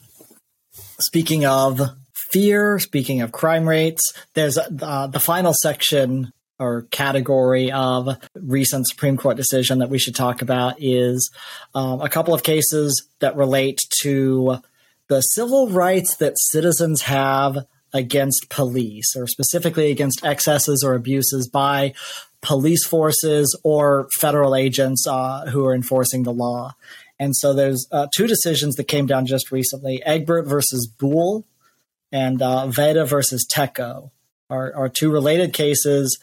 speaking 1.00 1.46
of 1.46 1.82
fear, 2.32 2.80
speaking 2.80 3.22
of 3.22 3.32
crime 3.32 3.68
rates, 3.68 4.02
there's 4.34 4.58
uh, 4.58 5.08
the 5.08 5.20
final 5.20 5.54
section 5.54 6.32
or 6.60 6.84
category 6.84 7.72
of 7.72 8.18
recent 8.34 8.88
Supreme 8.88 9.18
Court 9.18 9.38
decision 9.38 9.80
that 9.80 9.90
we 9.90 10.00
should 10.00 10.16
talk 10.16 10.42
about 10.42 10.76
is 10.80 11.32
um, 11.76 12.02
a 12.02 12.10
couple 12.10 12.34
of 12.34 12.44
cases 12.44 13.08
that 13.20 13.36
relate 13.36 13.80
to 14.02 14.58
the 15.08 15.22
civil 15.22 15.70
rights 15.70 16.18
that 16.18 16.34
citizens 16.38 17.04
have 17.04 17.58
against 17.94 18.50
police, 18.50 19.16
or 19.16 19.28
specifically 19.28 19.92
against 19.92 20.26
excesses 20.26 20.84
or 20.84 20.94
abuses 20.94 21.48
by 21.48 21.94
police 22.42 22.86
forces 22.86 23.60
or 23.64 24.08
federal 24.20 24.56
agents 24.56 25.06
uh, 25.08 25.46
who 25.48 25.66
are 25.66 25.74
enforcing 25.74 26.24
the 26.24 26.34
law. 26.34 26.76
And 27.20 27.36
so 27.36 27.54
there's 27.54 27.88
uh, 27.92 28.08
two 28.16 28.28
decisions 28.28 28.76
that 28.76 28.86
came 28.86 29.08
down 29.08 29.26
just 29.26 29.52
recently 29.52 30.04
Egbert 30.04 30.48
versus 30.48 30.88
Boule 30.88 31.46
and 32.12 32.42
uh, 32.42 32.68
Vega 32.68 33.06
versus 33.06 33.46
Tekoh 33.52 34.12
are, 34.50 34.74
are 34.76 34.90
two 34.90 35.12
related 35.12 35.54
cases. 35.54 36.20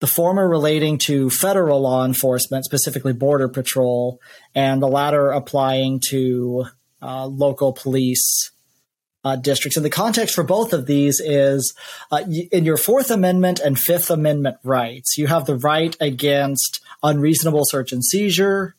The 0.00 0.06
former 0.06 0.48
relating 0.48 0.98
to 1.06 1.30
federal 1.30 1.82
law 1.82 2.04
enforcement, 2.04 2.64
specifically 2.64 3.12
Border 3.12 3.48
Patrol, 3.48 4.18
and 4.54 4.82
the 4.82 4.88
latter 4.88 5.30
applying 5.30 6.00
to 6.08 6.66
uh, 7.02 7.26
local 7.26 7.72
police 7.72 8.50
uh, 9.24 9.36
districts. 9.36 9.76
And 9.76 9.84
the 9.84 9.90
context 9.90 10.34
for 10.34 10.44
both 10.44 10.72
of 10.72 10.86
these 10.86 11.20
is 11.20 11.74
uh, 12.10 12.24
in 12.50 12.64
your 12.64 12.78
Fourth 12.78 13.10
Amendment 13.10 13.60
and 13.60 13.78
Fifth 13.78 14.10
Amendment 14.10 14.56
rights, 14.62 15.18
you 15.18 15.26
have 15.26 15.44
the 15.44 15.56
right 15.56 15.94
against 16.00 16.80
unreasonable 17.02 17.64
search 17.64 17.92
and 17.92 18.04
seizure, 18.04 18.74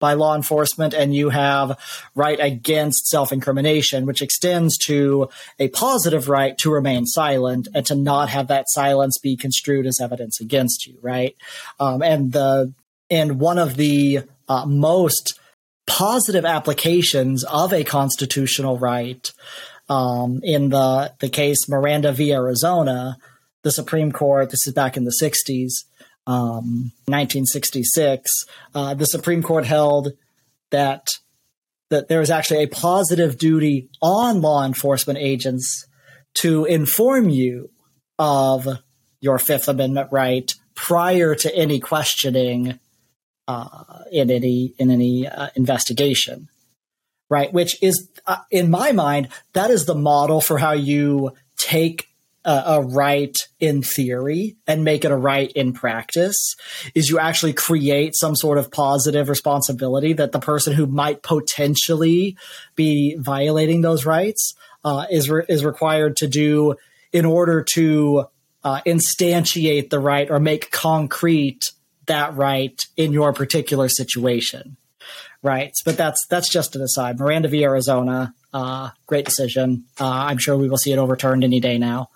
by 0.00 0.14
law 0.14 0.34
enforcement 0.34 0.92
and 0.94 1.14
you 1.14 1.28
have 1.28 1.78
right 2.16 2.40
against 2.40 3.06
self-incrimination 3.06 4.06
which 4.06 4.22
extends 4.22 4.76
to 4.76 5.28
a 5.60 5.68
positive 5.68 6.28
right 6.28 6.58
to 6.58 6.72
remain 6.72 7.06
silent 7.06 7.68
and 7.74 7.86
to 7.86 7.94
not 7.94 8.28
have 8.28 8.48
that 8.48 8.64
silence 8.68 9.16
be 9.22 9.36
construed 9.36 9.86
as 9.86 10.00
evidence 10.00 10.40
against 10.40 10.86
you 10.86 10.98
right? 11.02 11.36
Um, 11.78 12.02
and 12.02 12.32
the 12.32 12.72
and 13.10 13.38
one 13.38 13.58
of 13.58 13.76
the 13.76 14.20
uh, 14.48 14.66
most 14.66 15.38
positive 15.86 16.44
applications 16.44 17.44
of 17.44 17.72
a 17.72 17.84
constitutional 17.84 18.78
right 18.78 19.32
um, 19.88 20.40
in 20.42 20.70
the 20.70 21.12
the 21.20 21.28
case 21.28 21.68
Miranda 21.68 22.12
v. 22.12 22.32
Arizona 22.32 23.16
the 23.62 23.70
Supreme 23.70 24.12
Court 24.12 24.50
this 24.50 24.66
is 24.66 24.72
back 24.72 24.96
in 24.96 25.04
the 25.04 25.16
60s 25.22 25.84
um, 26.26 26.92
1966, 27.06 28.30
uh, 28.74 28.94
the 28.94 29.06
Supreme 29.06 29.42
Court 29.42 29.64
held 29.64 30.12
that 30.70 31.08
that 31.90 32.08
there 32.08 32.20
is 32.20 32.30
actually 32.30 32.62
a 32.62 32.68
positive 32.68 33.36
duty 33.36 33.90
on 34.00 34.40
law 34.40 34.64
enforcement 34.64 35.18
agents 35.18 35.86
to 36.34 36.64
inform 36.64 37.28
you 37.28 37.70
of 38.18 38.68
your 39.20 39.38
Fifth 39.38 39.68
Amendment 39.68 40.08
right 40.12 40.54
prior 40.76 41.34
to 41.34 41.54
any 41.54 41.80
questioning 41.80 42.78
uh, 43.48 43.84
in 44.12 44.30
any 44.30 44.72
in 44.78 44.90
any 44.90 45.26
uh, 45.26 45.48
investigation, 45.56 46.48
right? 47.28 47.52
Which 47.52 47.82
is, 47.82 48.08
uh, 48.26 48.38
in 48.50 48.70
my 48.70 48.92
mind, 48.92 49.28
that 49.54 49.70
is 49.70 49.86
the 49.86 49.94
model 49.94 50.40
for 50.40 50.58
how 50.58 50.72
you 50.72 51.32
take 51.56 52.09
a, 52.44 52.62
a 52.66 52.80
right 52.80 53.36
in 53.58 53.82
theory 53.82 54.56
and 54.66 54.84
make 54.84 55.04
it 55.04 55.10
a 55.10 55.16
right 55.16 55.52
in 55.52 55.72
practice 55.72 56.54
is 56.94 57.08
you 57.08 57.18
actually 57.18 57.52
create 57.52 58.14
some 58.16 58.34
sort 58.34 58.58
of 58.58 58.70
positive 58.70 59.28
responsibility 59.28 60.12
that 60.14 60.32
the 60.32 60.38
person 60.38 60.72
who 60.72 60.86
might 60.86 61.22
potentially 61.22 62.36
be 62.76 63.16
violating 63.18 63.82
those 63.82 64.06
rights 64.06 64.54
uh, 64.84 65.06
is 65.10 65.28
re- 65.28 65.44
is 65.48 65.64
required 65.64 66.16
to 66.16 66.26
do 66.26 66.74
in 67.12 67.26
order 67.26 67.64
to 67.74 68.24
uh, 68.64 68.80
instantiate 68.86 69.90
the 69.90 69.98
right 69.98 70.30
or 70.30 70.40
make 70.40 70.70
concrete 70.70 71.64
that 72.06 72.34
right 72.34 72.78
in 72.96 73.12
your 73.12 73.32
particular 73.32 73.88
situation. 73.88 74.76
Right. 75.42 75.72
But 75.84 75.96
that's 75.96 76.26
that's 76.28 76.50
just 76.50 76.76
an 76.76 76.82
aside. 76.82 77.18
Miranda 77.18 77.48
v 77.48 77.64
arizona 77.64 78.34
uh, 78.52 78.90
great 79.06 79.24
decision. 79.26 79.84
Uh, 79.98 80.06
i'm 80.06 80.38
sure 80.38 80.56
we 80.56 80.68
will 80.68 80.78
see 80.78 80.92
it 80.92 80.98
overturned 80.98 81.44
any 81.44 81.60
day 81.60 81.78
now 81.78 82.08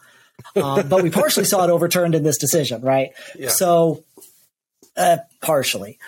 uh, 0.57 0.83
but 0.83 1.03
we 1.03 1.11
partially 1.11 1.45
saw 1.45 1.65
it 1.65 1.71
overturned 1.71 2.15
in 2.15 2.23
this 2.23 2.39
decision, 2.39 2.83
right? 2.83 3.13
Yeah. 3.37 3.49
So, 3.49 4.05
uh, 4.97 5.19
partially. 5.41 5.99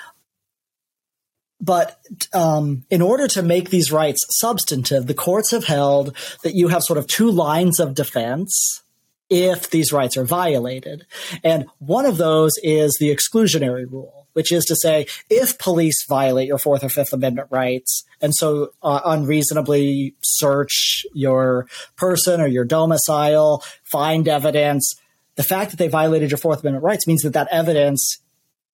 But 1.60 1.98
um, 2.32 2.84
in 2.90 3.00
order 3.00 3.28
to 3.28 3.42
make 3.42 3.70
these 3.70 3.90
rights 3.90 4.20
substantive, 4.28 5.06
the 5.06 5.14
courts 5.14 5.50
have 5.52 5.64
held 5.64 6.14
that 6.42 6.54
you 6.54 6.68
have 6.68 6.82
sort 6.82 6.98
of 6.98 7.06
two 7.06 7.30
lines 7.30 7.80
of 7.80 7.94
defense 7.94 8.82
if 9.30 9.70
these 9.70 9.92
rights 9.92 10.16
are 10.16 10.24
violated. 10.24 11.06
And 11.42 11.66
one 11.78 12.04
of 12.04 12.18
those 12.18 12.52
is 12.62 12.96
the 13.00 13.14
exclusionary 13.14 13.90
rule 13.90 14.25
which 14.36 14.52
is 14.52 14.66
to 14.66 14.76
say, 14.76 15.06
if 15.30 15.58
police 15.58 16.04
violate 16.06 16.46
your 16.46 16.58
Fourth 16.58 16.84
or 16.84 16.90
Fifth 16.90 17.14
Amendment 17.14 17.48
rights 17.50 18.04
and 18.20 18.34
so 18.34 18.68
uh, 18.82 19.00
unreasonably 19.06 20.14
search 20.22 21.06
your 21.14 21.66
person 21.96 22.42
or 22.42 22.46
your 22.46 22.66
domicile, 22.66 23.64
find 23.82 24.28
evidence, 24.28 24.94
the 25.36 25.42
fact 25.42 25.70
that 25.70 25.78
they 25.78 25.88
violated 25.88 26.30
your 26.30 26.36
Fourth 26.36 26.60
Amendment 26.60 26.84
rights 26.84 27.06
means 27.06 27.22
that 27.22 27.32
that 27.32 27.48
evidence, 27.50 28.18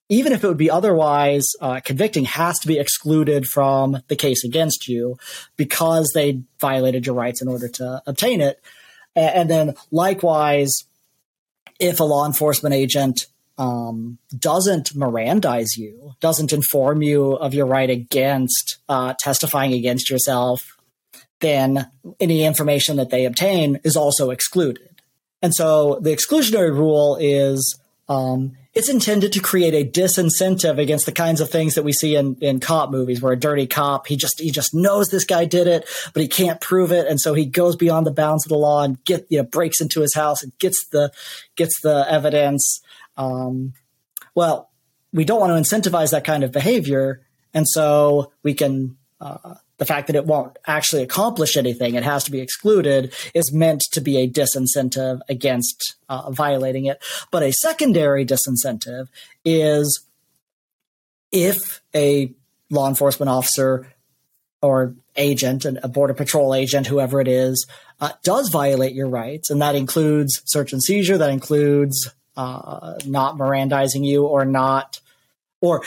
even 0.08 0.32
if 0.32 0.42
it 0.42 0.48
would 0.48 0.56
be 0.56 0.68
otherwise 0.68 1.48
uh, 1.60 1.78
convicting, 1.78 2.24
has 2.24 2.58
to 2.58 2.66
be 2.66 2.80
excluded 2.80 3.46
from 3.46 4.02
the 4.08 4.16
case 4.16 4.42
against 4.44 4.88
you 4.88 5.16
because 5.56 6.10
they 6.12 6.42
violated 6.60 7.06
your 7.06 7.14
rights 7.14 7.40
in 7.40 7.46
order 7.46 7.68
to 7.68 8.02
obtain 8.04 8.40
it. 8.40 8.60
And 9.14 9.48
then 9.48 9.76
likewise, 9.92 10.72
if 11.78 12.00
a 12.00 12.04
law 12.04 12.26
enforcement 12.26 12.74
agent 12.74 13.26
um, 13.62 14.18
doesn't 14.36 14.92
Mirandize 14.92 15.76
you, 15.76 16.14
doesn't 16.18 16.52
inform 16.52 17.00
you 17.00 17.34
of 17.34 17.54
your 17.54 17.66
right 17.66 17.88
against 17.88 18.78
uh, 18.88 19.14
testifying 19.20 19.72
against 19.72 20.10
yourself, 20.10 20.76
then 21.38 21.88
any 22.18 22.44
information 22.44 22.96
that 22.96 23.10
they 23.10 23.24
obtain 23.24 23.78
is 23.84 23.96
also 23.96 24.30
excluded. 24.30 25.00
And 25.42 25.54
so 25.54 26.00
the 26.00 26.10
exclusionary 26.10 26.72
rule 26.72 27.16
is 27.20 27.78
um, 28.08 28.56
it's 28.74 28.88
intended 28.88 29.32
to 29.34 29.40
create 29.40 29.74
a 29.74 29.88
disincentive 29.88 30.78
against 30.78 31.06
the 31.06 31.12
kinds 31.12 31.40
of 31.40 31.48
things 31.48 31.76
that 31.76 31.84
we 31.84 31.92
see 31.92 32.16
in, 32.16 32.36
in 32.40 32.58
cop 32.58 32.90
movies 32.90 33.22
where 33.22 33.32
a 33.32 33.38
dirty 33.38 33.68
cop 33.68 34.06
he 34.08 34.16
just 34.16 34.40
he 34.40 34.50
just 34.50 34.74
knows 34.74 35.08
this 35.08 35.24
guy 35.24 35.44
did 35.44 35.66
it 35.66 35.88
but 36.12 36.22
he 36.22 36.28
can't 36.28 36.60
prove 36.60 36.90
it 36.90 37.06
and 37.06 37.20
so 37.20 37.34
he 37.34 37.44
goes 37.44 37.76
beyond 37.76 38.06
the 38.06 38.12
bounds 38.12 38.44
of 38.44 38.48
the 38.48 38.56
law 38.56 38.82
and 38.82 39.02
get 39.04 39.26
you 39.28 39.38
know 39.38 39.44
breaks 39.44 39.80
into 39.80 40.00
his 40.00 40.14
house 40.14 40.42
and 40.42 40.56
gets 40.58 40.86
the 40.90 41.12
gets 41.56 41.80
the 41.82 42.06
evidence 42.08 42.80
um, 43.16 43.72
well 44.34 44.70
we 45.12 45.24
don't 45.24 45.40
want 45.40 45.52
to 45.52 45.76
incentivize 45.76 46.10
that 46.10 46.24
kind 46.24 46.44
of 46.44 46.52
behavior 46.52 47.22
and 47.54 47.68
so 47.68 48.32
we 48.42 48.54
can 48.54 48.96
uh, 49.20 49.54
the 49.82 49.86
fact 49.86 50.06
that 50.06 50.14
it 50.14 50.26
won't 50.26 50.56
actually 50.64 51.02
accomplish 51.02 51.56
anything, 51.56 51.96
it 51.96 52.04
has 52.04 52.22
to 52.22 52.30
be 52.30 52.40
excluded, 52.40 53.12
is 53.34 53.52
meant 53.52 53.82
to 53.90 54.00
be 54.00 54.16
a 54.16 54.28
disincentive 54.28 55.18
against 55.28 55.96
uh, 56.08 56.30
violating 56.30 56.86
it. 56.86 57.02
But 57.32 57.42
a 57.42 57.52
secondary 57.52 58.24
disincentive 58.24 59.08
is 59.44 60.06
if 61.32 61.80
a 61.94 62.32
law 62.70 62.88
enforcement 62.88 63.28
officer 63.28 63.88
or 64.60 64.94
agent, 65.16 65.64
a 65.64 65.88
border 65.88 66.14
patrol 66.14 66.54
agent, 66.54 66.86
whoever 66.86 67.20
it 67.20 67.26
is, 67.26 67.66
uh, 68.00 68.10
does 68.22 68.50
violate 68.50 68.94
your 68.94 69.08
rights, 69.08 69.50
and 69.50 69.60
that 69.60 69.74
includes 69.74 70.42
search 70.44 70.72
and 70.72 70.80
seizure, 70.80 71.18
that 71.18 71.30
includes 71.30 72.08
uh, 72.37 72.95
not 73.07 73.37
Mirandizing 73.37 74.05
you 74.05 74.26
or 74.26 74.45
not, 74.45 75.01
or 75.61 75.83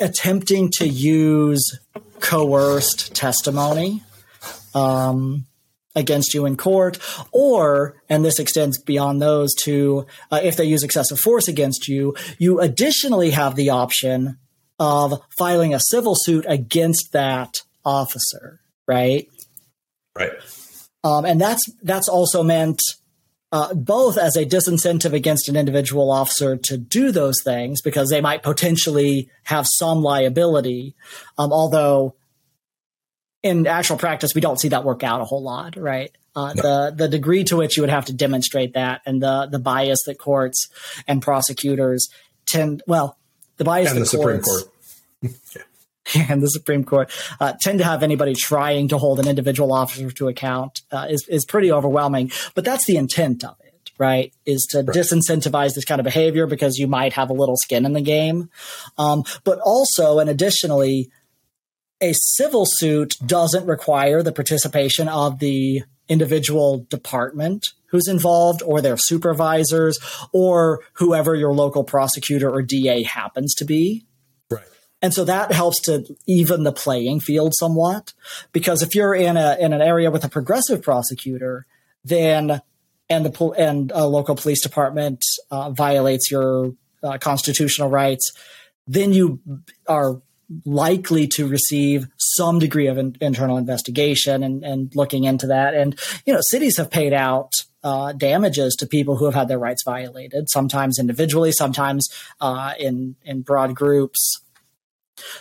attempting 0.00 0.70
to 0.72 0.88
use 0.88 1.78
coerced 2.20 3.14
testimony 3.14 4.02
um, 4.74 5.46
against 5.94 6.34
you 6.34 6.46
in 6.46 6.56
court, 6.56 6.98
or, 7.30 7.96
and 8.08 8.24
this 8.24 8.38
extends 8.38 8.80
beyond 8.80 9.20
those 9.20 9.54
to 9.64 10.06
uh, 10.30 10.40
if 10.42 10.56
they 10.56 10.64
use 10.64 10.82
excessive 10.82 11.18
force 11.18 11.48
against 11.48 11.88
you, 11.88 12.14
you 12.38 12.60
additionally 12.60 13.30
have 13.30 13.54
the 13.54 13.70
option 13.70 14.38
of 14.78 15.20
filing 15.36 15.74
a 15.74 15.80
civil 15.80 16.14
suit 16.16 16.44
against 16.48 17.12
that 17.12 17.62
officer, 17.84 18.60
right? 18.86 19.28
Right. 20.16 20.32
Um, 21.04 21.24
and 21.24 21.40
that's 21.40 21.62
that's 21.82 22.08
also 22.08 22.42
meant 22.42 22.80
uh, 23.52 23.74
both 23.74 24.16
as 24.16 24.34
a 24.34 24.46
disincentive 24.46 25.12
against 25.12 25.48
an 25.48 25.56
individual 25.56 26.10
officer 26.10 26.56
to 26.56 26.78
do 26.78 27.12
those 27.12 27.36
things 27.44 27.82
because 27.82 28.08
they 28.08 28.22
might 28.22 28.42
potentially 28.42 29.28
have 29.44 29.66
some 29.68 30.02
liability. 30.02 30.94
Um, 31.36 31.52
although 31.52 32.16
in 33.42 33.66
actual 33.66 33.98
practice, 33.98 34.34
we 34.34 34.40
don't 34.40 34.58
see 34.58 34.68
that 34.68 34.84
work 34.84 35.04
out 35.04 35.20
a 35.20 35.24
whole 35.24 35.42
lot, 35.42 35.76
right? 35.76 36.10
Uh, 36.34 36.54
no. 36.54 36.62
The 36.62 36.94
the 36.96 37.08
degree 37.08 37.44
to 37.44 37.56
which 37.56 37.76
you 37.76 37.82
would 37.82 37.90
have 37.90 38.06
to 38.06 38.14
demonstrate 38.14 38.72
that 38.72 39.02
and 39.04 39.22
the 39.22 39.46
the 39.50 39.58
bias 39.58 39.98
that 40.06 40.18
courts 40.18 40.68
and 41.06 41.20
prosecutors 41.20 42.08
tend 42.46 42.82
well 42.86 43.18
the 43.58 43.64
bias 43.64 43.92
and 43.92 44.00
the 44.00 44.06
Supreme 44.06 44.40
Court. 44.40 44.64
and 46.28 46.42
the 46.42 46.48
Supreme 46.48 46.84
Court 46.84 47.10
uh, 47.40 47.54
tend 47.60 47.78
to 47.78 47.84
have 47.84 48.02
anybody 48.02 48.34
trying 48.34 48.88
to 48.88 48.98
hold 48.98 49.20
an 49.20 49.28
individual 49.28 49.72
officer 49.72 50.10
to 50.10 50.28
account 50.28 50.82
uh, 50.90 51.06
is 51.08 51.26
is 51.28 51.44
pretty 51.44 51.70
overwhelming. 51.70 52.30
But 52.54 52.64
that's 52.64 52.86
the 52.86 52.96
intent 52.96 53.44
of 53.44 53.56
it, 53.60 53.90
right? 53.98 54.32
Is 54.44 54.66
to 54.70 54.78
right. 54.78 54.88
disincentivize 54.88 55.74
this 55.74 55.84
kind 55.84 56.00
of 56.00 56.04
behavior 56.04 56.46
because 56.46 56.76
you 56.76 56.86
might 56.86 57.12
have 57.14 57.30
a 57.30 57.34
little 57.34 57.56
skin 57.56 57.86
in 57.86 57.92
the 57.92 58.00
game, 58.00 58.50
um, 58.98 59.24
but 59.44 59.58
also 59.64 60.18
and 60.18 60.28
additionally, 60.28 61.10
a 62.00 62.12
civil 62.14 62.66
suit 62.66 63.14
doesn't 63.24 63.66
require 63.66 64.22
the 64.22 64.32
participation 64.32 65.08
of 65.08 65.38
the 65.38 65.82
individual 66.08 66.84
department 66.90 67.64
who's 67.86 68.08
involved 68.08 68.62
or 68.62 68.80
their 68.80 68.96
supervisors 68.96 69.98
or 70.32 70.80
whoever 70.94 71.34
your 71.34 71.52
local 71.52 71.84
prosecutor 71.84 72.50
or 72.50 72.60
DA 72.60 73.02
happens 73.02 73.54
to 73.54 73.64
be 73.64 74.04
and 75.02 75.12
so 75.12 75.24
that 75.24 75.52
helps 75.52 75.80
to 75.82 76.04
even 76.26 76.62
the 76.62 76.72
playing 76.72 77.20
field 77.20 77.54
somewhat. 77.54 78.12
Because 78.52 78.82
if 78.82 78.94
you're 78.94 79.14
in 79.14 79.36
a 79.36 79.56
in 79.60 79.72
an 79.72 79.82
area 79.82 80.10
with 80.10 80.24
a 80.24 80.28
progressive 80.28 80.80
prosecutor, 80.80 81.66
then 82.04 82.62
and 83.10 83.26
the 83.26 83.44
and 83.58 83.90
a 83.94 84.06
local 84.06 84.36
police 84.36 84.62
department 84.62 85.22
uh, 85.50 85.70
violates 85.70 86.30
your 86.30 86.72
uh, 87.02 87.18
constitutional 87.18 87.90
rights, 87.90 88.32
then 88.86 89.12
you 89.12 89.40
are 89.88 90.22
likely 90.64 91.26
to 91.26 91.48
receive 91.48 92.06
some 92.18 92.58
degree 92.58 92.86
of 92.86 92.98
in, 92.98 93.16
internal 93.20 93.56
investigation 93.56 94.42
and, 94.42 94.62
and 94.64 94.94
looking 94.94 95.24
into 95.24 95.46
that. 95.46 95.74
And 95.74 95.98
you 96.26 96.32
know, 96.32 96.40
cities 96.42 96.76
have 96.76 96.90
paid 96.90 97.12
out 97.12 97.50
uh, 97.82 98.12
damages 98.12 98.76
to 98.76 98.86
people 98.86 99.16
who 99.16 99.24
have 99.24 99.34
had 99.34 99.48
their 99.48 99.58
rights 99.58 99.82
violated, 99.84 100.48
sometimes 100.48 100.98
individually, 100.98 101.52
sometimes 101.52 102.08
uh, 102.40 102.74
in 102.78 103.16
in 103.24 103.42
broad 103.42 103.74
groups. 103.74 104.41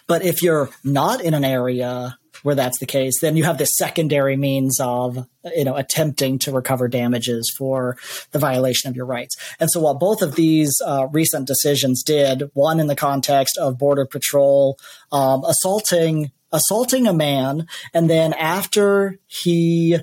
But 0.07 0.23
if 0.23 0.41
you're 0.41 0.69
not 0.83 1.21
in 1.21 1.33
an 1.33 1.45
area 1.45 2.17
where 2.43 2.55
that's 2.55 2.79
the 2.79 2.85
case, 2.85 3.13
then 3.21 3.37
you 3.37 3.43
have 3.43 3.57
this 3.57 3.77
secondary 3.77 4.35
means 4.35 4.79
of, 4.79 5.27
you 5.55 5.63
know, 5.63 5.75
attempting 5.75 6.39
to 6.39 6.51
recover 6.51 6.87
damages 6.87 7.53
for 7.55 7.97
the 8.31 8.39
violation 8.39 8.89
of 8.89 8.95
your 8.95 9.05
rights. 9.05 9.35
And 9.59 9.69
so 9.69 9.79
what 9.81 9.99
both 9.99 10.21
of 10.21 10.35
these 10.35 10.73
uh, 10.85 11.07
recent 11.11 11.47
decisions 11.47 12.03
did, 12.03 12.49
one 12.53 12.79
in 12.79 12.87
the 12.87 12.95
context 12.95 13.57
of 13.57 13.77
Border 13.77 14.05
Patrol 14.05 14.77
um, 15.11 15.43
assaulting 15.43 16.31
assaulting 16.53 17.07
a 17.07 17.13
man, 17.13 17.65
and 17.93 18.09
then 18.09 18.33
after 18.33 19.17
he 19.25 19.97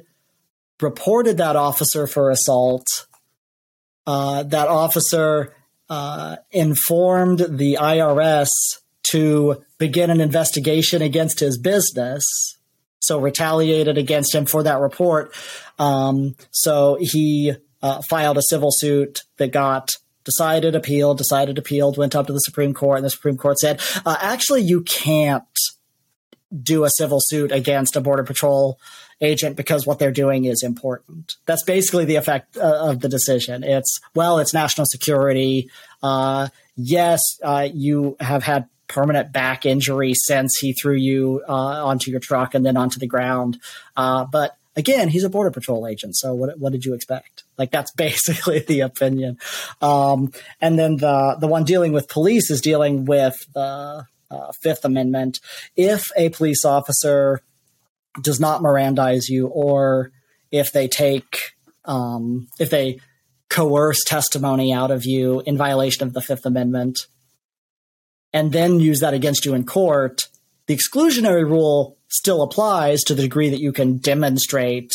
reported 0.81 1.37
that 1.37 1.57
officer 1.57 2.07
for 2.07 2.31
assault, 2.31 2.87
uh, 4.07 4.43
that 4.45 4.69
officer 4.69 5.55
uh, 5.91 6.37
informed 6.51 7.39
the 7.39 7.77
IRS 7.79 8.49
to 9.13 9.63
begin 9.79 10.11
an 10.11 10.21
investigation 10.21 11.03
against 11.03 11.41
his 11.41 11.59
business. 11.59 12.25
So 13.01 13.19
retaliated 13.19 13.97
against 13.97 14.35
him 14.35 14.45
for 14.45 14.63
that 14.65 14.81
report. 14.81 15.35
Um, 15.79 16.35
so 16.51 16.99
he 17.01 17.55
uh, 17.81 18.03
filed 18.03 18.39
a 18.39 18.43
civil 18.43 18.71
suit 18.73 19.23
that 19.37 19.53
got 19.53 19.97
decided, 20.25 20.75
appealed, 20.75 21.17
decided, 21.17 21.59
appealed, 21.59 21.97
went 21.97 22.15
up 22.15 22.27
to 22.27 22.33
the 22.33 22.41
Supreme 22.41 22.75
Court, 22.75 22.99
and 22.99 23.05
the 23.05 23.11
Supreme 23.11 23.39
Court 23.39 23.59
said, 23.59 23.81
uh, 24.05 24.17
actually, 24.21 24.63
you 24.63 24.83
can't 24.83 25.45
do 26.63 26.85
a 26.85 26.91
civil 26.91 27.19
suit 27.21 27.53
against 27.53 27.97
a 27.97 28.01
Border 28.01 28.25
Patrol 28.25 28.79
agent 29.21 29.57
because 29.57 29.87
what 29.87 29.99
they're 29.99 30.13
doing 30.13 30.45
is 30.45 30.63
important. 30.63 31.37
That's 31.47 31.63
basically 31.63 32.05
the 32.05 32.17
effect 32.17 32.57
uh, 32.57 32.91
of 32.91 33.01
the 33.01 33.09
decision. 33.09 33.65
It's, 33.65 34.01
well, 34.15 34.39
it's 34.39 34.55
national 34.55 34.87
security. 34.87 35.71
Uh, 36.03 36.49
yes, 36.77 37.21
uh, 37.43 37.69
you 37.73 38.17
have 38.21 38.43
had 38.43 38.69
permanent 38.89 39.33
back 39.33 39.67
injury 39.67 40.15
since 40.15 40.59
he 40.59 40.73
threw 40.73 40.97
you 40.97 41.43
uh, 41.49 41.87
onto 41.87 42.11
your 42.11 42.21
truck 42.21 42.55
and 42.55 42.65
then 42.65 42.77
onto 42.77 42.99
the 42.99 43.07
ground. 43.07 43.59
Uh, 43.97 44.25
but 44.25 44.57
again, 44.77 45.09
he's 45.09 45.25
a 45.25 45.29
border 45.29 45.51
patrol 45.51 45.87
agent. 45.87 46.17
So 46.17 46.35
what, 46.35 46.59
what 46.59 46.73
did 46.73 46.85
you 46.85 46.95
expect? 46.95 47.45
Like 47.59 47.71
that's 47.71 47.91
basically 47.97 48.61
the 48.61 48.81
opinion. 48.81 49.39
Um, 49.83 50.33
and 50.61 50.79
then 50.79 50.97
the, 50.97 51.37
the 51.39 51.49
one 51.49 51.65
dealing 51.65 51.93
with 51.93 52.09
police 52.09 52.51
is 52.51 52.61
dealing 52.61 53.05
with 53.05 53.47
the 53.53 54.07
uh, 54.31 54.53
Fifth 54.61 54.85
Amendment. 54.85 55.41
If 55.77 56.11
a 56.17 56.31
police 56.31 56.65
officer 56.65 57.43
does 58.21 58.41
not 58.41 58.63
Mirandize 58.63 59.29
you 59.29 59.49
or 59.49 60.13
if 60.51 60.73
they 60.73 60.89
take, 60.89 61.55
um, 61.85 62.49
if 62.59 62.71
they 62.71 63.01
coerce 63.49 64.03
testimony 64.05 64.73
out 64.73 64.91
of 64.91 65.05
you 65.05 65.41
in 65.47 65.57
violation 65.57 66.07
of 66.07 66.13
the 66.13 66.21
Fifth 66.21 66.47
Amendment, 66.47 67.07
and 68.33 68.53
then 68.53 68.81
use 68.81 69.01
that 69.01 69.15
against 69.15 69.45
you 69.45 69.55
in 69.55 69.65
court, 69.65 70.29
the 70.67 70.77
exclusionary 70.77 71.45
rule 71.45 71.97
still 72.09 72.43
applies 72.43 73.03
to 73.03 73.15
the 73.15 73.23
degree 73.23 73.51
that 73.51 73.61
you 73.61 73.73
can 73.73 73.99
demonstrate 73.99 74.93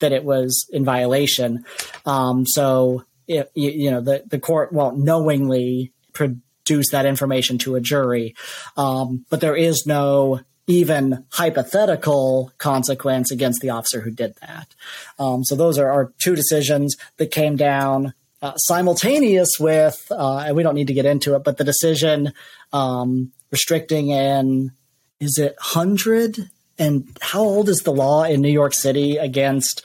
that 0.00 0.12
it 0.12 0.24
was 0.24 0.68
in 0.72 0.84
violation. 0.84 1.64
Um, 2.04 2.46
so, 2.46 3.04
you, 3.26 3.44
you, 3.54 3.90
know, 3.90 4.00
the, 4.00 4.24
the 4.26 4.38
court 4.38 4.72
won't 4.72 4.98
knowingly 4.98 5.92
produce 6.12 6.90
that 6.90 7.06
information 7.06 7.58
to 7.58 7.76
a 7.76 7.80
jury. 7.80 8.34
Um, 8.76 9.24
but 9.30 9.40
there 9.40 9.56
is 9.56 9.86
no 9.86 10.40
even 10.66 11.24
hypothetical 11.30 12.52
consequence 12.58 13.30
against 13.30 13.60
the 13.60 13.70
officer 13.70 14.00
who 14.00 14.10
did 14.10 14.34
that. 14.36 14.74
Um, 15.18 15.44
so 15.44 15.54
those 15.54 15.78
are 15.78 15.90
our 15.90 16.12
two 16.18 16.34
decisions 16.34 16.96
that 17.18 17.30
came 17.30 17.56
down 17.56 18.14
uh, 18.44 18.54
simultaneous 18.56 19.58
with, 19.58 20.06
uh, 20.10 20.40
and 20.40 20.54
we 20.54 20.62
don't 20.62 20.74
need 20.74 20.88
to 20.88 20.92
get 20.92 21.06
into 21.06 21.34
it, 21.34 21.42
but 21.42 21.56
the 21.56 21.64
decision 21.64 22.34
um, 22.74 23.32
restricting 23.50 24.10
in, 24.10 24.70
is 25.18 25.38
it 25.38 25.54
100? 25.56 26.50
And 26.78 27.16
how 27.22 27.40
old 27.40 27.70
is 27.70 27.80
the 27.80 27.92
law 27.92 28.24
in 28.24 28.42
New 28.42 28.52
York 28.52 28.74
City 28.74 29.16
against 29.16 29.82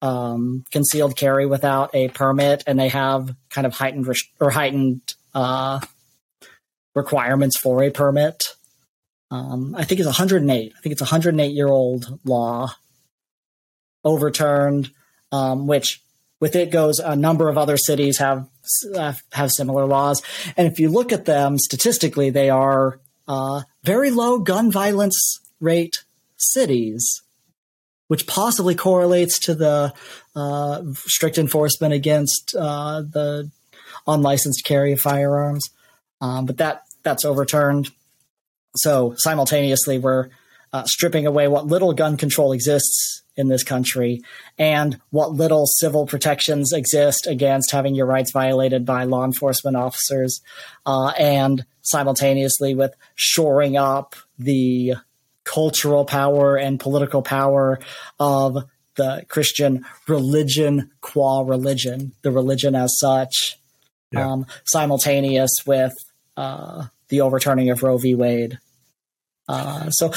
um, 0.00 0.64
concealed 0.72 1.16
carry 1.16 1.46
without 1.46 1.94
a 1.94 2.08
permit? 2.08 2.64
And 2.66 2.76
they 2.76 2.88
have 2.88 3.36
kind 3.50 3.68
of 3.68 3.74
heightened 3.74 4.12
or 4.40 4.50
heightened 4.50 5.02
uh, 5.32 5.78
requirements 6.96 7.56
for 7.56 7.84
a 7.84 7.90
permit. 7.90 8.42
Um, 9.30 9.76
I 9.76 9.84
think 9.84 10.00
it's 10.00 10.08
108. 10.08 10.72
I 10.76 10.80
think 10.80 10.92
it's 10.92 11.00
108 11.00 11.52
year 11.52 11.68
old 11.68 12.18
law 12.24 12.74
overturned, 14.02 14.90
um, 15.30 15.68
which 15.68 16.02
with 16.42 16.56
it 16.56 16.72
goes 16.72 16.98
a 16.98 17.14
number 17.14 17.48
of 17.48 17.56
other 17.56 17.76
cities 17.76 18.18
have 18.18 18.48
uh, 18.96 19.12
have 19.32 19.52
similar 19.52 19.86
laws, 19.86 20.20
and 20.56 20.66
if 20.66 20.80
you 20.80 20.88
look 20.88 21.12
at 21.12 21.24
them 21.24 21.56
statistically, 21.56 22.30
they 22.30 22.50
are 22.50 22.98
uh, 23.28 23.62
very 23.84 24.10
low 24.10 24.40
gun 24.40 24.70
violence 24.70 25.38
rate 25.60 26.02
cities, 26.36 27.22
which 28.08 28.26
possibly 28.26 28.74
correlates 28.74 29.38
to 29.38 29.54
the 29.54 29.94
uh, 30.34 30.82
strict 31.06 31.38
enforcement 31.38 31.94
against 31.94 32.56
uh, 32.58 33.02
the 33.02 33.48
unlicensed 34.08 34.64
carry 34.64 34.90
of 34.92 34.98
firearms. 34.98 35.70
Um, 36.20 36.44
but 36.44 36.58
that 36.58 36.82
that's 37.04 37.24
overturned. 37.24 37.92
So 38.74 39.14
simultaneously, 39.16 39.98
we're 39.98 40.30
uh, 40.72 40.82
stripping 40.86 41.24
away 41.24 41.46
what 41.46 41.68
little 41.68 41.92
gun 41.92 42.16
control 42.16 42.50
exists 42.50 43.21
in 43.36 43.48
this 43.48 43.64
country 43.64 44.22
and 44.58 45.00
what 45.10 45.32
little 45.32 45.66
civil 45.66 46.06
protections 46.06 46.72
exist 46.72 47.26
against 47.26 47.70
having 47.70 47.94
your 47.94 48.06
rights 48.06 48.30
violated 48.30 48.84
by 48.84 49.04
law 49.04 49.24
enforcement 49.24 49.76
officers, 49.76 50.40
uh, 50.84 51.08
and 51.18 51.64
simultaneously 51.82 52.74
with 52.74 52.94
shoring 53.14 53.76
up 53.76 54.14
the 54.38 54.94
cultural 55.44 56.04
power 56.04 56.56
and 56.56 56.78
political 56.78 57.22
power 57.22 57.80
of 58.20 58.64
the 58.96 59.24
Christian 59.28 59.84
religion 60.06 60.90
qua 61.00 61.40
religion, 61.40 62.12
the 62.22 62.30
religion 62.30 62.74
as 62.74 62.92
such, 62.98 63.58
yeah. 64.12 64.30
um, 64.30 64.46
simultaneous 64.64 65.50
with 65.66 65.94
uh, 66.36 66.86
the 67.08 67.22
overturning 67.22 67.70
of 67.70 67.82
Roe 67.82 67.96
v. 67.96 68.14
Wade. 68.14 68.58
Uh, 69.48 69.90
so 69.90 70.12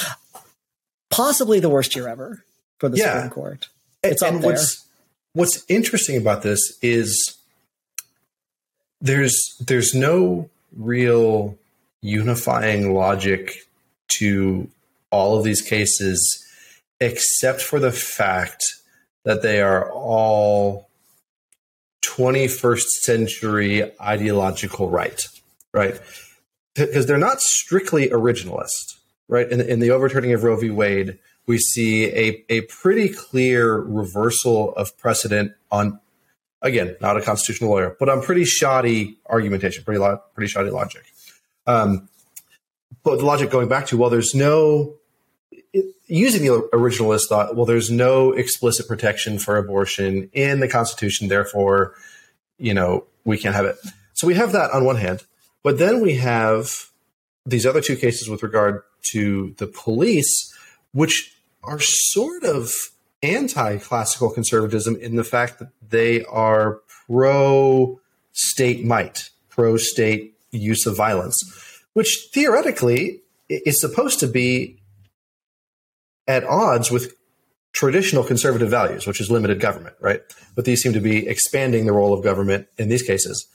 possibly 1.09 1.59
the 1.59 1.69
worst 1.69 1.95
year 1.95 2.07
ever 2.07 2.43
for 2.79 2.89
the 2.89 2.97
yeah. 2.97 3.13
Supreme 3.13 3.29
Court. 3.31 3.67
It's 4.03 4.21
and, 4.21 4.41
there. 4.41 4.51
What's, 4.51 4.85
what's 5.33 5.65
interesting 5.67 6.17
about 6.17 6.43
this 6.43 6.77
is 6.81 7.37
there's 9.01 9.55
there's 9.59 9.93
no 9.93 10.49
real 10.75 11.57
unifying 12.01 12.93
logic 12.93 13.53
to 14.07 14.67
all 15.11 15.37
of 15.37 15.43
these 15.43 15.61
cases 15.61 16.43
except 16.99 17.61
for 17.61 17.79
the 17.79 17.91
fact 17.91 18.65
that 19.23 19.41
they 19.41 19.61
are 19.61 19.91
all 19.91 20.89
21st 22.03 22.85
century 23.03 23.91
ideological 23.99 24.89
right 24.89 25.27
right 25.73 25.99
because 26.75 27.05
they're 27.05 27.17
not 27.17 27.41
strictly 27.41 28.09
originalist 28.09 28.95
right 29.27 29.49
in, 29.51 29.61
in 29.61 29.79
the 29.79 29.91
overturning 29.91 30.33
of 30.33 30.43
roe 30.43 30.55
v 30.55 30.69
wade 30.69 31.17
we 31.47 31.57
see 31.57 32.05
a, 32.05 32.43
a 32.49 32.61
pretty 32.61 33.09
clear 33.09 33.75
reversal 33.75 34.73
of 34.75 34.97
precedent 34.97 35.53
on 35.71 35.99
again 36.61 36.95
not 37.01 37.17
a 37.17 37.21
constitutional 37.21 37.69
lawyer 37.69 37.95
but 37.99 38.09
on 38.09 38.21
pretty 38.21 38.45
shoddy 38.45 39.17
argumentation 39.27 39.83
pretty 39.83 39.99
lo- 39.99 40.21
pretty 40.33 40.49
shoddy 40.49 40.69
logic. 40.69 41.03
Um, 41.67 42.09
but 43.03 43.17
the 43.17 43.25
logic 43.25 43.49
going 43.49 43.67
back 43.67 43.87
to 43.87 43.97
well 43.97 44.09
there's 44.09 44.33
no 44.33 44.95
using 46.07 46.43
the 46.43 46.69
originalist 46.73 47.27
thought 47.27 47.55
well 47.55 47.65
there's 47.65 47.91
no 47.91 48.31
explicit 48.31 48.87
protection 48.87 49.39
for 49.39 49.57
abortion 49.57 50.29
in 50.33 50.59
the 50.59 50.67
constitution 50.67 51.27
therefore 51.27 51.95
you 52.57 52.73
know 52.73 53.05
we 53.23 53.37
can't 53.37 53.55
have 53.55 53.65
it. 53.65 53.77
So 54.13 54.27
we 54.27 54.35
have 54.35 54.51
that 54.53 54.71
on 54.71 54.85
one 54.85 54.97
hand 54.97 55.23
but 55.63 55.77
then 55.77 56.01
we 56.01 56.15
have 56.15 56.89
these 57.45 57.65
other 57.65 57.81
two 57.81 57.95
cases 57.95 58.29
with 58.29 58.41
regard 58.41 58.81
to 59.11 59.53
the 59.57 59.67
police 59.67 60.53
which 60.93 61.34
are 61.65 61.79
sort 61.79 62.43
of 62.43 62.71
anti 63.21 63.77
classical 63.77 64.29
conservatism 64.29 64.95
in 64.95 65.15
the 65.15 65.23
fact 65.23 65.59
that 65.59 65.69
they 65.87 66.23
are 66.25 66.81
pro 67.07 67.99
state 68.33 68.83
might, 68.83 69.29
pro 69.49 69.77
state 69.77 70.35
use 70.51 70.85
of 70.85 70.95
violence, 70.95 71.37
which 71.93 72.29
theoretically 72.33 73.21
is 73.49 73.79
supposed 73.79 74.19
to 74.19 74.27
be 74.27 74.79
at 76.27 76.43
odds 76.43 76.89
with 76.91 77.15
traditional 77.71 78.23
conservative 78.23 78.69
values, 78.69 79.05
which 79.05 79.19
is 79.19 79.29
limited 79.29 79.59
government, 79.59 79.95
right? 79.99 80.21
But 80.55 80.65
these 80.65 80.81
seem 80.81 80.93
to 80.93 81.01
be 81.01 81.27
expanding 81.27 81.85
the 81.85 81.91
role 81.91 82.13
of 82.13 82.23
government 82.23 82.67
in 82.77 82.89
these 82.89 83.03
cases. 83.03 83.47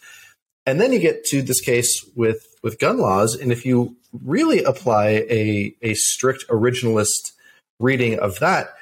And 0.67 0.81
then 0.81 0.93
you 0.93 0.99
get 0.99 1.25
to 1.27 1.43
this 1.43 1.61
case 1.61 2.05
with, 2.15 2.47
with 2.63 2.79
gun 2.79 2.99
laws. 2.99 3.35
And 3.35 3.51
if 3.51 3.65
you 3.65 3.97
really 4.13 4.63
apply 4.63 5.25
a, 5.31 5.75
a 5.81 5.95
strict 5.95 6.47
originalist 6.49 7.33
reading 7.81 8.19
of 8.21 8.39
that, 8.39 8.75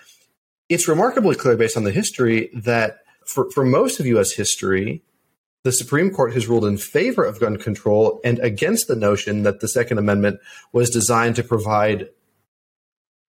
it's 0.68 0.86
remarkably 0.86 1.34
clear 1.34 1.57
based 1.57 1.76
on 1.76 1.84
the 1.84 1.92
history 1.92 2.51
that 2.53 2.99
for, 3.24 3.51
for 3.51 3.64
most 3.64 4.01
of 4.01 4.07
US 4.07 4.32
history, 4.32 5.03
the 5.64 5.72
Supreme 5.72 6.11
Court 6.11 6.34
has 6.34 6.46
ruled 6.46 6.64
in 6.64 6.76
favor 6.76 7.24
of 7.24 7.40
gun 7.40 7.57
control 7.57 8.20
and 8.24 8.38
against 8.40 8.88
the 8.88 8.96
notion 8.96 9.42
that 9.42 9.61
the 9.61 9.68
Second 9.68 9.99
Amendment 9.99 10.40
was 10.72 10.90
designed 10.90 11.36
to 11.36 11.42
provide 11.42 12.09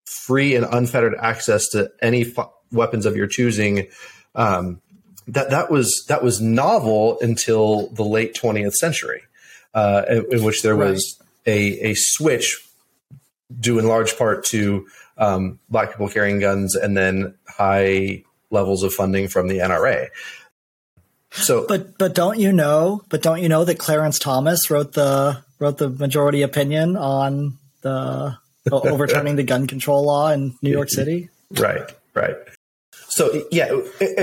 free 0.06 0.56
and 0.56 0.66
unfettered 0.66 1.16
access 1.20 1.70
to 1.70 1.92
any 2.02 2.34
weapons 2.72 3.06
of 3.06 3.16
your 3.16 3.28
choosing. 3.28 3.88
Um, 4.34 4.82
that 5.28 5.50
that 5.50 5.72
was 5.72 6.06
that 6.08 6.24
was 6.24 6.42
novel 6.42 7.18
until 7.20 7.88
the 7.90 8.04
late 8.04 8.36
20th 8.36 8.74
century, 8.74 9.24
uh, 9.74 10.04
in, 10.08 10.26
in, 10.32 10.44
which 10.44 10.62
there 10.62 10.76
was 10.76 11.20
right. 11.48 11.54
a 11.56 11.92
a 11.92 11.94
switch 11.96 12.68
due 13.60 13.80
in 13.80 13.88
large 13.88 14.18
part 14.18 14.46
to 14.46 14.88
um, 15.18 15.60
black 15.70 15.92
people 15.92 16.10
carrying 16.10 16.40
guns, 16.40 16.76
and 16.76 16.96
then 16.96 17.36
high 17.48 18.24
levels 18.52 18.84
of 18.84 18.94
funding 18.94 19.28
from 19.28 19.48
the 19.48 19.60
NRA. 19.60 20.10
So, 21.32 21.66
but 21.68 21.98
but 21.98 22.16
don't 22.16 22.40
you 22.40 22.52
know? 22.52 23.04
But 23.10 23.22
don't 23.22 23.42
you 23.42 23.50
know 23.50 23.66
that 23.66 23.78
Clarence 23.78 24.20
Thomas 24.20 24.70
wrote 24.70 24.94
the 24.94 25.44
wrote 25.60 25.78
the 25.78 25.90
majority 25.90 26.42
opinion 26.42 26.96
on 26.96 27.58
the 27.82 28.38
overturning 28.72 29.36
the 29.36 29.44
gun 29.44 29.68
control 29.68 30.06
law 30.06 30.32
in 30.32 30.56
New 30.62 30.72
York 30.72 30.90
City? 30.90 31.30
Right, 31.52 31.92
right. 32.14 32.36
So 33.10 33.46
yeah, 33.52 33.68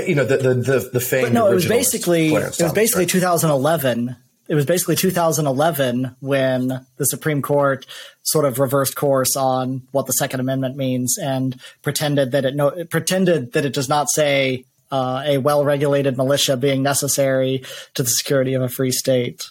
you 0.06 0.14
know 0.14 0.24
the 0.24 0.38
the 0.38 0.54
the, 0.54 0.90
the 0.94 1.00
fame. 1.00 1.24
But 1.24 1.32
no, 1.32 1.50
it 1.50 1.54
was 1.54 1.68
basically 1.68 2.30
Clarence 2.30 2.60
it 2.60 2.64
was 2.64 2.72
basically 2.72 3.04
right? 3.04 3.10
2011 3.10 4.16
it 4.52 4.54
was 4.54 4.66
basically 4.66 4.96
2011 4.96 6.14
when 6.20 6.86
the 6.98 7.06
Supreme 7.06 7.40
Court 7.40 7.86
sort 8.22 8.44
of 8.44 8.58
reversed 8.58 8.94
course 8.94 9.34
on 9.34 9.88
what 9.92 10.04
the 10.04 10.12
Second 10.12 10.40
Amendment 10.40 10.76
means 10.76 11.16
and 11.16 11.58
pretended 11.80 12.32
that 12.32 12.44
it 12.44 12.54
no 12.54 12.68
it 12.68 12.90
pretended 12.90 13.54
that 13.54 13.64
it 13.64 13.72
does 13.72 13.88
not 13.88 14.10
say 14.10 14.66
uh, 14.90 15.22
a 15.24 15.38
well-regulated 15.38 16.18
militia 16.18 16.58
being 16.58 16.82
necessary 16.82 17.64
to 17.94 18.02
the 18.02 18.10
security 18.10 18.52
of 18.52 18.60
a 18.60 18.68
free 18.68 18.90
state. 18.90 19.48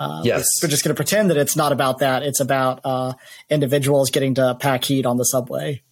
Uh, 0.00 0.22
yes, 0.24 0.46
we're 0.62 0.70
just 0.70 0.82
going 0.82 0.94
to 0.94 0.98
pretend 0.98 1.28
that 1.28 1.36
it's 1.36 1.54
not 1.54 1.70
about 1.70 1.98
that. 1.98 2.22
It's 2.22 2.40
about 2.40 2.80
uh, 2.84 3.12
individuals 3.50 4.10
getting 4.10 4.36
to 4.36 4.54
pack 4.54 4.82
heat 4.84 5.04
on 5.04 5.18
the 5.18 5.24
subway. 5.24 5.82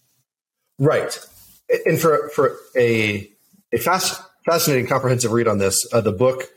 Right, 0.79 1.15
and 1.85 1.99
for 1.99 2.29
for 2.29 2.57
a 2.75 3.29
a 3.71 3.77
fast, 3.77 4.19
fascinating, 4.47 4.87
comprehensive 4.87 5.31
read 5.31 5.47
on 5.47 5.59
this, 5.59 5.77
uh, 5.93 6.01
the 6.01 6.11
book 6.11 6.49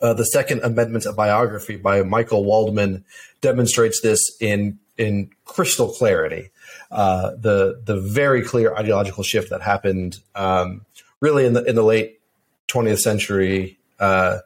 uh, 0.00 0.14
the 0.14 0.24
Second 0.24 0.62
Amendment, 0.62 1.06
biography 1.16 1.76
by 1.76 2.02
Michael 2.02 2.44
Waldman, 2.44 3.04
demonstrates 3.40 4.00
this 4.00 4.20
in 4.40 4.78
in 4.96 5.30
crystal 5.44 5.88
clarity. 5.88 6.50
Uh, 6.90 7.32
the 7.38 7.80
the 7.84 8.00
very 8.00 8.42
clear 8.42 8.74
ideological 8.74 9.22
shift 9.22 9.50
that 9.50 9.62
happened 9.62 10.18
um, 10.34 10.84
really 11.20 11.46
in 11.46 11.52
the 11.52 11.64
in 11.64 11.76
the 11.76 11.82
late 11.82 12.20
20th 12.68 13.00
century 13.00 13.78
uh, 14.00 14.38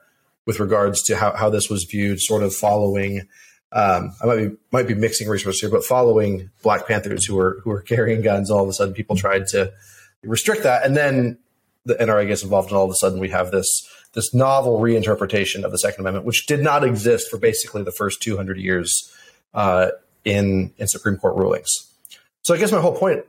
with 0.46 0.60
regards 0.60 1.02
to 1.02 1.16
how, 1.16 1.34
how 1.34 1.50
this 1.50 1.68
was 1.68 1.84
viewed, 1.84 2.20
sort 2.20 2.42
of 2.42 2.54
following. 2.54 3.28
Um, 3.70 4.12
I 4.22 4.26
might 4.26 4.36
be 4.36 4.56
might 4.72 4.88
be 4.88 4.94
mixing 4.94 5.28
resources 5.28 5.60
here, 5.60 5.70
but 5.70 5.84
following 5.84 6.50
Black 6.62 6.86
Panthers 6.86 7.26
who 7.26 7.36
were 7.36 7.60
who 7.64 7.70
were 7.70 7.82
carrying 7.82 8.22
guns, 8.22 8.50
all 8.50 8.62
of 8.62 8.68
a 8.68 8.72
sudden 8.72 8.94
people 8.94 9.16
tried 9.16 9.46
to 9.48 9.72
restrict 10.22 10.62
that, 10.62 10.84
and 10.84 10.96
then 10.96 11.38
the 11.88 11.94
NRA 11.94 12.26
gets 12.28 12.42
involved, 12.42 12.68
and 12.68 12.76
all 12.76 12.84
of 12.84 12.90
a 12.90 12.94
sudden 12.94 13.18
we 13.18 13.30
have 13.30 13.50
this 13.50 13.66
this 14.14 14.32
novel 14.34 14.78
reinterpretation 14.78 15.64
of 15.64 15.72
the 15.72 15.78
Second 15.78 16.00
Amendment, 16.00 16.24
which 16.24 16.46
did 16.46 16.60
not 16.60 16.84
exist 16.84 17.30
for 17.30 17.38
basically 17.38 17.82
the 17.82 17.92
first 17.92 18.22
200 18.22 18.58
years 18.58 19.12
uh, 19.54 19.88
in 20.24 20.72
in 20.76 20.86
Supreme 20.86 21.16
Court 21.16 21.34
rulings. 21.36 21.70
So 22.42 22.54
I 22.54 22.58
guess 22.58 22.70
my 22.70 22.80
whole 22.80 22.96
point 22.96 23.24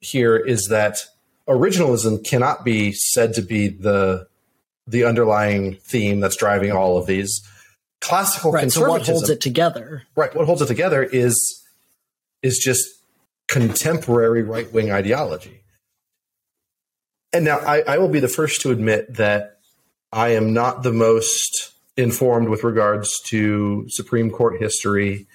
here 0.00 0.36
is 0.36 0.68
that 0.68 1.04
originalism 1.48 2.24
cannot 2.24 2.64
be 2.64 2.92
said 2.92 3.34
to 3.34 3.42
be 3.42 3.68
the 3.68 4.28
the 4.86 5.04
underlying 5.04 5.76
theme 5.76 6.20
that's 6.20 6.36
driving 6.36 6.72
all 6.72 6.96
of 6.96 7.06
these. 7.06 7.42
Classical 8.00 8.52
right, 8.52 8.62
conservatism. 8.62 9.04
So 9.04 9.12
what 9.12 9.20
holds 9.20 9.30
it 9.30 9.40
together? 9.40 10.02
Right. 10.16 10.34
What 10.34 10.46
holds 10.46 10.62
it 10.62 10.66
together 10.66 11.02
is 11.02 11.62
is 12.42 12.58
just 12.58 12.88
contemporary 13.48 14.42
right 14.42 14.72
wing 14.72 14.90
ideology. 14.90 15.61
And 17.32 17.44
now 17.44 17.58
I, 17.58 17.80
I 17.82 17.98
will 17.98 18.08
be 18.08 18.20
the 18.20 18.28
first 18.28 18.60
to 18.62 18.70
admit 18.70 19.14
that 19.14 19.58
I 20.12 20.30
am 20.30 20.52
not 20.52 20.82
the 20.82 20.92
most 20.92 21.72
informed 21.96 22.48
with 22.48 22.64
regards 22.64 23.20
to 23.26 23.86
Supreme 23.88 24.30
Court 24.30 24.60
history. 24.60 25.26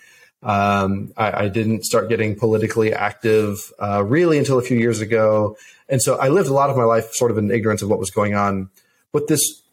Um, 0.43 1.11
I, 1.17 1.45
I, 1.45 1.47
didn't 1.49 1.83
start 1.83 2.09
getting 2.09 2.35
politically 2.35 2.93
active 2.93 3.73
uh, 3.79 4.03
really 4.03 4.37
until 4.37 4.59
a 4.59 4.61
few 4.61 4.77
years 4.77 5.01
ago. 5.01 5.57
And 5.89 6.01
so 6.01 6.15
I 6.17 6.29
lived 6.29 6.47
a 6.47 6.53
lot 6.53 6.69
of 6.69 6.77
my 6.77 6.83
life 6.83 7.13
sort 7.13 7.31
of 7.31 7.39
in 7.39 7.49
ignorance 7.49 7.81
of 7.81 7.89
what 7.89 7.97
was 7.97 8.11
going 8.11 8.35
on. 8.35 8.69
But 9.11 9.27
this 9.27 9.63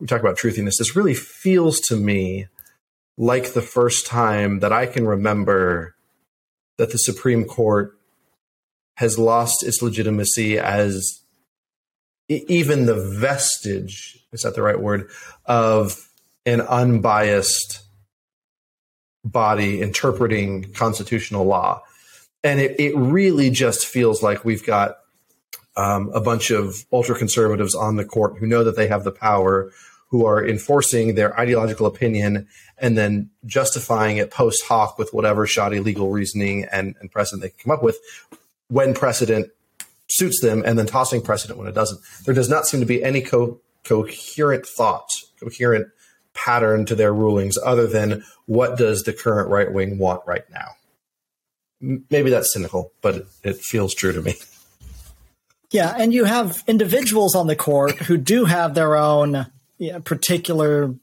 we 0.00 0.08
talk 0.08 0.20
about 0.20 0.36
truthiness. 0.36 0.78
This 0.78 0.96
really 0.96 1.14
feels 1.14 1.78
to 1.82 1.96
me 1.96 2.48
like 3.16 3.52
the 3.52 3.62
first 3.62 4.04
time 4.04 4.58
that 4.58 4.72
I 4.72 4.86
can 4.86 5.06
remember 5.06 5.94
that 6.76 6.90
the 6.90 6.98
Supreme 6.98 7.44
Court 7.44 7.96
has 8.96 9.18
lost 9.18 9.62
its 9.62 9.82
legitimacy 9.82 10.58
as 10.58 11.22
even 12.28 12.86
the 12.86 12.94
vestige 12.94 14.18
is 14.32 14.42
that 14.42 14.54
the 14.54 14.62
right 14.62 14.80
word 14.80 15.08
of 15.46 16.08
an 16.46 16.60
unbiased 16.60 17.82
body 19.24 19.80
interpreting 19.80 20.72
constitutional 20.72 21.44
law. 21.44 21.82
And 22.42 22.60
it, 22.60 22.78
it 22.80 22.96
really 22.96 23.50
just 23.50 23.86
feels 23.86 24.22
like 24.22 24.44
we've 24.44 24.66
got 24.66 24.96
um, 25.76 26.10
a 26.12 26.20
bunch 26.20 26.50
of 26.50 26.84
ultra 26.92 27.14
conservatives 27.14 27.74
on 27.74 27.96
the 27.96 28.04
court 28.04 28.38
who 28.38 28.46
know 28.46 28.64
that 28.64 28.76
they 28.76 28.88
have 28.88 29.04
the 29.04 29.12
power 29.12 29.70
who 30.08 30.26
are 30.26 30.46
enforcing 30.46 31.14
their 31.14 31.38
ideological 31.38 31.86
opinion 31.86 32.46
and 32.76 32.98
then 32.98 33.30
justifying 33.46 34.18
it 34.18 34.30
post 34.30 34.64
hoc 34.64 34.98
with 34.98 35.14
whatever 35.14 35.46
shoddy 35.46 35.80
legal 35.80 36.10
reasoning 36.10 36.66
and, 36.70 36.94
and 37.00 37.10
precedent 37.10 37.42
they 37.42 37.48
can 37.48 37.58
come 37.62 37.70
up 37.70 37.82
with 37.82 37.98
when 38.72 38.94
precedent 38.94 39.50
suits 40.08 40.40
them 40.40 40.62
and 40.64 40.78
then 40.78 40.86
tossing 40.86 41.20
precedent 41.20 41.58
when 41.58 41.68
it 41.68 41.74
doesn't. 41.74 42.00
There 42.24 42.34
does 42.34 42.48
not 42.48 42.66
seem 42.66 42.80
to 42.80 42.86
be 42.86 43.04
any 43.04 43.20
co- 43.20 43.60
coherent 43.84 44.66
thought, 44.66 45.08
coherent 45.38 45.88
pattern 46.32 46.86
to 46.86 46.94
their 46.94 47.12
rulings 47.12 47.58
other 47.62 47.86
than 47.86 48.24
what 48.46 48.78
does 48.78 49.02
the 49.02 49.12
current 49.12 49.50
right 49.50 49.70
wing 49.70 49.98
want 49.98 50.22
right 50.26 50.44
now. 50.50 50.68
Maybe 52.10 52.30
that's 52.30 52.52
cynical, 52.52 52.92
but 53.02 53.26
it, 53.42 53.56
feels 53.56 53.92
true 53.92 54.12
to 54.12 54.22
me. 54.22 54.36
Yeah, 55.70 55.94
and 55.98 56.14
you 56.14 56.24
have 56.24 56.62
individuals 56.66 57.34
on 57.34 57.48
the 57.48 57.56
court 57.56 57.96
who 57.96 58.16
do 58.16 58.44
have 58.44 58.74
their 58.74 58.96
own 58.96 59.46
particular 60.04 60.94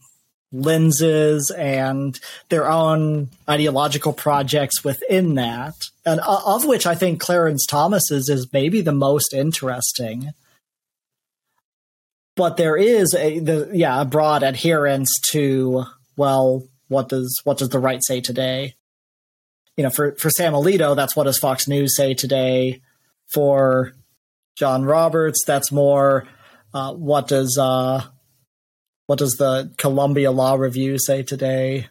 lenses 0.51 1.53
and 1.55 2.19
their 2.49 2.69
own 2.69 3.29
ideological 3.47 4.13
projects 4.13 4.83
within 4.83 5.35
that, 5.35 5.75
and 6.05 6.19
of 6.21 6.65
which 6.65 6.85
I 6.85 6.95
think 6.95 7.19
Clarence 7.19 7.65
Thomas's 7.65 8.29
is 8.29 8.47
maybe 8.51 8.81
the 8.81 8.91
most 8.91 9.33
interesting. 9.33 10.31
But 12.35 12.57
there 12.57 12.77
is 12.77 13.13
a 13.15 13.39
the 13.39 13.69
yeah 13.73 14.01
a 14.01 14.05
broad 14.05 14.43
adherence 14.43 15.09
to 15.31 15.83
well 16.15 16.63
what 16.87 17.09
does 17.09 17.39
what 17.43 17.57
does 17.57 17.69
the 17.69 17.79
right 17.79 18.01
say 18.03 18.21
today? 18.21 18.75
You 19.77 19.83
know, 19.83 19.89
for 19.89 20.13
for 20.15 20.29
Sam 20.29 20.53
Alito, 20.53 20.95
that's 20.95 21.15
what 21.15 21.25
does 21.25 21.37
Fox 21.37 21.67
News 21.67 21.95
say 21.95 22.13
today? 22.13 22.81
For 23.27 23.93
John 24.57 24.83
Roberts, 24.83 25.43
that's 25.45 25.71
more 25.71 26.27
uh, 26.73 26.93
what 26.93 27.27
does 27.27 27.57
uh, 27.59 28.03
what 29.09 29.17
does 29.17 29.37
the 29.37 29.73
Columbia 29.77 30.29
Law 30.29 30.53
Review 30.53 30.99
say 30.99 31.23
today? 31.23 31.87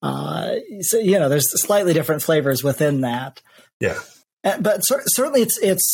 Uh, 0.00 0.54
so, 0.80 0.98
you 0.98 1.18
know, 1.18 1.28
there's 1.28 1.44
slightly 1.60 1.92
different 1.92 2.22
flavors 2.22 2.64
within 2.64 3.02
that. 3.02 3.42
Yeah, 3.80 3.98
uh, 4.42 4.58
but 4.58 4.80
certainly 4.80 5.42
it's 5.42 5.58
it's 5.58 5.86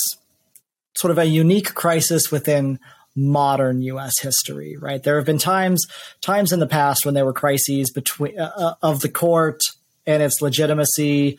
sort 0.95 1.11
of 1.11 1.19
a 1.19 1.25
unique 1.25 1.75
crisis 1.75 2.31
within 2.31 2.79
modern 3.17 3.83
U.S. 3.83 4.13
history. 4.21 4.77
Right, 4.77 5.03
there 5.03 5.17
have 5.17 5.27
been 5.27 5.39
times 5.39 5.85
times 6.21 6.53
in 6.53 6.61
the 6.61 6.69
past 6.69 7.05
when 7.05 7.15
there 7.15 7.25
were 7.25 7.33
crises 7.33 7.91
between 7.91 8.39
uh, 8.39 8.53
uh, 8.57 8.75
of 8.81 9.01
the 9.01 9.09
court 9.09 9.59
and 10.07 10.23
its 10.23 10.41
legitimacy 10.41 11.37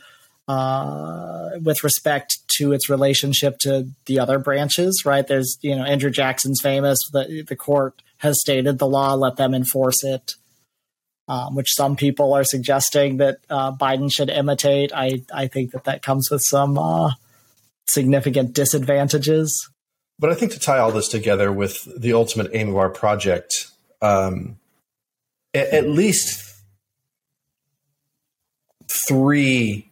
uh, 0.50 1.52
with 1.62 1.86
respect 1.86 2.39
to 2.58 2.74
its 2.74 2.89
relationship 2.89 3.60
to 3.60 3.91
the 4.08 4.20
other 4.20 4.39
branches. 4.39 5.04
Right, 5.06 5.26
there's 5.26 5.58
you 5.62 5.74
know 5.74 5.86
Andrew 5.86 6.12
Jackson's 6.12 6.60
famous 6.62 6.97
the 7.14 7.45
the 7.47 7.56
court 7.56 8.02
has 8.20 8.40
stated 8.40 8.78
the 8.78 8.88
law, 8.88 9.14
let 9.16 9.36
them 9.36 9.54
enforce 9.54 10.04
it. 10.04 10.34
Um, 11.28 11.54
which 11.54 11.76
some 11.76 11.96
people 11.96 12.34
are 12.34 12.44
suggesting 12.44 13.18
that 13.18 13.38
uh, 13.52 13.72
Biden 13.72 14.12
should 14.12 14.32
imitate. 14.32 14.92
I 14.96 15.22
I 15.32 15.46
think 15.46 15.74
that 15.74 15.84
that 15.84 16.02
comes 16.02 16.28
with 16.32 16.42
some 16.44 16.76
uh, 16.76 17.12
significant 17.88 18.54
disadvantages. 18.54 19.70
But 20.18 20.32
I 20.32 20.34
think 20.34 20.54
to 20.54 20.60
tie 20.60 20.80
all 20.80 20.92
this 20.92 21.08
together 21.08 21.52
with 21.52 21.88
the 21.96 22.14
ultimate 22.14 22.50
aim 22.54 22.70
of 22.70 22.78
our 22.78 22.90
project, 22.90 23.68
um, 24.02 24.58
at, 25.54 25.68
at 25.68 25.88
least 25.88 26.50
three 28.88 29.92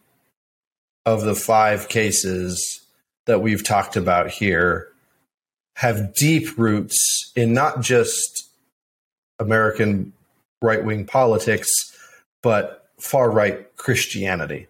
of 1.05 1.21
the 1.21 1.35
five 1.35 1.87
cases 1.87 2.81
that 3.25 3.41
we've 3.41 3.63
talked 3.63 3.95
about 3.95 4.31
here 4.31 4.87
have 5.77 6.15
deep 6.15 6.57
roots 6.57 7.31
in 7.35 7.53
not 7.53 7.81
just 7.81 8.49
American 9.37 10.11
right 10.59 10.83
wing 10.83 11.05
politics, 11.05 11.69
but 12.41 12.89
far 12.99 13.29
right 13.29 13.75
Christianity. 13.75 14.65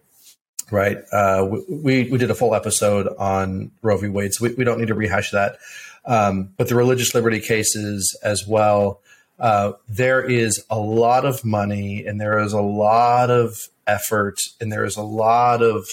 Right. 0.70 0.98
Uh, 1.10 1.48
we, 1.66 2.10
we 2.10 2.18
did 2.18 2.30
a 2.30 2.34
full 2.34 2.54
episode 2.54 3.08
on 3.18 3.70
Roe 3.80 3.96
v. 3.96 4.08
Wade, 4.08 4.34
so 4.34 4.44
we, 4.44 4.54
we 4.54 4.64
don't 4.64 4.78
need 4.78 4.88
to 4.88 4.94
rehash 4.94 5.30
that. 5.30 5.56
Um, 6.04 6.50
but 6.58 6.68
the 6.68 6.74
religious 6.74 7.14
liberty 7.14 7.40
cases 7.40 8.14
as 8.22 8.46
well. 8.46 9.00
Uh, 9.38 9.72
there 9.88 10.22
is 10.22 10.62
a 10.68 10.78
lot 10.78 11.24
of 11.24 11.42
money 11.42 12.04
and 12.04 12.20
there 12.20 12.38
is 12.38 12.52
a 12.52 12.60
lot 12.60 13.30
of 13.30 13.56
effort 13.86 14.36
and 14.60 14.70
there 14.70 14.84
is 14.84 14.98
a 14.98 15.02
lot 15.02 15.62
of 15.62 15.86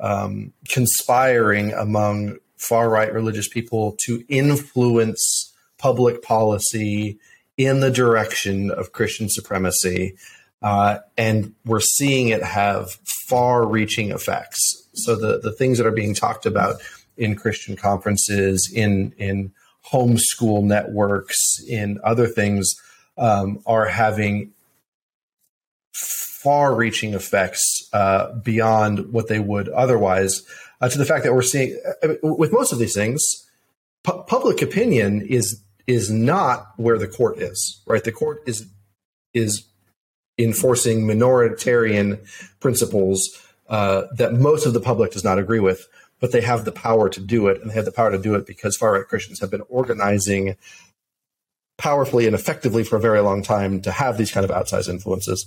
um, 0.00 0.52
conspiring 0.68 1.72
among 1.72 2.36
far 2.60 2.90
right 2.90 3.12
religious 3.12 3.48
people 3.48 3.96
to 4.04 4.22
influence 4.28 5.52
public 5.78 6.22
policy 6.22 7.18
in 7.56 7.80
the 7.80 7.90
direction 7.90 8.70
of 8.70 8.92
Christian 8.92 9.28
supremacy. 9.28 10.14
Uh, 10.62 10.98
and 11.16 11.54
we're 11.64 11.80
seeing 11.80 12.28
it 12.28 12.42
have 12.42 12.90
far 13.26 13.66
reaching 13.66 14.10
effects. 14.10 14.88
So 14.92 15.16
the, 15.16 15.40
the 15.40 15.52
things 15.52 15.78
that 15.78 15.86
are 15.86 15.90
being 15.90 16.14
talked 16.14 16.44
about 16.44 16.76
in 17.16 17.34
Christian 17.34 17.76
conferences, 17.76 18.70
in, 18.74 19.14
in 19.16 19.52
homeschool 19.90 20.62
networks, 20.62 21.38
in 21.66 21.98
other 22.04 22.26
things 22.26 22.74
um, 23.16 23.62
are 23.64 23.86
having 23.86 24.52
far 25.94 26.74
reaching 26.74 27.14
effects 27.14 27.88
uh, 27.94 28.32
beyond 28.34 29.12
what 29.12 29.28
they 29.28 29.38
would 29.38 29.68
otherwise 29.70 30.42
uh, 30.80 30.88
to 30.88 30.98
the 30.98 31.04
fact 31.04 31.24
that 31.24 31.34
we're 31.34 31.42
seeing 31.42 31.78
mean, 32.06 32.18
with 32.22 32.52
most 32.52 32.72
of 32.72 32.78
these 32.78 32.94
things, 32.94 33.46
pu- 34.02 34.22
public 34.24 34.62
opinion 34.62 35.22
is 35.22 35.62
is 35.86 36.10
not 36.10 36.72
where 36.76 36.98
the 36.98 37.08
court 37.08 37.38
is. 37.38 37.82
Right, 37.86 38.02
the 38.02 38.12
court 38.12 38.42
is 38.46 38.66
is 39.34 39.66
enforcing 40.38 41.02
minoritarian 41.02 42.18
principles 42.60 43.38
uh, 43.68 44.04
that 44.16 44.34
most 44.34 44.66
of 44.66 44.72
the 44.72 44.80
public 44.80 45.12
does 45.12 45.24
not 45.24 45.38
agree 45.38 45.60
with, 45.60 45.86
but 46.18 46.32
they 46.32 46.40
have 46.40 46.64
the 46.64 46.72
power 46.72 47.08
to 47.08 47.20
do 47.20 47.48
it, 47.48 47.60
and 47.60 47.70
they 47.70 47.74
have 47.74 47.84
the 47.84 47.92
power 47.92 48.10
to 48.10 48.18
do 48.18 48.34
it 48.34 48.46
because 48.46 48.76
far 48.76 48.92
right 48.92 49.06
Christians 49.06 49.40
have 49.40 49.50
been 49.50 49.62
organizing 49.68 50.56
powerfully 51.78 52.26
and 52.26 52.34
effectively 52.34 52.84
for 52.84 52.96
a 52.96 53.00
very 53.00 53.20
long 53.20 53.42
time 53.42 53.80
to 53.80 53.90
have 53.90 54.18
these 54.18 54.30
kind 54.30 54.44
of 54.44 54.50
outsized 54.50 54.88
influences. 54.88 55.46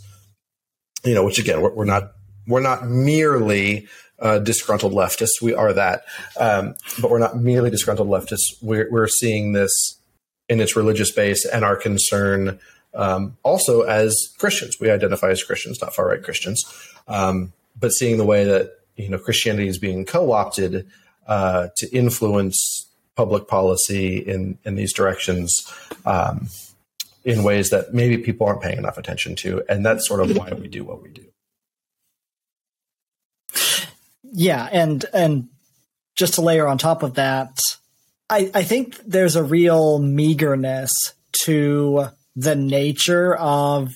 You 1.03 1.13
know, 1.13 1.25
which 1.25 1.38
again, 1.38 1.61
we're, 1.61 1.73
we're 1.73 1.86
not 1.86 2.13
we're 2.47 2.61
not 2.61 2.88
merely 2.88 3.88
uh, 4.20 4.39
disgruntled 4.39 4.93
leftists. 4.93 5.41
We 5.41 5.53
are 5.53 5.74
that, 5.74 6.03
um, 6.39 6.76
but 7.01 7.11
we're 7.11 7.20
not 7.20 7.38
merely 7.38 7.70
disgruntled 7.70 8.07
leftists. 8.07 8.53
We're, 8.61 8.89
we're 8.91 9.07
seeing 9.07 9.53
this 9.53 9.72
in 10.49 10.59
its 10.59 10.76
religious 10.76 11.11
base 11.11 11.45
and 11.45 11.64
our 11.64 11.76
concern 11.76 12.59
um, 12.93 13.38
also 13.43 13.82
as 13.82 14.16
Christians. 14.38 14.78
We 14.80 14.91
identify 14.91 15.30
as 15.30 15.43
Christians, 15.43 15.82
not 15.82 15.95
far 15.95 16.07
right 16.07 16.22
Christians, 16.22 16.64
um, 17.07 17.53
but 17.80 17.91
seeing 17.91 18.18
the 18.18 18.26
way 18.26 18.43
that 18.43 18.80
you 18.95 19.09
know 19.09 19.18
Christianity 19.18 19.68
is 19.68 19.80
being 19.80 20.05
co-opted 20.05 20.88
uh, 21.28 21.70
to 21.78 21.89
influence 21.95 22.88
public 23.16 23.47
policy 23.47 24.18
in 24.18 24.59
in 24.64 24.76
these 24.76 24.93
directions. 24.93 25.51
Um, 26.05 26.47
in 27.26 27.43
ways 27.43 27.70
that 27.70 27.93
maybe 27.93 28.18
people 28.18 28.45
aren't 28.45 28.61
paying 28.61 28.78
enough 28.78 28.97
attention 28.97 29.34
to. 29.34 29.64
And 29.70 29.86
that's 29.86 30.07
sort 30.07 30.20
of 30.20 30.36
why 30.36 30.51
we 30.51 30.68
do 30.68 30.84
what 30.84 31.01
we 31.01 31.09
do. 31.09 31.26
Yeah, 34.34 34.67
and 34.71 35.05
and 35.13 35.49
just 36.15 36.36
to 36.36 36.41
layer 36.41 36.67
on 36.67 36.77
top 36.77 37.03
of 37.03 37.15
that, 37.15 37.57
I, 38.29 38.51
I 38.53 38.63
think 38.63 38.97
there's 39.05 39.36
a 39.36 39.43
real 39.43 39.99
meagerness 39.99 40.91
to 41.43 42.07
the 42.36 42.55
nature 42.55 43.36
of 43.36 43.95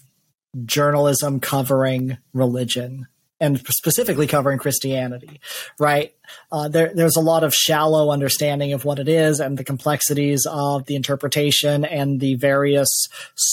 journalism 0.66 1.40
covering 1.40 2.18
religion 2.34 3.08
and 3.40 3.60
specifically 3.68 4.28
covering 4.28 4.60
Christianity, 4.60 5.40
right? 5.80 6.14
Uh, 6.52 6.68
there, 6.68 6.92
there's 6.94 7.16
a 7.16 7.22
lot 7.22 7.44
of 7.44 7.54
shallow 7.54 8.12
understanding 8.12 8.74
of 8.74 8.86
what 8.86 9.00
it 9.00 9.08
is 9.08 9.40
and 9.40 9.58
the 9.58 9.64
complexities 9.64 10.46
of 10.50 10.86
the 10.86 10.96
interpretation 10.96 11.86
and 11.86 12.20
the 12.20 12.36
various 12.36 12.90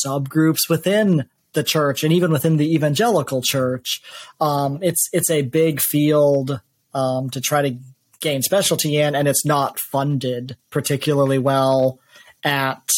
subgroups 0.04 0.68
within 0.68 1.28
the 1.52 1.62
church 1.62 2.04
and 2.04 2.12
even 2.12 2.30
within 2.30 2.56
the 2.56 2.74
evangelical 2.74 3.42
church. 3.42 4.02
Um, 4.40 4.78
it's 4.82 5.08
it's 5.12 5.30
a 5.30 5.42
big 5.42 5.80
field 5.80 6.60
um, 6.94 7.30
to 7.30 7.40
try 7.40 7.62
to 7.62 7.76
gain 8.20 8.42
specialty 8.42 8.96
in, 8.96 9.14
and 9.14 9.28
it's 9.28 9.44
not 9.44 9.78
funded 9.92 10.56
particularly 10.70 11.38
well. 11.38 11.98
at 12.44 12.88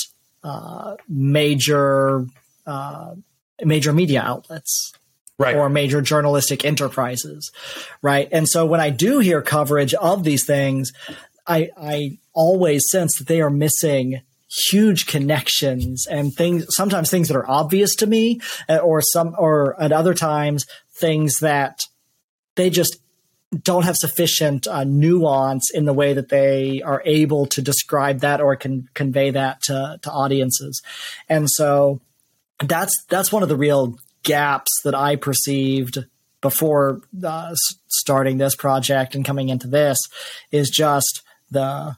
uh, 0.42 0.97
major 1.09 2.26
uh, 2.66 3.14
major 3.64 3.92
media 3.92 4.22
outlets 4.22 4.92
right. 5.38 5.57
or 5.57 5.68
major 5.68 6.01
journalistic 6.01 6.64
enterprises, 6.64 7.51
right? 8.03 8.28
And 8.32 8.49
so 8.49 8.66
when 8.66 8.80
I 8.80 8.90
do 8.90 9.18
hear 9.18 9.42
coverage 9.42 9.94
of 9.94 10.24
these 10.24 10.44
things, 10.44 10.92
I, 11.47 11.70
I 11.76 12.18
always 12.32 12.82
sense 12.90 13.18
that 13.18 13.28
they 13.28 13.40
are 13.40 13.51
missing 13.51 14.20
huge 14.68 15.07
connections 15.07 16.07
and 16.09 16.32
things 16.32 16.64
sometimes 16.70 17.11
things 17.11 17.28
that 17.28 17.36
are 17.36 17.51
obvious 17.51 17.94
to 17.97 18.07
me 18.07 18.40
uh, 18.68 18.76
or 18.76 19.03
some 19.03 19.34
or 19.38 19.80
at 19.80 19.90
other 19.90 20.14
times 20.14 20.64
things 21.01 21.38
that 21.40 21.80
they 22.55 22.70
just 22.70 22.99
don't 23.62 23.84
have 23.84 23.97
sufficient 23.97 24.66
uh, 24.66 24.84
nuance 24.84 25.70
in 25.70 25.84
the 25.84 25.92
way 25.92 26.12
that 26.12 26.28
they 26.28 26.82
are 26.82 27.03
able 27.05 27.47
to 27.47 27.62
describe 27.62 28.20
that 28.20 28.40
or 28.40 28.57
can 28.57 28.88
convey 28.94 29.30
that 29.30 29.62
to, 29.62 29.99
to 30.03 30.11
audiences 30.11 30.82
and 31.28 31.49
so 31.51 32.01
that's 32.64 32.94
that's 33.09 33.30
one 33.30 33.42
of 33.42 33.49
the 33.49 33.57
real 33.57 33.97
gaps 34.22 34.70
that 34.84 34.94
i 34.94 35.14
perceived 35.14 36.05
before 36.40 37.01
uh, 37.24 37.55
starting 37.88 38.38
this 38.38 38.57
project 38.57 39.14
and 39.14 39.24
coming 39.24 39.49
into 39.49 39.68
this 39.68 39.99
is 40.51 40.68
just 40.70 41.22
the 41.51 41.97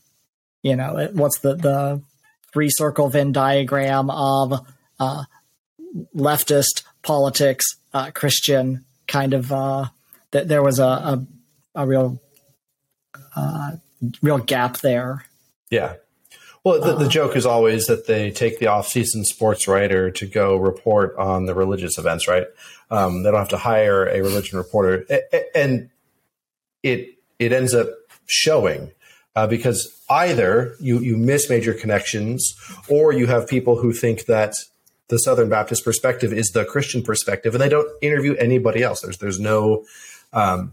you 0.62 0.76
know 0.76 1.08
what's 1.12 1.38
the 1.40 1.54
the 1.54 2.02
three 2.52 2.70
circle 2.70 3.08
Venn 3.08 3.32
diagram 3.32 4.10
of 4.10 4.66
uh, 4.98 5.24
leftist 6.14 6.82
politics, 7.02 7.64
uh, 7.92 8.10
Christian 8.10 8.84
kind 9.06 9.34
of. 9.34 9.52
Uh, 9.52 9.86
th- 10.32 10.46
there 10.46 10.62
was 10.62 10.78
a 10.78 10.84
a, 10.84 11.26
a 11.74 11.86
real 11.86 12.20
uh, 13.36 13.72
real 14.22 14.38
gap 14.38 14.78
there. 14.78 15.24
Yeah. 15.70 15.94
Well, 16.64 16.80
the, 16.80 16.96
the, 16.96 17.06
uh, 17.06 17.08
joke 17.08 17.36
is 17.36 17.46
always 17.46 17.86
that 17.86 18.06
they 18.06 18.30
take 18.30 18.58
the 18.58 18.66
off-season 18.66 19.24
sports 19.24 19.68
writer 19.68 20.10
to 20.10 20.26
go 20.26 20.56
report 20.56 21.16
on 21.16 21.46
the 21.46 21.54
religious 21.54 21.98
events, 21.98 22.26
right? 22.26 22.46
Um, 22.90 23.22
they 23.22 23.30
don't 23.30 23.38
have 23.38 23.48
to 23.50 23.58
hire 23.58 24.06
a 24.06 24.20
religion 24.22 24.58
reporter, 24.58 25.06
and 25.54 25.90
it 26.82 27.14
it 27.38 27.52
ends 27.52 27.74
up 27.74 27.88
showing 28.26 28.90
uh, 29.36 29.46
because 29.46 30.02
either 30.10 30.74
you 30.80 30.98
you 30.98 31.16
miss 31.16 31.48
major 31.48 31.74
connections, 31.74 32.54
or 32.88 33.12
you 33.12 33.26
have 33.26 33.46
people 33.46 33.76
who 33.76 33.92
think 33.92 34.26
that 34.26 34.54
the 35.08 35.18
Southern 35.18 35.48
Baptist 35.48 35.84
perspective 35.84 36.32
is 36.32 36.50
the 36.50 36.64
Christian 36.64 37.02
perspective, 37.02 37.54
and 37.54 37.62
they 37.62 37.68
don't 37.68 37.88
interview 38.02 38.34
anybody 38.34 38.82
else. 38.82 39.00
There's 39.00 39.18
there's 39.18 39.40
no, 39.40 39.84
um, 40.32 40.72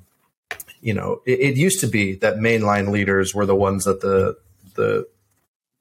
you 0.85 0.93
know, 0.93 1.23
it, 1.25 1.39
it, 1.39 1.57
used 1.57 1.79
to 1.79 1.87
be 1.87 2.13
that 2.17 2.35
mainline 2.35 2.91
leaders 2.91 3.33
were 3.33 3.47
the 3.47 3.55
ones 3.55 3.85
that 3.85 4.01
the 4.01 4.37
the 4.75 5.07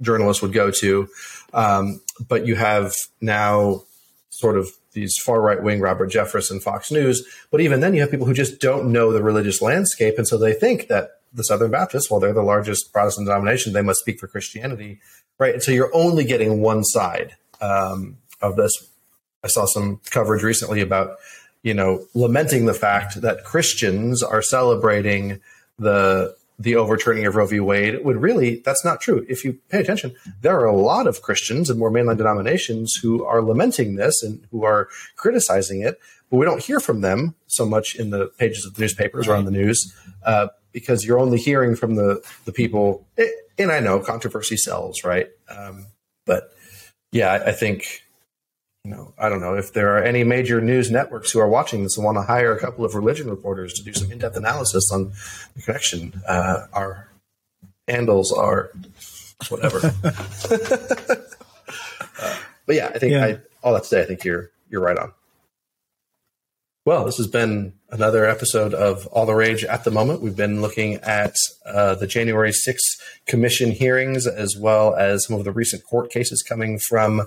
journalists 0.01 0.41
would 0.41 0.55
go 0.55 0.71
to, 0.71 1.07
um, 1.53 2.01
but 2.27 2.47
you 2.47 2.57
have 2.57 2.95
now 3.21 3.83
sort 4.31 4.57
of 4.57 4.71
these 4.93 5.15
far 5.23 5.43
right 5.43 5.63
wing 5.63 5.81
Robert 5.81 6.11
Jeffress 6.11 6.51
and 6.51 6.63
Fox 6.63 6.91
News. 6.91 7.23
But 7.51 7.61
even 7.61 7.81
then, 7.81 7.93
you 7.93 8.01
have 8.01 8.11
people 8.11 8.27
who 8.27 8.33
just 8.33 8.61
don't 8.61 8.93
know 8.93 9.13
the 9.13 9.23
religious 9.23 9.61
landscape, 9.61 10.15
and 10.17 10.27
so 10.27 10.39
they 10.39 10.55
think 10.55 10.89
that 10.89 11.21
the 11.35 11.45
Southern 11.45 11.71
Baptists, 11.71 12.11
well, 12.11 12.19
they're 12.19 12.33
the 12.33 12.43
largest 12.43 12.91
Protestant 12.91 13.27
denomination, 13.27 13.75
they 13.75 13.83
must 13.83 14.01
speak 14.01 14.19
for 14.19 14.27
Christianity, 14.27 15.01
right? 15.39 15.53
And 15.53 15.63
so 15.63 15.71
you're 15.71 15.95
only 15.95 16.25
getting 16.25 16.63
one 16.63 16.83
side 16.83 17.37
um, 17.61 18.17
of 18.41 18.57
this. 18.57 18.73
I 19.43 19.49
saw 19.49 19.67
some 19.67 20.01
coverage 20.11 20.43
recently 20.43 20.81
about, 20.81 21.19
you 21.65 21.75
know, 21.75 22.07
lamenting 22.15 22.67
the 22.67 22.75
fact 22.75 23.23
that 23.23 23.43
Christians 23.43 24.23
are 24.23 24.43
celebrating 24.43 25.41
the 25.79 26.37
the 26.57 26.77
overturning 26.77 27.27
of 27.27 27.35
Roe 27.35 27.47
v. 27.47 27.59
Wade. 27.59 28.05
Would 28.05 28.19
really 28.19 28.61
that's 28.65 28.85
not 28.85 29.01
true. 29.01 29.27
If 29.29 29.45
you 29.45 29.59
pay 29.71 29.81
attention, 29.81 30.15
there 30.43 30.61
are 30.61 30.67
a 30.67 30.77
lot 30.77 31.09
of 31.09 31.23
Christians 31.23 31.71
and 31.71 31.79
more 31.79 31.91
mainline 31.91 32.19
denominations 32.19 32.95
who 33.03 33.25
are 33.25 33.43
lamenting 33.43 33.97
this 33.97 34.23
and 34.23 34.47
who 34.53 34.63
are 34.63 34.89
criticizing 35.17 35.81
it, 35.81 35.99
but 36.31 36.37
we 36.37 36.45
don't 36.45 36.63
hear 36.63 36.79
from 36.79 37.01
them 37.01 37.35
so 37.47 37.67
much 37.67 37.97
in 37.97 38.11
the 38.11 38.27
pages 38.39 38.65
of 38.65 38.75
the 38.75 38.83
newspapers 38.83 39.27
or 39.27 39.35
on 39.35 39.47
the 39.47 39.51
news. 39.51 39.93
Uh, 40.25 40.49
because 40.71 41.05
you're 41.05 41.21
only 41.21 41.39
hearing 41.39 41.75
from 41.75 41.95
the 41.95 42.23
the 42.45 42.53
people. 42.53 43.07
And 43.57 43.73
I 43.73 43.81
know 43.81 44.01
controversy 44.01 44.59
sells, 44.59 45.03
right? 45.03 45.29
Um, 45.49 45.87
but 46.27 46.53
yeah, 47.13 47.33
I, 47.33 47.51
I 47.51 47.53
think 47.53 48.04
you 48.85 48.91
know, 48.91 49.15
I 49.19 49.31
don't 49.31 49.41
know 49.41 49.55
if 49.55 49.73
there 49.73 49.97
are 49.97 50.03
any 50.03 50.25
major 50.25 50.61
news 50.61 50.91
networks 50.91 51.31
who 51.31 51.41
are 51.41 51.49
watching 51.49 51.83
this 51.83 51.97
and 51.97 52.05
want 52.05 52.19
to 52.19 52.23
hire 52.23 52.55
a 52.55 52.61
couple 52.61 52.85
of 52.85 52.95
religion 52.95 53.31
reporters 53.31 53.73
to 53.75 53.83
do 53.83 53.95
some 53.95 54.13
in-depth 54.13 54.37
analysis 54.37 54.91
on 54.93 55.13
the 55.57 55.63
connection. 55.63 56.21
Uh, 56.29 56.67
our 56.75 57.09
handles 57.89 58.31
are 58.31 58.71
whatever. 59.49 59.79
uh, 62.19 62.37
but 62.67 62.77
yeah, 62.77 62.91
I 62.95 62.99
think 62.99 63.13
yeah. 63.13 63.25
I, 63.25 63.39
all 63.63 63.73
that 63.73 63.85
to 63.85 63.89
say, 63.89 64.03
I 64.03 64.05
think 64.05 64.23
you're 64.23 64.51
you're 64.69 64.83
right 64.83 64.99
on. 64.99 65.13
Well, 66.85 67.07
this 67.07 67.17
has 67.17 67.27
been 67.27 67.73
another 67.89 68.27
episode 68.27 68.75
of 68.75 69.07
All 69.07 69.25
the 69.25 69.35
Rage 69.35 69.65
at 69.65 69.85
the 69.85 69.91
moment. 69.91 70.21
We've 70.21 70.37
been 70.37 70.61
looking 70.61 70.97
at 70.97 71.35
uh, 71.65 71.95
the 71.95 72.07
January 72.07 72.51
6th 72.51 73.01
commission 73.27 73.71
hearings 73.71 74.27
as 74.27 74.55
well 74.59 74.95
as 74.95 75.25
some 75.25 75.37
of 75.37 75.45
the 75.45 75.53
recent 75.53 75.83
court 75.85 76.11
cases 76.11 76.43
coming 76.47 76.79
from 76.79 77.27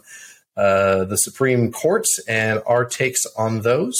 uh, 0.57 1.05
the 1.05 1.17
Supreme 1.17 1.71
Court 1.71 2.05
and 2.27 2.61
our 2.65 2.83
takes 2.83 3.25
on 3.37 3.61
those. 3.61 3.95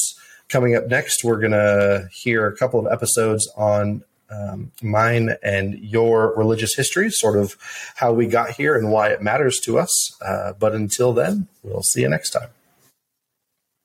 Coming 0.49 0.75
up 0.75 0.87
next, 0.87 1.23
we're 1.23 1.39
going 1.39 1.51
to 1.51 2.09
hear 2.11 2.47
a 2.47 2.55
couple 2.55 2.79
of 2.79 2.91
episodes 2.91 3.51
on 3.55 4.03
um, 4.29 4.71
mine 4.81 5.35
and 5.43 5.77
your 5.79 6.33
religious 6.35 6.75
history, 6.75 7.09
sort 7.09 7.37
of 7.37 7.55
how 7.95 8.11
we 8.11 8.27
got 8.27 8.51
here 8.51 8.75
and 8.75 8.91
why 8.91 9.09
it 9.09 9.21
matters 9.21 9.59
to 9.65 9.77
us. 9.77 10.21
Uh, 10.21 10.53
but 10.53 10.73
until 10.73 11.13
then, 11.13 11.47
we'll 11.63 11.83
see 11.83 12.01
you 12.01 12.09
next 12.09 12.31
time. 12.31 12.49